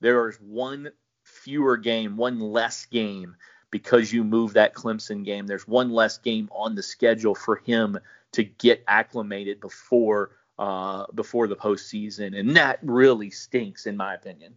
there 0.00 0.28
is 0.28 0.36
one 0.36 0.90
fewer 1.24 1.76
game, 1.76 2.16
one 2.16 2.38
less 2.40 2.86
game 2.86 3.36
because 3.76 4.10
you 4.10 4.24
move 4.24 4.54
that 4.54 4.72
Clemson 4.72 5.22
game. 5.22 5.46
There's 5.46 5.68
one 5.68 5.90
less 5.90 6.16
game 6.16 6.48
on 6.50 6.74
the 6.74 6.82
schedule 6.82 7.34
for 7.34 7.56
him 7.56 7.98
to 8.32 8.42
get 8.42 8.82
acclimated 8.88 9.60
before 9.60 10.30
uh, 10.58 11.04
before 11.14 11.46
the 11.46 11.56
postseason, 11.56 12.38
and 12.38 12.56
that 12.56 12.78
really 12.82 13.28
stinks 13.28 13.84
in 13.84 13.94
my 13.94 14.14
opinion. 14.14 14.54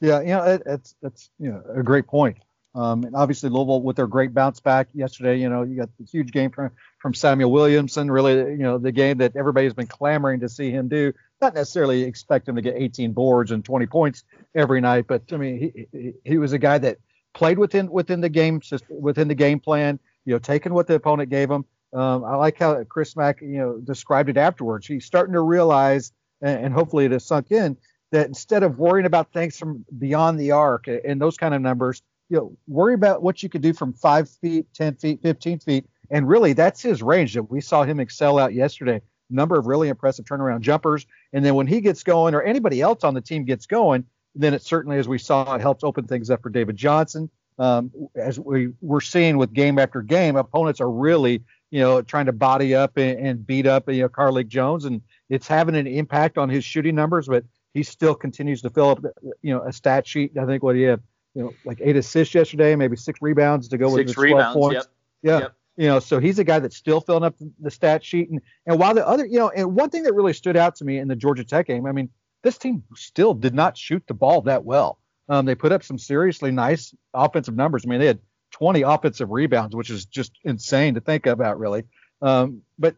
Yeah, 0.00 0.20
you 0.20 0.26
know, 0.26 0.42
it, 0.42 0.62
it's 0.66 0.94
it's 1.00 1.30
you 1.38 1.50
know 1.50 1.62
a 1.74 1.82
great 1.82 2.06
point. 2.06 2.36
Um, 2.74 3.04
and 3.04 3.16
obviously 3.16 3.48
Louisville 3.48 3.80
with 3.80 3.96
their 3.96 4.06
great 4.06 4.34
bounce 4.34 4.60
back 4.60 4.88
yesterday, 4.92 5.40
you 5.40 5.48
know, 5.48 5.62
you 5.62 5.76
got 5.76 5.88
the 5.98 6.04
huge 6.04 6.30
game 6.30 6.50
from 6.50 6.72
from 6.98 7.14
Samuell 7.14 7.50
Williamson, 7.50 8.10
really, 8.10 8.34
you 8.34 8.58
know, 8.58 8.76
the 8.76 8.92
game 8.92 9.16
that 9.18 9.34
everybody's 9.34 9.72
been 9.72 9.86
clamoring 9.86 10.40
to 10.40 10.48
see 10.50 10.70
him 10.70 10.88
do. 10.88 11.14
Not 11.40 11.54
necessarily 11.54 12.02
expect 12.02 12.46
him 12.46 12.56
to 12.56 12.60
get 12.60 12.74
18 12.76 13.12
boards 13.12 13.50
and 13.50 13.64
20 13.64 13.86
points 13.86 14.24
every 14.54 14.82
night, 14.82 15.06
but 15.08 15.22
I 15.32 15.38
mean, 15.38 15.58
he 15.58 15.86
he, 15.90 16.12
he 16.22 16.36
was 16.36 16.52
a 16.52 16.58
guy 16.58 16.76
that 16.76 16.98
played 17.36 17.58
within 17.58 17.90
within 17.90 18.20
the 18.20 18.28
game 18.30 18.60
within 18.88 19.28
the 19.28 19.34
game 19.34 19.60
plan, 19.60 20.00
you 20.24 20.32
know, 20.32 20.38
taking 20.38 20.72
what 20.72 20.86
the 20.86 20.94
opponent 20.94 21.30
gave 21.30 21.50
him. 21.50 21.64
Um, 21.92 22.24
I 22.24 22.34
like 22.34 22.58
how 22.58 22.82
Chris 22.84 23.14
Mack, 23.14 23.40
you 23.42 23.58
know, 23.58 23.78
described 23.78 24.28
it 24.28 24.36
afterwards. 24.36 24.86
He's 24.86 25.04
starting 25.04 25.34
to 25.34 25.42
realize, 25.42 26.12
and, 26.40 26.64
and 26.66 26.74
hopefully 26.74 27.04
it 27.04 27.12
has 27.12 27.24
sunk 27.24 27.52
in, 27.52 27.76
that 28.10 28.26
instead 28.26 28.62
of 28.62 28.78
worrying 28.78 29.06
about 29.06 29.32
things 29.32 29.58
from 29.58 29.84
beyond 29.98 30.40
the 30.40 30.50
arc 30.50 30.88
and 30.88 31.20
those 31.20 31.36
kind 31.36 31.54
of 31.54 31.60
numbers, 31.60 32.02
you 32.30 32.38
know, 32.38 32.56
worry 32.66 32.94
about 32.94 33.22
what 33.22 33.42
you 33.42 33.48
could 33.48 33.62
do 33.62 33.72
from 33.72 33.92
five 33.92 34.28
feet, 34.28 34.66
10 34.74 34.96
feet, 34.96 35.20
15 35.22 35.60
feet. 35.60 35.84
And 36.10 36.26
really, 36.26 36.54
that's 36.54 36.80
his 36.80 37.02
range 37.02 37.34
that 37.34 37.44
we 37.44 37.60
saw 37.60 37.84
him 37.84 38.00
excel 38.00 38.38
out 38.38 38.54
yesterday. 38.54 39.00
Number 39.28 39.58
of 39.58 39.66
really 39.66 39.88
impressive 39.88 40.24
turnaround 40.24 40.60
jumpers. 40.60 41.06
And 41.32 41.44
then 41.44 41.54
when 41.54 41.66
he 41.66 41.80
gets 41.80 42.02
going, 42.02 42.34
or 42.34 42.42
anybody 42.42 42.80
else 42.80 43.04
on 43.04 43.14
the 43.14 43.20
team 43.20 43.44
gets 43.44 43.66
going, 43.66 44.04
then 44.36 44.54
it 44.54 44.62
certainly, 44.62 44.98
as 44.98 45.08
we 45.08 45.18
saw, 45.18 45.54
it 45.54 45.60
helps 45.60 45.84
open 45.84 46.06
things 46.06 46.30
up 46.30 46.42
for 46.42 46.50
David 46.50 46.76
Johnson. 46.76 47.30
Um, 47.58 47.90
as 48.14 48.38
we 48.38 48.68
we're 48.82 49.00
seeing 49.00 49.38
with 49.38 49.52
game 49.52 49.78
after 49.78 50.02
game, 50.02 50.36
opponents 50.36 50.80
are 50.80 50.90
really, 50.90 51.42
you 51.70 51.80
know, 51.80 52.02
trying 52.02 52.26
to 52.26 52.32
body 52.32 52.74
up 52.74 52.98
and, 52.98 53.18
and 53.18 53.46
beat 53.46 53.66
up, 53.66 53.88
you 53.88 54.02
know, 54.02 54.08
Carlik 54.08 54.48
Jones, 54.48 54.84
and 54.84 55.00
it's 55.30 55.46
having 55.46 55.74
an 55.74 55.86
impact 55.86 56.36
on 56.36 56.50
his 56.50 56.64
shooting 56.64 56.94
numbers. 56.94 57.28
But 57.28 57.44
he 57.72 57.82
still 57.82 58.14
continues 58.14 58.60
to 58.62 58.70
fill 58.70 58.90
up, 58.90 59.04
you 59.42 59.54
know, 59.54 59.62
a 59.62 59.72
stat 59.72 60.06
sheet. 60.06 60.36
I 60.36 60.44
think 60.44 60.62
what 60.62 60.76
he 60.76 60.82
had 60.82 61.00
you 61.36 61.42
know, 61.42 61.54
like 61.66 61.78
eight 61.82 61.96
assists 61.96 62.34
yesterday, 62.34 62.74
maybe 62.76 62.96
six 62.96 63.20
rebounds 63.20 63.68
to 63.68 63.76
go 63.76 63.90
with 63.90 64.08
six 64.08 64.10
the 64.12 64.14
12 64.14 64.32
rebounds, 64.32 64.56
points. 64.56 64.74
Yep. 64.74 64.86
Yeah. 65.22 65.38
Yep. 65.40 65.54
You 65.76 65.86
know, 65.88 65.98
so 65.98 66.18
he's 66.18 66.38
a 66.38 66.44
guy 66.44 66.58
that's 66.58 66.76
still 66.76 67.02
filling 67.02 67.24
up 67.24 67.34
the 67.60 67.70
stat 67.70 68.02
sheet. 68.02 68.30
And, 68.30 68.40
and 68.64 68.78
while 68.78 68.94
the 68.94 69.06
other, 69.06 69.26
you 69.26 69.38
know, 69.38 69.50
and 69.50 69.76
one 69.76 69.90
thing 69.90 70.04
that 70.04 70.14
really 70.14 70.32
stood 70.32 70.56
out 70.56 70.76
to 70.76 70.86
me 70.86 70.96
in 70.96 71.08
the 71.08 71.14
Georgia 71.14 71.44
Tech 71.44 71.66
game, 71.66 71.84
I 71.84 71.92
mean, 71.92 72.08
this 72.46 72.58
team 72.58 72.84
still 72.94 73.34
did 73.34 73.54
not 73.54 73.76
shoot 73.76 74.04
the 74.06 74.14
ball 74.14 74.42
that 74.42 74.64
well. 74.64 74.98
Um, 75.28 75.46
they 75.46 75.56
put 75.56 75.72
up 75.72 75.82
some 75.82 75.98
seriously 75.98 76.52
nice 76.52 76.94
offensive 77.12 77.56
numbers. 77.56 77.84
I 77.84 77.88
mean, 77.88 77.98
they 77.98 78.06
had 78.06 78.20
20 78.52 78.82
offensive 78.82 79.30
rebounds, 79.30 79.74
which 79.74 79.90
is 79.90 80.04
just 80.04 80.32
insane 80.44 80.94
to 80.94 81.00
think 81.00 81.26
about, 81.26 81.58
really. 81.58 81.82
Um, 82.22 82.62
but 82.78 82.94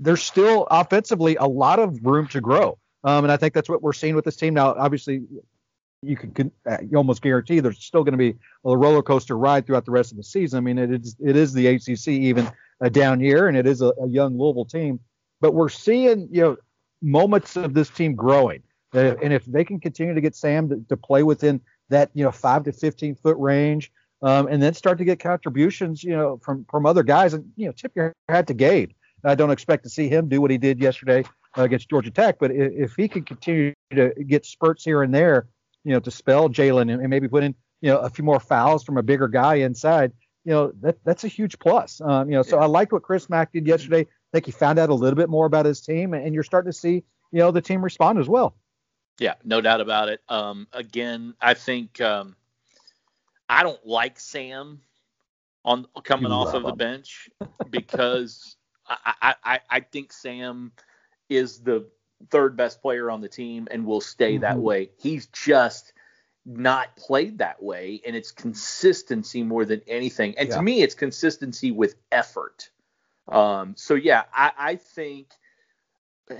there's 0.00 0.22
still 0.22 0.66
offensively 0.70 1.36
a 1.36 1.46
lot 1.46 1.78
of 1.78 2.00
room 2.02 2.26
to 2.28 2.40
grow. 2.40 2.78
Um, 3.04 3.24
and 3.24 3.32
I 3.32 3.36
think 3.36 3.54
that's 3.54 3.68
what 3.68 3.80
we're 3.80 3.92
seeing 3.92 4.16
with 4.16 4.24
this 4.24 4.34
team 4.34 4.54
now. 4.54 4.74
Obviously, 4.74 5.22
you 6.02 6.16
can 6.16 6.50
you 6.82 6.96
almost 6.96 7.22
guarantee 7.22 7.60
there's 7.60 7.84
still 7.84 8.02
going 8.02 8.12
to 8.12 8.18
be 8.18 8.36
a 8.64 8.76
roller 8.76 9.02
coaster 9.02 9.38
ride 9.38 9.66
throughout 9.66 9.84
the 9.84 9.92
rest 9.92 10.10
of 10.10 10.16
the 10.16 10.24
season. 10.24 10.56
I 10.56 10.60
mean, 10.60 10.78
it 10.78 10.90
is 10.90 11.16
it 11.20 11.36
is 11.36 11.52
the 11.52 11.68
ACC 11.68 12.08
even 12.08 12.50
a 12.80 12.90
down 12.90 13.20
year, 13.20 13.46
and 13.46 13.56
it 13.56 13.66
is 13.66 13.82
a, 13.82 13.92
a 14.02 14.08
young 14.08 14.36
Louisville 14.36 14.64
team, 14.64 14.98
but 15.40 15.54
we're 15.54 15.68
seeing 15.68 16.28
you 16.32 16.42
know 16.42 16.56
moments 17.02 17.56
of 17.56 17.74
this 17.74 17.90
team 17.90 18.14
growing, 18.14 18.62
uh, 18.94 19.14
and 19.22 19.32
if 19.32 19.44
they 19.44 19.64
can 19.64 19.80
continue 19.80 20.14
to 20.14 20.20
get 20.20 20.34
Sam 20.34 20.68
to, 20.68 20.84
to, 20.88 20.96
play 20.96 21.22
within 21.22 21.60
that 21.88 22.10
you 22.14 22.24
know 22.24 22.30
five 22.30 22.64
to 22.64 22.72
15 22.72 23.16
foot 23.16 23.36
range, 23.38 23.92
um, 24.22 24.46
and 24.48 24.62
then 24.62 24.74
start 24.74 24.98
to 24.98 25.04
get 25.04 25.20
contributions, 25.20 26.02
you 26.02 26.16
know, 26.16 26.38
from 26.42 26.64
from 26.70 26.86
other 26.86 27.02
guys. 27.02 27.34
And 27.34 27.50
you 27.56 27.66
know, 27.66 27.72
tip 27.72 27.92
your 27.94 28.12
hat 28.28 28.46
to 28.48 28.54
Gabe. 28.54 28.90
I 29.24 29.34
don't 29.34 29.50
expect 29.50 29.84
to 29.84 29.90
see 29.90 30.08
him 30.08 30.28
do 30.28 30.40
what 30.40 30.50
he 30.50 30.58
did 30.58 30.80
yesterday 30.80 31.24
uh, 31.56 31.62
against 31.62 31.88
Georgia 31.88 32.10
Tech, 32.10 32.38
but 32.38 32.50
if, 32.50 32.72
if, 32.72 32.94
he 32.96 33.08
can 33.08 33.24
continue 33.24 33.74
to 33.92 34.12
get 34.26 34.46
spurts 34.46 34.84
here 34.84 35.02
and 35.02 35.12
there, 35.12 35.48
you 35.84 35.92
know, 35.92 36.00
to 36.00 36.10
spell 36.10 36.48
Jae'Lyn 36.48 36.82
and, 36.82 37.00
and, 37.00 37.08
maybe 37.08 37.26
put 37.26 37.42
in, 37.42 37.54
you 37.80 37.90
know, 37.90 37.98
a 37.98 38.10
few 38.10 38.24
more 38.24 38.38
fouls 38.38 38.84
from 38.84 38.96
a 38.96 39.02
bigger 39.02 39.26
guy 39.26 39.56
inside, 39.56 40.12
you 40.44 40.52
know, 40.52 40.72
that 40.80 40.98
that's 41.04 41.24
a 41.24 41.28
huge 41.28 41.58
plus. 41.58 42.00
Um, 42.00 42.30
you 42.30 42.36
know, 42.36 42.42
so 42.42 42.58
I 42.58 42.66
liked 42.66 42.92
what 42.92 43.02
Chris 43.02 43.28
Mack 43.28 43.52
did 43.52 43.66
yesterday. 43.66 44.06
I 44.30 44.36
think 44.36 44.46
he 44.46 44.52
found 44.52 44.78
out 44.78 44.90
a 44.90 44.94
little 44.94 45.16
bit 45.16 45.28
more 45.28 45.46
about 45.46 45.66
his 45.66 45.80
team, 45.80 46.12
and 46.12 46.34
you're 46.34 46.42
starting 46.42 46.70
to 46.70 46.76
see, 46.76 47.04
you 47.32 47.38
know, 47.38 47.50
the 47.50 47.62
team 47.62 47.82
respond 47.82 48.18
as 48.18 48.28
well. 48.28 48.54
Yeah, 49.18 49.34
no 49.44 49.60
doubt 49.60 49.80
about 49.80 50.08
it. 50.08 50.20
Um, 50.28 50.68
again, 50.72 51.34
I 51.40 51.54
think 51.54 52.00
um, 52.00 52.36
I 53.48 53.62
don't 53.62 53.84
like 53.86 54.20
Sam 54.20 54.80
on 55.64 55.86
coming 56.04 56.30
off 56.30 56.54
of 56.54 56.62
the 56.62 56.72
bench 56.72 57.28
because 57.70 58.56
I, 58.86 59.34
I, 59.44 59.60
I 59.68 59.80
think 59.80 60.12
Sam 60.12 60.72
is 61.28 61.60
the 61.60 61.86
third 62.30 62.56
best 62.56 62.80
player 62.82 63.10
on 63.10 63.20
the 63.20 63.28
team 63.28 63.68
and 63.70 63.86
will 63.86 64.00
stay 64.00 64.34
mm-hmm. 64.34 64.42
that 64.42 64.58
way. 64.58 64.90
He's 64.98 65.26
just 65.26 65.92
not 66.44 66.96
played 66.96 67.38
that 67.38 67.62
way, 67.62 68.00
and 68.06 68.16
it's 68.16 68.30
consistency 68.30 69.42
more 69.42 69.64
than 69.64 69.82
anything. 69.86 70.36
And 70.38 70.48
yeah. 70.48 70.56
to 70.56 70.62
me, 70.62 70.82
it's 70.82 70.94
consistency 70.94 71.70
with 71.70 71.96
effort. 72.10 72.70
Um, 73.28 73.74
so 73.76 73.94
yeah, 73.94 74.24
I, 74.32 74.52
I, 74.58 74.76
think 74.76 75.28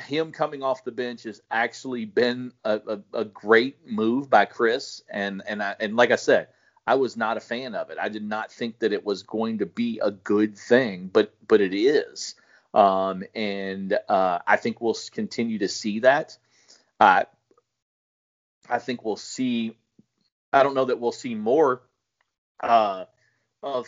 him 0.07 0.33
coming 0.33 0.63
off 0.63 0.85
the 0.85 0.93
bench 0.93 1.25
has 1.25 1.43
actually 1.51 2.07
been 2.07 2.53
a, 2.65 2.81
a, 2.87 3.19
a 3.21 3.25
great 3.27 3.87
move 3.87 4.31
by 4.31 4.47
Chris. 4.47 5.03
And 5.11 5.43
and 5.47 5.63
I, 5.63 5.77
and 5.81 5.97
like 5.97 6.11
I 6.11 6.17
said, 6.17 6.49
I 6.87 6.95
was 6.95 7.17
not 7.17 7.37
a 7.37 7.41
fan 7.41 7.75
of 7.75 7.91
it. 7.91 7.99
I 8.01 8.09
did 8.09 8.25
not 8.25 8.51
think 8.51 8.79
that 8.79 8.95
it 8.95 9.05
was 9.05 9.23
going 9.23 9.59
to 9.59 9.67
be 9.67 10.01
a 10.03 10.11
good 10.11 10.57
thing, 10.57 11.11
but 11.13 11.35
but 11.47 11.61
it 11.61 11.75
is. 11.75 12.35
Um, 12.73 13.25
and 13.35 13.99
uh, 14.09 14.39
I 14.47 14.57
think 14.57 14.81
we'll 14.81 14.97
continue 15.13 15.59
to 15.59 15.69
see 15.69 16.01
that. 16.01 16.39
Uh, 16.99 17.25
I 18.69 18.79
think 18.79 19.05
we'll 19.05 19.17
see. 19.17 19.77
I 20.53 20.63
don't 20.63 20.75
know 20.75 20.87
that 20.87 20.99
we'll 20.99 21.13
see 21.13 21.35
more 21.35 21.83
uh, 22.61 23.05
of 23.63 23.87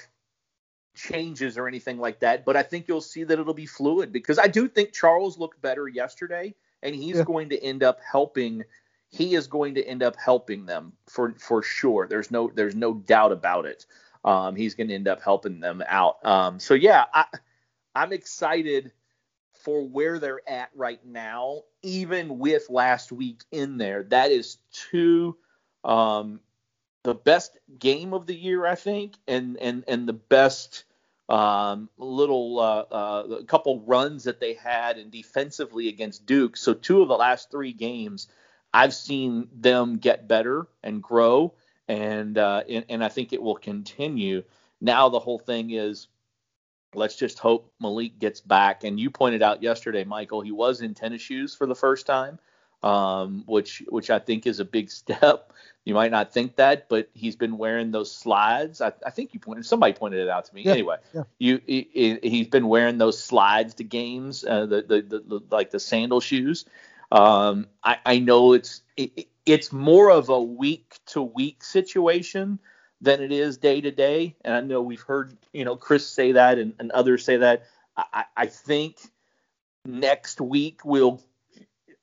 changes 1.00 1.56
or 1.56 1.66
anything 1.66 1.98
like 1.98 2.20
that, 2.20 2.44
but 2.44 2.56
I 2.56 2.62
think 2.62 2.86
you'll 2.88 3.00
see 3.00 3.24
that 3.24 3.38
it'll 3.38 3.54
be 3.54 3.66
fluid 3.66 4.12
because 4.12 4.38
I 4.38 4.46
do 4.46 4.68
think 4.68 4.92
Charles 4.92 5.38
looked 5.38 5.60
better 5.62 5.88
yesterday, 5.88 6.54
and 6.82 6.94
he's 6.94 7.16
yeah. 7.16 7.24
going 7.24 7.48
to 7.50 7.62
end 7.62 7.82
up 7.82 8.00
helping 8.00 8.64
he 9.10 9.34
is 9.34 9.48
going 9.48 9.74
to 9.74 9.84
end 9.84 10.02
up 10.02 10.16
helping 10.16 10.66
them 10.66 10.92
for 11.08 11.34
for 11.38 11.62
sure. 11.62 12.06
There's 12.06 12.30
no 12.30 12.50
there's 12.54 12.76
no 12.76 12.94
doubt 12.94 13.32
about 13.32 13.66
it. 13.66 13.86
Um, 14.24 14.54
he's 14.54 14.74
going 14.74 14.88
to 14.88 14.94
end 14.94 15.08
up 15.08 15.22
helping 15.22 15.60
them 15.60 15.82
out. 15.88 16.24
Um, 16.24 16.60
so 16.60 16.74
yeah, 16.74 17.06
I, 17.12 17.24
I'm 17.94 18.12
excited 18.12 18.92
for 19.52 19.86
where 19.86 20.18
they're 20.18 20.48
at 20.48 20.70
right 20.74 21.04
now, 21.04 21.62
even 21.82 22.38
with 22.38 22.70
last 22.70 23.10
week 23.10 23.42
in 23.50 23.78
there. 23.78 24.04
That 24.04 24.30
is 24.30 24.58
two 24.72 25.36
um, 25.82 26.40
the 27.02 27.14
best 27.14 27.58
game 27.78 28.12
of 28.12 28.26
the 28.26 28.34
year, 28.34 28.66
I 28.66 28.74
think, 28.74 29.14
and 29.26 29.56
and 29.58 29.84
and 29.88 30.08
the 30.08 30.12
best 30.12 30.84
um, 31.30 31.88
little 31.96 32.58
uh, 32.58 32.94
uh, 32.94 33.42
couple 33.44 33.80
runs 33.86 34.24
that 34.24 34.40
they 34.40 34.54
had 34.54 34.98
and 34.98 35.10
defensively 35.10 35.88
against 35.88 36.26
Duke. 36.26 36.56
So 36.56 36.74
two 36.74 37.02
of 37.02 37.08
the 37.08 37.16
last 37.16 37.50
three 37.50 37.72
games 37.72 38.28
I've 38.72 38.94
seen 38.94 39.48
them 39.52 39.96
get 39.98 40.28
better 40.28 40.66
and 40.82 41.02
grow, 41.02 41.54
and, 41.88 42.38
uh, 42.38 42.62
and 42.68 42.84
and 42.88 43.04
I 43.04 43.08
think 43.08 43.32
it 43.32 43.42
will 43.42 43.56
continue. 43.56 44.44
Now 44.80 45.08
the 45.08 45.18
whole 45.18 45.38
thing 45.38 45.70
is, 45.70 46.08
let's 46.94 47.16
just 47.16 47.38
hope 47.38 47.72
Malik 47.80 48.18
gets 48.18 48.40
back. 48.40 48.84
And 48.84 48.98
you 48.98 49.10
pointed 49.10 49.42
out 49.42 49.62
yesterday, 49.62 50.04
Michael, 50.04 50.40
he 50.40 50.52
was 50.52 50.82
in 50.82 50.94
tennis 50.94 51.22
shoes 51.22 51.54
for 51.54 51.66
the 51.66 51.74
first 51.74 52.06
time, 52.06 52.38
um, 52.82 53.44
which 53.46 53.82
which 53.88 54.10
I 54.10 54.18
think 54.18 54.46
is 54.46 54.60
a 54.60 54.64
big 54.64 54.90
step. 55.00 55.52
You 55.84 55.94
might 55.94 56.10
not 56.10 56.32
think 56.32 56.56
that, 56.56 56.88
but 56.88 57.08
he's 57.14 57.36
been 57.36 57.56
wearing 57.56 57.90
those 57.90 58.14
slides. 58.14 58.80
I, 58.80 58.92
I 59.04 59.10
think 59.10 59.32
you 59.32 59.40
pointed 59.40 59.64
somebody 59.64 59.94
pointed 59.94 60.20
it 60.20 60.28
out 60.28 60.44
to 60.44 60.54
me. 60.54 60.62
Yeah, 60.62 60.72
anyway, 60.72 60.96
yeah. 61.14 61.22
you 61.38 61.60
he, 61.66 62.38
has 62.38 62.48
been 62.48 62.68
wearing 62.68 62.98
those 62.98 63.22
slides 63.22 63.74
to 63.74 63.84
games, 63.84 64.44
uh, 64.44 64.66
the, 64.66 64.82
the, 64.82 65.02
the, 65.02 65.18
the 65.20 65.40
like 65.50 65.70
the 65.70 65.80
sandal 65.80 66.20
shoes. 66.20 66.66
Um, 67.10 67.66
I, 67.82 67.96
I 68.04 68.18
know 68.18 68.52
it's 68.52 68.82
it, 68.96 69.28
it's 69.46 69.72
more 69.72 70.10
of 70.10 70.28
a 70.28 70.40
week 70.40 70.98
to 71.06 71.22
week 71.22 71.64
situation 71.64 72.58
than 73.00 73.22
it 73.22 73.32
is 73.32 73.56
day 73.56 73.80
to 73.80 73.90
day, 73.90 74.36
and 74.44 74.54
I 74.54 74.60
know 74.60 74.82
we've 74.82 75.00
heard 75.00 75.36
you 75.52 75.64
know 75.64 75.76
Chris 75.76 76.06
say 76.06 76.32
that 76.32 76.58
and, 76.58 76.74
and 76.78 76.90
others 76.90 77.24
say 77.24 77.38
that. 77.38 77.64
I, 77.96 78.24
I 78.36 78.46
think 78.46 78.98
next 79.84 80.40
week 80.40 80.84
we'll 80.84 81.22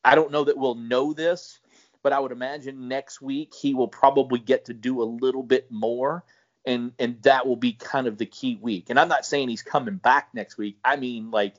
I 0.04 0.16
don't 0.16 0.32
know 0.32 0.46
that 0.46 0.58
we'll 0.58 0.76
know 0.76 1.14
this, 1.14 1.60
but 2.04 2.14
I 2.14 2.20
would 2.20 2.32
imagine 2.32 2.88
next 2.88 3.22
week 3.22 3.54
he 3.54 3.74
will 3.74 3.88
probably 3.88 4.40
get 4.40 4.66
to 4.66 4.74
do 4.74 5.02
a 5.02 5.06
little 5.06 5.44
bit 5.44 5.72
more 5.72 6.24
and 6.66 6.92
and 7.00 7.22
that 7.24 7.48
will 7.48 7.56
be 7.56 7.74
kind 7.74 8.08
of 8.08 8.18
the 8.18 8.26
key 8.26 8.58
week. 8.62 8.90
And 8.90 9.00
I'm 9.00 9.08
not 9.08 9.26
saying 9.26 9.50
he's 9.50 9.62
coming 9.64 9.96
back 9.96 10.30
next 10.34 10.58
week. 10.58 10.78
I 10.84 10.98
mean 10.98 11.32
like 11.32 11.56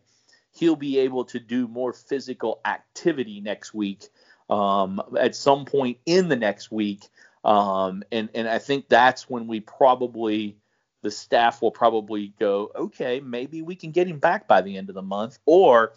he'll 0.53 0.77
be 0.77 0.99
able 0.99 1.25
to 1.27 1.39
do 1.39 1.69
more 1.69 1.93
physical 1.93 2.61
activity 2.65 3.41
next 3.41 3.73
week 3.73 4.09
um, 4.51 5.01
at 5.19 5.35
some 5.37 5.65
point 5.65 5.99
in 6.07 6.29
the 6.29 6.37
next 6.37 6.71
week. 6.71 7.07
Um, 7.45 8.03
and, 8.11 8.29
and 8.35 8.49
I 8.49 8.59
think 8.59 8.89
that's 8.89 9.29
when 9.29 9.47
we 9.47 9.61
probably, 9.61 10.57
the 11.03 11.11
staff 11.11 11.63
will 11.63 11.71
probably 11.71 12.33
go, 12.39 12.71
okay, 12.75 13.21
maybe 13.21 13.63
we 13.63 13.77
can 13.77 13.93
get 13.93 14.09
him 14.09 14.19
back 14.19 14.49
by 14.49 14.63
the 14.63 14.77
end 14.77 14.89
of 14.89 14.95
the 14.95 15.03
month. 15.03 15.39
Or 15.47 15.93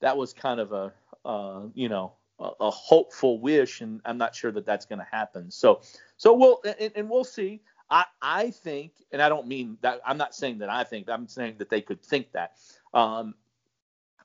that 0.00 0.16
was 0.16 0.32
kind 0.32 0.60
of 0.60 0.72
a, 0.72 0.92
uh, 1.24 1.62
you 1.74 1.88
know, 1.88 2.14
a, 2.38 2.50
a, 2.60 2.70
hopeful 2.70 3.40
wish, 3.40 3.80
and 3.80 4.00
I'm 4.04 4.18
not 4.18 4.34
sure 4.34 4.50
that 4.52 4.66
that's 4.66 4.86
going 4.86 4.98
to 4.98 5.06
happen. 5.10 5.50
So, 5.50 5.82
so 6.16 6.34
we'll, 6.34 6.60
and, 6.78 6.92
and 6.96 7.10
we'll 7.10 7.24
see. 7.24 7.62
I, 7.90 8.04
I 8.20 8.50
think, 8.50 8.92
and 9.12 9.20
I 9.20 9.28
don't 9.28 9.46
mean 9.46 9.76
that, 9.82 10.00
I'm 10.04 10.16
not 10.16 10.34
saying 10.34 10.58
that 10.58 10.70
I 10.70 10.84
think, 10.84 11.08
I'm 11.08 11.28
saying 11.28 11.56
that 11.58 11.68
they 11.68 11.80
could 11.80 12.02
think 12.02 12.32
that. 12.32 12.56
Um, 12.94 13.34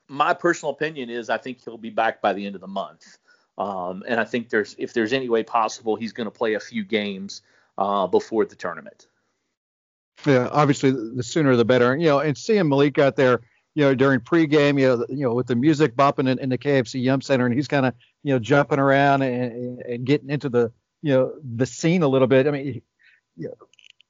my 0.07 0.33
personal 0.33 0.71
opinion 0.71 1.09
is 1.09 1.29
I 1.29 1.37
think 1.37 1.63
he'll 1.63 1.77
be 1.77 1.89
back 1.89 2.21
by 2.21 2.33
the 2.33 2.45
end 2.45 2.55
of 2.55 2.61
the 2.61 2.67
month. 2.67 3.17
Um, 3.57 4.03
and 4.07 4.19
I 4.19 4.23
think 4.23 4.49
there's 4.49 4.75
if 4.77 4.93
there's 4.93 5.13
any 5.13 5.29
way 5.29 5.43
possible, 5.43 5.95
he's 5.95 6.13
going 6.13 6.25
to 6.25 6.31
play 6.31 6.53
a 6.53 6.59
few 6.59 6.83
games 6.83 7.41
uh, 7.77 8.07
before 8.07 8.45
the 8.45 8.55
tournament. 8.55 9.07
Yeah, 10.25 10.47
obviously 10.51 10.91
the 10.91 11.23
sooner 11.23 11.55
the 11.55 11.65
better. 11.65 11.95
You 11.95 12.05
know, 12.05 12.19
and 12.19 12.37
seeing 12.37 12.69
Malik 12.69 12.99
out 12.99 13.15
there, 13.15 13.41
you 13.77 13.83
know, 13.83 13.93
during 13.93 14.19
pregame, 14.19 14.81
you 14.81 14.87
know, 14.87 15.05
you 15.07 15.23
know, 15.23 15.35
with 15.35 15.45
the 15.45 15.55
music 15.55 15.95
bopping 15.95 16.27
in, 16.27 16.39
in 16.39 16.49
the 16.49 16.57
KFC 16.57 16.99
Yum 17.03 17.21
Center, 17.21 17.45
and 17.45 17.53
he's 17.53 17.67
kind 17.67 17.85
of, 17.85 17.93
you 18.23 18.33
know, 18.33 18.39
jumping 18.39 18.79
around 18.79 19.21
and, 19.21 19.79
and, 19.81 20.03
getting 20.03 20.31
into 20.31 20.49
the, 20.49 20.71
you 21.03 21.13
know, 21.13 21.33
the 21.55 21.67
scene 21.67 22.01
a 22.01 22.07
little 22.07 22.27
bit. 22.27 22.47
I 22.47 22.51
mean, 22.51 22.81
you 23.35 23.53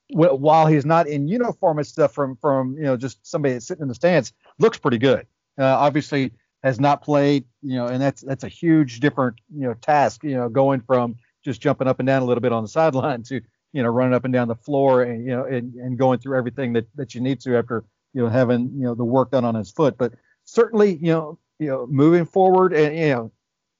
know, 0.10 0.36
while 0.36 0.68
he's 0.68 0.86
not 0.86 1.06
in 1.08 1.28
uniform 1.28 1.80
and 1.80 1.86
stuff 1.86 2.14
from 2.14 2.38
from 2.38 2.78
you 2.78 2.84
know 2.84 2.96
just 2.96 3.28
somebody 3.28 3.56
that's 3.56 3.68
sitting 3.68 3.82
in 3.82 3.90
the 3.90 3.96
stands, 3.96 4.32
looks 4.58 4.78
pretty 4.78 5.00
good 5.00 5.28
uh, 5.58 5.66
obviously 5.66 6.32
has 6.64 6.80
not 6.80 7.02
played, 7.02 7.44
you 7.62 7.76
know, 7.76 7.88
and 7.88 8.02
that's 8.02 8.22
that's 8.22 8.46
a 8.46 8.48
huge 8.48 9.02
different, 9.02 9.36
you 9.54 9.68
know, 9.68 9.74
task, 9.74 10.24
you 10.24 10.36
know, 10.36 10.48
going 10.48 10.80
from 10.80 11.18
just 11.44 11.60
jumping 11.60 11.90
up 11.90 12.00
and 12.00 12.08
down 12.08 12.22
a 12.22 12.26
little 12.26 12.42
bit 12.42 12.54
on 12.54 12.64
the 12.64 12.70
sideline 12.70 13.22
to, 13.24 13.42
you 13.74 13.84
know, 13.84 13.90
running 13.90 14.14
up 14.14 14.24
and 14.24 14.34
down 14.34 14.48
the 14.48 14.56
floor 14.56 15.04
and 15.04 15.26
you 15.26 15.32
know 15.32 15.44
and, 15.44 15.74
and 15.76 15.98
going 15.98 16.20
through 16.20 16.38
everything 16.38 16.72
that 16.72 16.88
that 16.96 17.14
you 17.14 17.20
need 17.20 17.42
to 17.42 17.58
after, 17.58 17.84
you 18.18 18.24
know, 18.24 18.30
having, 18.30 18.72
you 18.74 18.84
know, 18.84 18.96
the 18.96 19.06
work 19.06 19.30
done 19.30 19.46
on 19.46 19.54
his 19.54 19.70
foot. 19.70 19.96
But 19.96 20.14
certainly, 20.44 20.96
you 20.96 21.12
know, 21.12 21.38
you 21.60 21.68
know, 21.68 21.86
moving 21.86 22.26
forward 22.26 22.74
and 22.74 22.98
you 22.98 23.10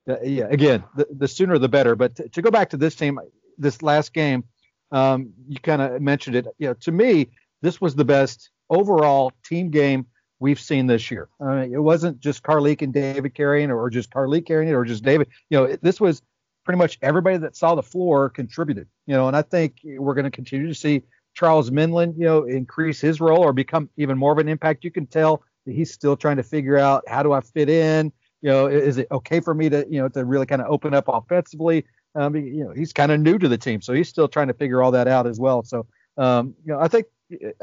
know, 0.06 0.20
yeah, 0.24 0.46
again, 0.52 0.84
the, 0.96 1.08
the 1.10 1.28
sooner 1.28 1.58
the 1.58 1.68
better. 1.68 1.96
But 1.96 2.16
to, 2.18 2.30
to 2.30 2.42
go 2.44 2.52
back 2.52 2.70
to 2.70 2.78
this 2.78 2.94
team, 2.94 3.20
this 3.58 3.82
last 3.82 4.14
game, 4.14 4.44
um, 4.92 5.34
you 5.48 5.60
kind 5.60 5.82
of 5.82 6.00
mentioned 6.04 6.36
it. 6.36 6.46
You 6.60 6.68
know, 6.68 6.74
to 6.76 6.92
me, 6.92 7.32
this 7.64 7.82
was 7.82 7.96
the 7.96 8.06
best 8.06 8.52
overall 8.70 9.34
team 9.44 9.72
game 9.72 10.06
we've 10.40 10.60
seen 10.60 10.86
this 10.86 11.10
year. 11.10 11.30
I 11.42 11.62
mean, 11.62 11.74
it 11.74 11.82
wasn't 11.82 12.20
just 12.20 12.44
Carlik 12.44 12.84
and 12.84 12.94
David 12.94 13.34
carrying, 13.34 13.72
or 13.72 13.90
just 13.90 14.12
Carlik 14.12 14.46
carrying 14.46 14.70
it, 14.70 14.76
or 14.76 14.86
just 14.86 15.04
David. 15.04 15.30
You 15.50 15.58
know, 15.58 15.64
it, 15.64 15.82
this 15.82 16.00
was 16.00 16.22
pretty 16.64 16.78
much 16.78 17.00
everybody 17.02 17.38
that 17.38 17.56
saw 17.56 17.74
the 17.74 17.82
floor 17.82 18.30
contributed. 18.30 18.88
You 19.08 19.16
know, 19.16 19.28
and 19.28 19.36
I 19.36 19.42
think 19.42 19.78
we're 19.84 20.14
going 20.14 20.26
to 20.26 20.32
continue 20.32 20.68
to 20.68 20.76
see 20.76 21.02
Charles 21.38 21.70
Minlend, 21.70 22.18
you 22.18 22.26
know, 22.26 22.46
increase 22.46 23.00
his 23.00 23.22
role 23.22 23.42
or 23.42 23.54
become 23.54 23.92
even 23.96 24.18
more 24.18 24.32
of 24.32 24.40
an 24.40 24.48
impact. 24.48 24.84
You 24.84 24.90
can 24.90 25.06
tell 25.06 25.44
that 25.68 25.76
he's 25.76 25.94
still 25.94 26.18
trying 26.18 26.38
to 26.38 26.44
figure 26.44 26.80
out 26.80 27.04
how 27.08 27.22
do 27.22 27.32
I 27.32 27.42
fit 27.42 27.70
in. 27.70 28.12
You 28.42 28.50
know, 28.50 28.66
is 28.66 28.98
it 28.98 29.06
okay 29.12 29.40
for 29.40 29.54
me 29.54 29.70
to, 29.70 29.86
you 29.88 30.02
know, 30.02 30.10
to 30.10 30.26
really 30.26 30.48
kind 30.48 30.64
of 30.64 30.68
open 30.68 30.96
up 30.96 31.06
offensively? 31.08 31.86
Um, 32.16 32.36
you 32.36 32.64
know, 32.64 32.72
he's 32.72 32.92
kind 32.92 33.12
of 33.12 33.20
new 33.20 33.38
to 33.38 33.48
the 33.48 33.58
team, 33.58 33.82
so 33.82 33.94
he's 33.94 34.10
still 34.10 34.28
trying 34.28 34.48
to 34.48 34.56
figure 34.56 34.82
all 34.82 34.90
that 34.94 35.08
out 35.08 35.28
as 35.28 35.40
well. 35.40 35.62
So, 35.64 35.86
um, 36.18 36.56
you 36.66 36.74
know, 36.74 36.80
I 36.80 36.88
think 36.88 37.06
you 37.30 37.54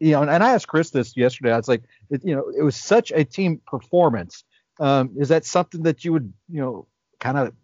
know, 0.00 0.20
and 0.20 0.44
I 0.44 0.52
asked 0.52 0.68
Chris 0.68 0.90
this 0.90 1.16
yesterday. 1.16 1.52
I 1.52 1.56
was 1.56 1.68
like, 1.68 1.84
you 2.10 2.36
know, 2.36 2.52
it 2.54 2.62
was 2.62 2.76
such 2.76 3.12
a 3.12 3.24
team 3.24 3.62
performance. 3.66 4.44
Um, 4.78 5.12
is 5.16 5.30
that 5.30 5.46
something 5.46 5.84
that 5.84 6.04
you 6.04 6.12
would, 6.12 6.30
you 6.50 6.60
know, 6.60 6.86
kind 7.18 7.38
of 7.38 7.54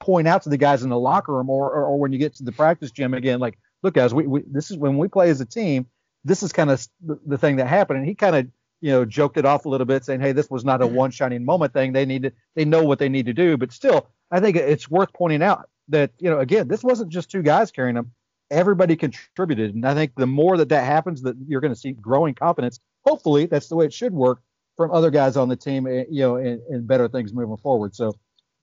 point 0.00 0.26
out 0.26 0.42
to 0.44 0.48
the 0.48 0.56
guys 0.56 0.82
in 0.82 0.88
the 0.88 0.98
locker 0.98 1.34
room, 1.34 1.50
or, 1.50 1.70
or, 1.70 1.84
or 1.84 1.98
when 1.98 2.12
you 2.12 2.18
get 2.18 2.34
to 2.36 2.44
the 2.44 2.52
practice 2.52 2.92
gym 2.92 3.12
again, 3.12 3.40
like, 3.40 3.58
look, 3.82 3.94
guys, 3.94 4.14
we, 4.14 4.26
we 4.26 4.42
this 4.46 4.70
is 4.70 4.76
when 4.76 4.98
we 4.98 5.08
play 5.08 5.30
as 5.30 5.40
a 5.40 5.46
team. 5.46 5.86
This 6.24 6.42
is 6.42 6.52
kind 6.52 6.70
of 6.70 6.86
the, 7.04 7.18
the 7.26 7.38
thing 7.38 7.56
that 7.56 7.66
happened, 7.66 8.00
and 8.00 8.08
he 8.08 8.14
kind 8.14 8.36
of 8.36 8.46
you 8.80 8.90
know 8.90 9.04
joked 9.04 9.36
it 9.36 9.44
off 9.44 9.64
a 9.64 9.68
little 9.68 9.86
bit, 9.86 10.04
saying, 10.04 10.20
hey, 10.20 10.32
this 10.32 10.50
was 10.50 10.64
not 10.64 10.82
a 10.82 10.86
one 10.86 11.10
shining 11.10 11.44
moment 11.44 11.72
thing. 11.72 11.92
They 11.92 12.06
need 12.06 12.24
to 12.24 12.32
they 12.54 12.64
know 12.64 12.84
what 12.84 12.98
they 12.98 13.08
need 13.08 13.26
to 13.26 13.32
do, 13.32 13.56
but 13.56 13.72
still, 13.72 14.08
I 14.30 14.40
think 14.40 14.56
it's 14.56 14.90
worth 14.90 15.12
pointing 15.12 15.42
out 15.42 15.68
that 15.88 16.12
you 16.18 16.30
know 16.30 16.40
again, 16.40 16.68
this 16.68 16.82
wasn't 16.82 17.10
just 17.10 17.30
two 17.30 17.42
guys 17.42 17.70
carrying 17.70 17.94
them. 17.94 18.12
Everybody 18.50 18.96
contributed, 18.96 19.74
and 19.74 19.86
I 19.86 19.94
think 19.94 20.12
the 20.16 20.26
more 20.26 20.56
that 20.56 20.70
that 20.70 20.84
happens, 20.84 21.22
that 21.22 21.36
you're 21.46 21.60
going 21.60 21.74
to 21.74 21.78
see 21.78 21.92
growing 21.92 22.34
confidence. 22.34 22.80
Hopefully, 23.04 23.46
that's 23.46 23.68
the 23.68 23.76
way 23.76 23.86
it 23.86 23.92
should 23.92 24.12
work 24.12 24.40
from 24.76 24.90
other 24.92 25.10
guys 25.10 25.36
on 25.36 25.48
the 25.48 25.56
team, 25.56 25.86
eh, 25.86 26.04
you 26.08 26.22
know, 26.22 26.36
and, 26.36 26.60
and 26.70 26.86
better 26.86 27.08
things 27.08 27.34
moving 27.34 27.56
forward. 27.58 27.94
So 27.94 28.14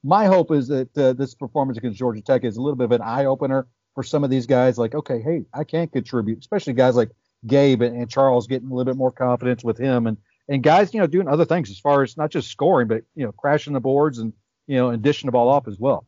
my 0.04 0.26
hope 0.26 0.52
is 0.52 0.68
that 0.70 0.98
uh, 0.98 1.14
this 1.14 1.36
performance 1.36 1.78
against 1.78 2.00
Georgia 2.00 2.22
Tech 2.22 2.44
is 2.44 2.58
a 2.58 2.62
little 2.62 2.78
bit 2.78 2.86
of 2.86 2.92
an 2.94 3.02
eye 3.02 3.26
opener 3.26 3.68
for 3.96 4.04
some 4.04 4.24
of 4.24 4.30
these 4.30 4.46
guys. 4.46 4.78
Like, 4.78 4.94
okay, 4.94 5.22
hey, 5.22 5.46
I 5.54 5.64
can 5.64 5.88
contribute, 5.88 6.40
especially 6.40 6.74
guys 6.74 6.96
like 6.96 7.10
Gabe 7.48 7.82
and, 7.82 7.96
and, 7.96 8.10
Charles 8.10 8.48
getting 8.48 8.70
a 8.70 8.74
little 8.74 8.92
bit 8.92 8.98
more 8.98 9.12
confidence 9.12 9.64
with 9.64 9.78
him, 9.78 10.06
and 10.06 10.18
and 10.48 10.62
guys, 10.62 10.94
you 10.94 11.00
know, 11.00 11.08
doing 11.08 11.28
other 11.28 11.46
things 11.46 11.72
as 11.72 11.80
far 11.80 12.04
as 12.04 12.18
not 12.18 12.30
just 12.30 12.52
scoring, 12.52 12.88
but 12.88 13.04
you 13.16 13.26
know, 13.26 13.32
crashing 13.32 13.74
the 13.74 13.80
boards 13.80 14.20
and 14.20 14.34
you 14.68 14.76
know, 14.76 14.90
and 14.90 15.02
dishing 15.02 15.28
the 15.28 15.32
ball 15.32 15.50
off 15.50 15.68
as 15.68 15.80
well. 15.80 16.06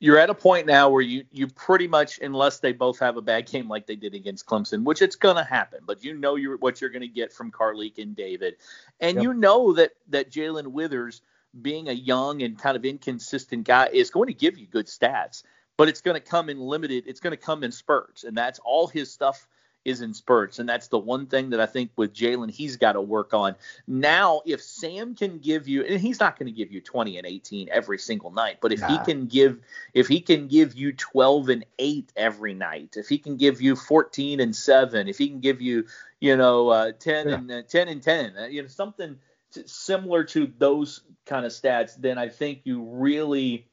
You're 0.00 0.18
at 0.18 0.30
a 0.30 0.34
point 0.34 0.66
now 0.66 0.90
where 0.90 1.02
you 1.02 1.24
you 1.32 1.48
pretty 1.48 1.88
much, 1.88 2.20
unless 2.20 2.60
they 2.60 2.72
both 2.72 3.00
have 3.00 3.16
a 3.16 3.22
bad 3.22 3.50
game 3.50 3.68
like 3.68 3.86
they 3.86 3.96
did 3.96 4.14
against 4.14 4.46
Clemson, 4.46 4.84
which 4.84 5.02
it's 5.02 5.16
gonna 5.16 5.44
happen, 5.44 5.80
but 5.84 6.04
you 6.04 6.14
know 6.14 6.36
you're, 6.36 6.56
what 6.56 6.80
you're 6.80 6.90
gonna 6.90 7.08
get 7.08 7.32
from 7.32 7.50
Carlik 7.50 7.98
and 7.98 8.14
David, 8.14 8.56
and 9.00 9.16
yep. 9.16 9.22
you 9.24 9.34
know 9.34 9.72
that 9.72 9.92
that 10.08 10.30
Jae'Lyn 10.30 10.68
Withers 10.68 11.20
being 11.60 11.88
a 11.88 11.92
young 11.92 12.42
and 12.42 12.58
kind 12.58 12.76
of 12.76 12.84
inconsistent 12.84 13.64
guy 13.64 13.88
is 13.92 14.10
going 14.10 14.28
to 14.28 14.34
give 14.34 14.58
you 14.58 14.66
good 14.66 14.86
stats, 14.86 15.42
but 15.78 15.88
it's 15.88 16.02
going 16.02 16.16
to 16.16 16.20
come 16.20 16.50
in 16.50 16.60
limited. 16.60 17.04
It's 17.06 17.20
going 17.20 17.30
to 17.30 17.38
come 17.42 17.64
in 17.64 17.72
spurts, 17.72 18.24
and 18.24 18.36
that's 18.36 18.58
all 18.58 18.88
his 18.88 19.10
stuff 19.10 19.46
is 19.84 20.02
in 20.02 20.12
spurts, 20.12 20.58
and 20.58 20.68
that's 20.68 20.88
the 20.88 20.98
one 20.98 21.26
thing 21.26 21.50
that 21.50 21.60
I 21.60 21.66
think 21.66 21.92
with 21.96 22.12
Jae'Lyn 22.12 22.50
he's 22.50 22.76
got 22.76 22.92
to 22.92 23.00
work 23.00 23.32
on. 23.32 23.54
Now, 23.86 24.42
if 24.44 24.60
Sam 24.60 25.14
can 25.14 25.38
give 25.38 25.68
you, 25.68 25.84
and 25.84 26.00
he's 26.00 26.20
not 26.20 26.38
going 26.38 26.46
to 26.46 26.52
give 26.52 26.72
you 26.72 26.80
20 26.80 27.16
and 27.16 27.26
18 27.26 27.68
every 27.70 27.96
single 27.96 28.32
night, 28.32 28.58
but 28.60 28.72
if 28.72 28.80
nah. 28.80 28.88
he 28.88 28.98
can 28.98 29.26
give, 29.26 29.60
if 29.94 30.08
he 30.08 30.20
can 30.20 30.48
give 30.48 30.74
you 30.74 30.92
12 30.92 31.48
and 31.48 31.64
8 31.78 32.12
every 32.16 32.54
night, 32.54 32.96
if 32.98 33.08
he 33.08 33.18
can 33.18 33.36
give 33.36 33.62
you 33.62 33.76
14 33.76 34.40
and 34.40 34.54
7, 34.54 35.08
if 35.08 35.16
he 35.16 35.28
can 35.28 35.40
give 35.40 35.62
you, 35.62 35.86
you 36.20 36.36
know, 36.36 36.68
uh, 36.68 36.92
10 36.92 37.28
yeah. 37.28 37.34
and 37.36 37.50
uh, 37.50 37.62
10 37.62 37.88
and 37.88 38.02
10, 38.02 38.36
uh, 38.36 38.44
you 38.46 38.62
know, 38.62 38.68
something 38.68 39.16
similar 39.64 40.24
to 40.24 40.52
those 40.58 41.02
kind 41.24 41.46
of 41.46 41.52
stats, 41.52 41.96
then 41.96 42.18
I 42.18 42.28
think 42.28 42.62
you 42.64 42.82
really, 42.82 43.68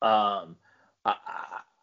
um, 0.00 0.56
I, 1.04 1.14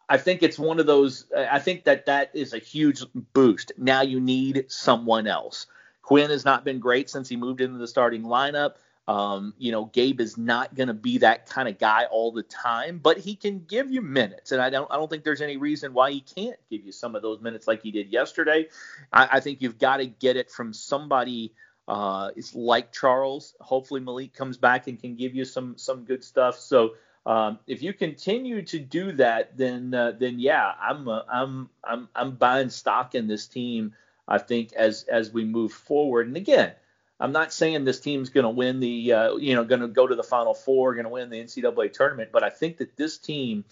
I 0.08 0.18
think 0.18 0.42
it's 0.42 0.58
one 0.58 0.78
of 0.78 0.86
those. 0.86 1.26
I 1.36 1.58
think 1.58 1.84
that 1.84 2.06
that 2.06 2.30
is 2.34 2.52
a 2.52 2.58
huge 2.58 3.02
boost. 3.32 3.72
Now 3.76 4.02
you 4.02 4.20
need 4.20 4.66
someone 4.68 5.26
else. 5.26 5.66
Quinn 6.02 6.30
has 6.30 6.44
not 6.44 6.64
been 6.64 6.78
great 6.78 7.10
since 7.10 7.28
he 7.28 7.36
moved 7.36 7.60
into 7.60 7.78
the 7.78 7.88
starting 7.88 8.22
lineup. 8.22 8.74
Um, 9.08 9.54
you 9.58 9.70
know, 9.70 9.84
Gabe 9.84 10.20
is 10.20 10.36
not 10.36 10.74
going 10.74 10.88
to 10.88 10.94
be 10.94 11.18
that 11.18 11.48
kind 11.48 11.68
of 11.68 11.78
guy 11.78 12.06
all 12.06 12.32
the 12.32 12.42
time, 12.42 12.98
but 12.98 13.18
he 13.18 13.36
can 13.36 13.64
give 13.64 13.88
you 13.90 14.02
minutes, 14.02 14.50
and 14.50 14.60
I 14.60 14.68
don't, 14.68 14.90
I 14.90 14.96
don't 14.96 15.08
think 15.08 15.22
there's 15.22 15.42
any 15.42 15.56
reason 15.56 15.92
why 15.92 16.10
he 16.10 16.20
can't 16.20 16.58
give 16.70 16.84
you 16.84 16.90
some 16.90 17.14
of 17.14 17.22
those 17.22 17.40
minutes 17.40 17.68
like 17.68 17.82
he 17.82 17.92
did 17.92 18.08
yesterday. 18.08 18.66
I, 19.12 19.28
I 19.36 19.40
think 19.40 19.62
you've 19.62 19.78
got 19.78 19.98
to 19.98 20.06
get 20.06 20.36
it 20.36 20.50
from 20.50 20.72
somebody 20.72 21.52
uh, 21.86 22.30
is 22.34 22.54
like 22.54 22.92
Charles. 22.92 23.54
Hopefully 23.60 24.00
Malik 24.00 24.34
comes 24.34 24.56
back 24.56 24.88
and 24.88 24.98
can 24.98 25.14
give 25.14 25.34
you 25.36 25.44
some 25.44 25.78
some 25.78 26.04
good 26.04 26.24
stuff. 26.24 26.58
So 26.58 26.94
um, 27.26 27.58
if 27.66 27.82
you 27.82 27.92
continue 27.92 28.62
to 28.62 28.78
do 28.78 29.10
that, 29.12 29.56
then 29.58 29.92
uh, 29.92 30.12
then 30.12 30.38
yeah, 30.38 30.72
I'm 30.80 31.08
uh, 31.08 31.22
I'm 31.28 31.68
I'm 31.82 32.08
I'm 32.14 32.36
buying 32.36 32.70
stock 32.70 33.16
in 33.16 33.26
this 33.26 33.48
team. 33.48 33.94
I 34.28 34.38
think 34.38 34.72
as 34.74 35.02
as 35.10 35.32
we 35.32 35.44
move 35.44 35.72
forward. 35.72 36.28
And 36.28 36.36
again, 36.36 36.72
I'm 37.18 37.32
not 37.32 37.52
saying 37.52 37.84
this 37.84 37.98
team's 37.98 38.28
going 38.28 38.44
to 38.44 38.50
win 38.50 38.78
the 38.78 39.12
uh, 39.12 39.36
you 39.36 39.56
know 39.56 39.64
going 39.64 39.80
to 39.80 39.88
go 39.88 40.06
to 40.06 40.14
the 40.14 40.22
Final 40.22 40.54
Four, 40.54 40.94
going 40.94 41.04
to 41.04 41.10
win 41.10 41.28
the 41.28 41.42
NCAA 41.42 41.92
tournament, 41.92 42.30
but 42.32 42.44
I 42.44 42.50
think 42.50 42.76
that 42.76 42.96
this 42.96 43.18
team, 43.18 43.64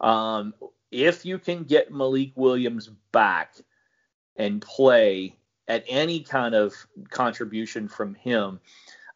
um, 0.00 0.52
if 0.90 1.24
you 1.24 1.38
can 1.38 1.62
get 1.62 1.92
Malik 1.92 2.32
Williams 2.34 2.90
back 3.12 3.54
and 4.34 4.60
play 4.60 5.36
at 5.68 5.84
any 5.86 6.20
kind 6.20 6.56
of 6.56 6.74
contribution 7.10 7.86
from 7.86 8.14
him, 8.16 8.58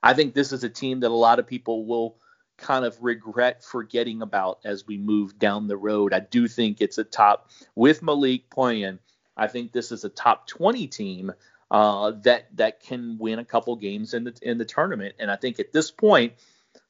I 0.00 0.14
think 0.14 0.32
this 0.32 0.52
is 0.52 0.62
a 0.62 0.68
team 0.68 1.00
that 1.00 1.10
a 1.10 1.12
lot 1.12 1.40
of 1.40 1.48
people 1.48 1.86
will 1.86 2.16
kind 2.60 2.84
of 2.84 2.96
regret 3.00 3.64
forgetting 3.64 4.22
about 4.22 4.60
as 4.64 4.86
we 4.86 4.98
move 4.98 5.38
down 5.38 5.66
the 5.66 5.76
road. 5.76 6.12
I 6.12 6.20
do 6.20 6.46
think 6.46 6.80
it's 6.80 6.98
a 6.98 7.04
top 7.04 7.50
with 7.74 8.02
Malik 8.02 8.50
playing. 8.50 8.98
I 9.36 9.46
think 9.46 9.72
this 9.72 9.90
is 9.90 10.04
a 10.04 10.08
top 10.08 10.46
20 10.46 10.86
team 10.86 11.32
uh, 11.70 12.12
that 12.22 12.54
that 12.56 12.80
can 12.80 13.16
win 13.18 13.38
a 13.38 13.44
couple 13.44 13.74
games 13.76 14.14
in 14.14 14.24
the 14.24 14.34
in 14.42 14.58
the 14.58 14.64
tournament. 14.64 15.14
And 15.18 15.30
I 15.30 15.36
think 15.36 15.58
at 15.60 15.72
this 15.72 15.90
point, 15.90 16.34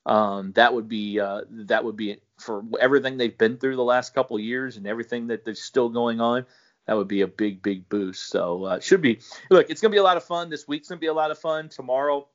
um, 0.07 0.53
that 0.53 0.75
would 0.75 0.89
be 0.89 1.21
uh, 1.21 1.43
that 1.51 1.85
would 1.85 1.97
be 1.97 2.19
for 2.39 2.65
everything 2.81 3.17
they've 3.17 3.37
been 3.37 3.59
through 3.59 3.77
the 3.77 3.85
last 3.85 4.15
couple 4.15 4.39
years 4.39 4.77
and 4.77 4.87
everything 4.87 5.29
that 5.29 5.45
there's 5.45 5.63
still 5.63 5.91
going 5.91 6.21
on 6.21 6.47
that 6.91 6.97
would 6.97 7.07
be 7.07 7.21
a 7.21 7.29
big, 7.29 7.63
big 7.63 7.89
boost. 7.89 8.29
So 8.31 8.65
uh, 8.65 8.81
should 8.81 9.01
be. 9.01 9.21
Look, 9.49 9.71
it's 9.71 9.81
gonna 9.81 9.93
be 9.93 9.99
a 9.99 10.03
lot 10.03 10.17
of 10.17 10.25
fun. 10.25 10.51
This 10.51 10.67
week's 10.67 10.89
gonna 10.89 10.99
be 10.99 11.07
a 11.07 11.15
lot 11.15 11.31
of 11.31 11.39
fun. 11.39 11.69
Tomorrow, 11.69 12.27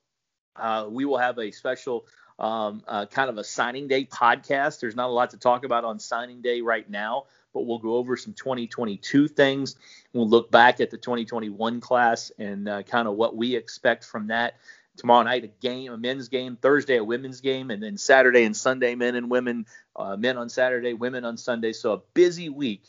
uh, 0.55 0.87
we 0.89 1.03
will 1.03 1.17
have 1.17 1.37
a 1.39 1.51
special 1.51 2.05
um, 2.37 2.83
uh, 2.87 3.05
kind 3.05 3.29
of 3.29 3.37
a 3.37 3.43
signing 3.43 3.87
day 3.87 4.05
podcast. 4.05 4.79
There's 4.79 4.95
not 4.95 5.09
a 5.09 5.13
lot 5.13 5.31
to 5.31 5.37
talk 5.37 5.65
about 5.65 5.85
on 5.85 5.99
signing 5.99 6.41
day 6.41 6.61
right 6.61 6.89
now, 6.89 7.25
but 7.53 7.61
we'll 7.61 7.79
go 7.79 7.95
over 7.95 8.17
some 8.17 8.33
2022 8.33 9.27
things. 9.27 9.75
We'll 10.13 10.27
look 10.27 10.51
back 10.51 10.81
at 10.81 10.91
the 10.91 10.97
2021 10.97 11.81
class 11.81 12.31
and 12.37 12.67
uh, 12.67 12.83
kind 12.83 13.07
of 13.07 13.15
what 13.15 13.35
we 13.35 13.55
expect 13.55 14.03
from 14.03 14.27
that. 14.27 14.55
Tomorrow 14.97 15.23
night, 15.23 15.43
a 15.43 15.47
game, 15.47 15.91
a 15.91 15.97
men's 15.97 16.29
game. 16.29 16.57
Thursday, 16.61 16.97
a 16.97 17.03
women's 17.03 17.41
game, 17.41 17.69
and 17.69 17.83
then 17.83 17.97
Saturday 17.97 18.45
and 18.45 18.55
Sunday, 18.55 18.95
men 18.95 19.15
and 19.15 19.29
women. 19.29 19.65
Uh, 19.95 20.15
men 20.15 20.37
on 20.37 20.49
Saturday, 20.49 20.93
women 20.93 21.25
on 21.25 21.37
Sunday. 21.37 21.73
So 21.73 21.93
a 21.93 22.01
busy 22.13 22.49
week 22.49 22.83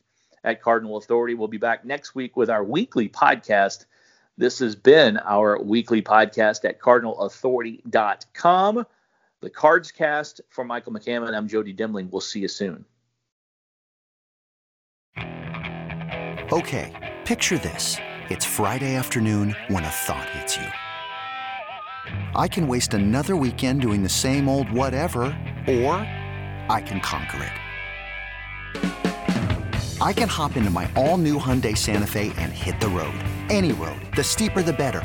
at 0.45 0.63
Cardinal 0.63 0.97
Authority. 0.97 1.35
We'll 1.35 1.49
be 1.49 1.59
back 1.59 1.85
next 1.85 2.15
week 2.15 2.37
with 2.37 2.49
our 2.49 2.63
weekly 2.63 3.09
podcast. 3.09 3.87
This 4.39 4.61
has 4.61 4.77
been 4.77 5.17
our 5.19 5.61
weekly 5.61 6.03
podcast 6.03 6.65
at 6.65 6.79
cardinalauthority.com. 6.79 8.87
The 9.47 9.51
Cards 9.51 9.93
Cast 9.93 10.41
for 10.49 10.65
Michael 10.65 10.93
McCammon. 10.93 11.33
I'm 11.33 11.47
Jody 11.47 11.73
Demling. 11.73 12.11
We'll 12.11 12.21
see 12.21 12.41
you 12.41 12.49
soon. 12.49 12.85
Okay, 16.51 17.15
picture 17.25 17.57
this. 17.57 17.97
It's 18.29 18.45
Friday 18.45 18.97
afternoon 18.97 19.55
when 19.69 19.85
a 19.85 19.89
thought 19.89 20.29
hits 20.31 20.57
you. 20.57 20.67
I 22.35 22.49
can 22.49 22.67
waste 22.67 22.93
another 22.93 23.37
weekend 23.37 23.83
doing 23.83 24.03
the 24.03 24.09
same 24.09 24.49
old 24.49 24.69
whatever, 24.69 25.23
or 25.69 25.95
I 26.69 26.83
can 26.85 26.99
conquer 26.99 27.45
it. 27.45 27.53
I 30.03 30.13
can 30.13 30.29
hop 30.29 30.57
into 30.57 30.71
my 30.71 30.91
all 30.97 31.19
new 31.19 31.39
Hyundai 31.39 31.79
Santa 31.79 32.09
Fe 32.09 32.33
and 32.37 32.53
hit 32.53 32.81
the 32.81 32.89
road. 32.89 33.15
Any 33.49 33.71
road. 33.71 34.01
The 34.17 34.25
steeper, 34.25 34.65
the 34.65 34.73
better. 34.73 35.05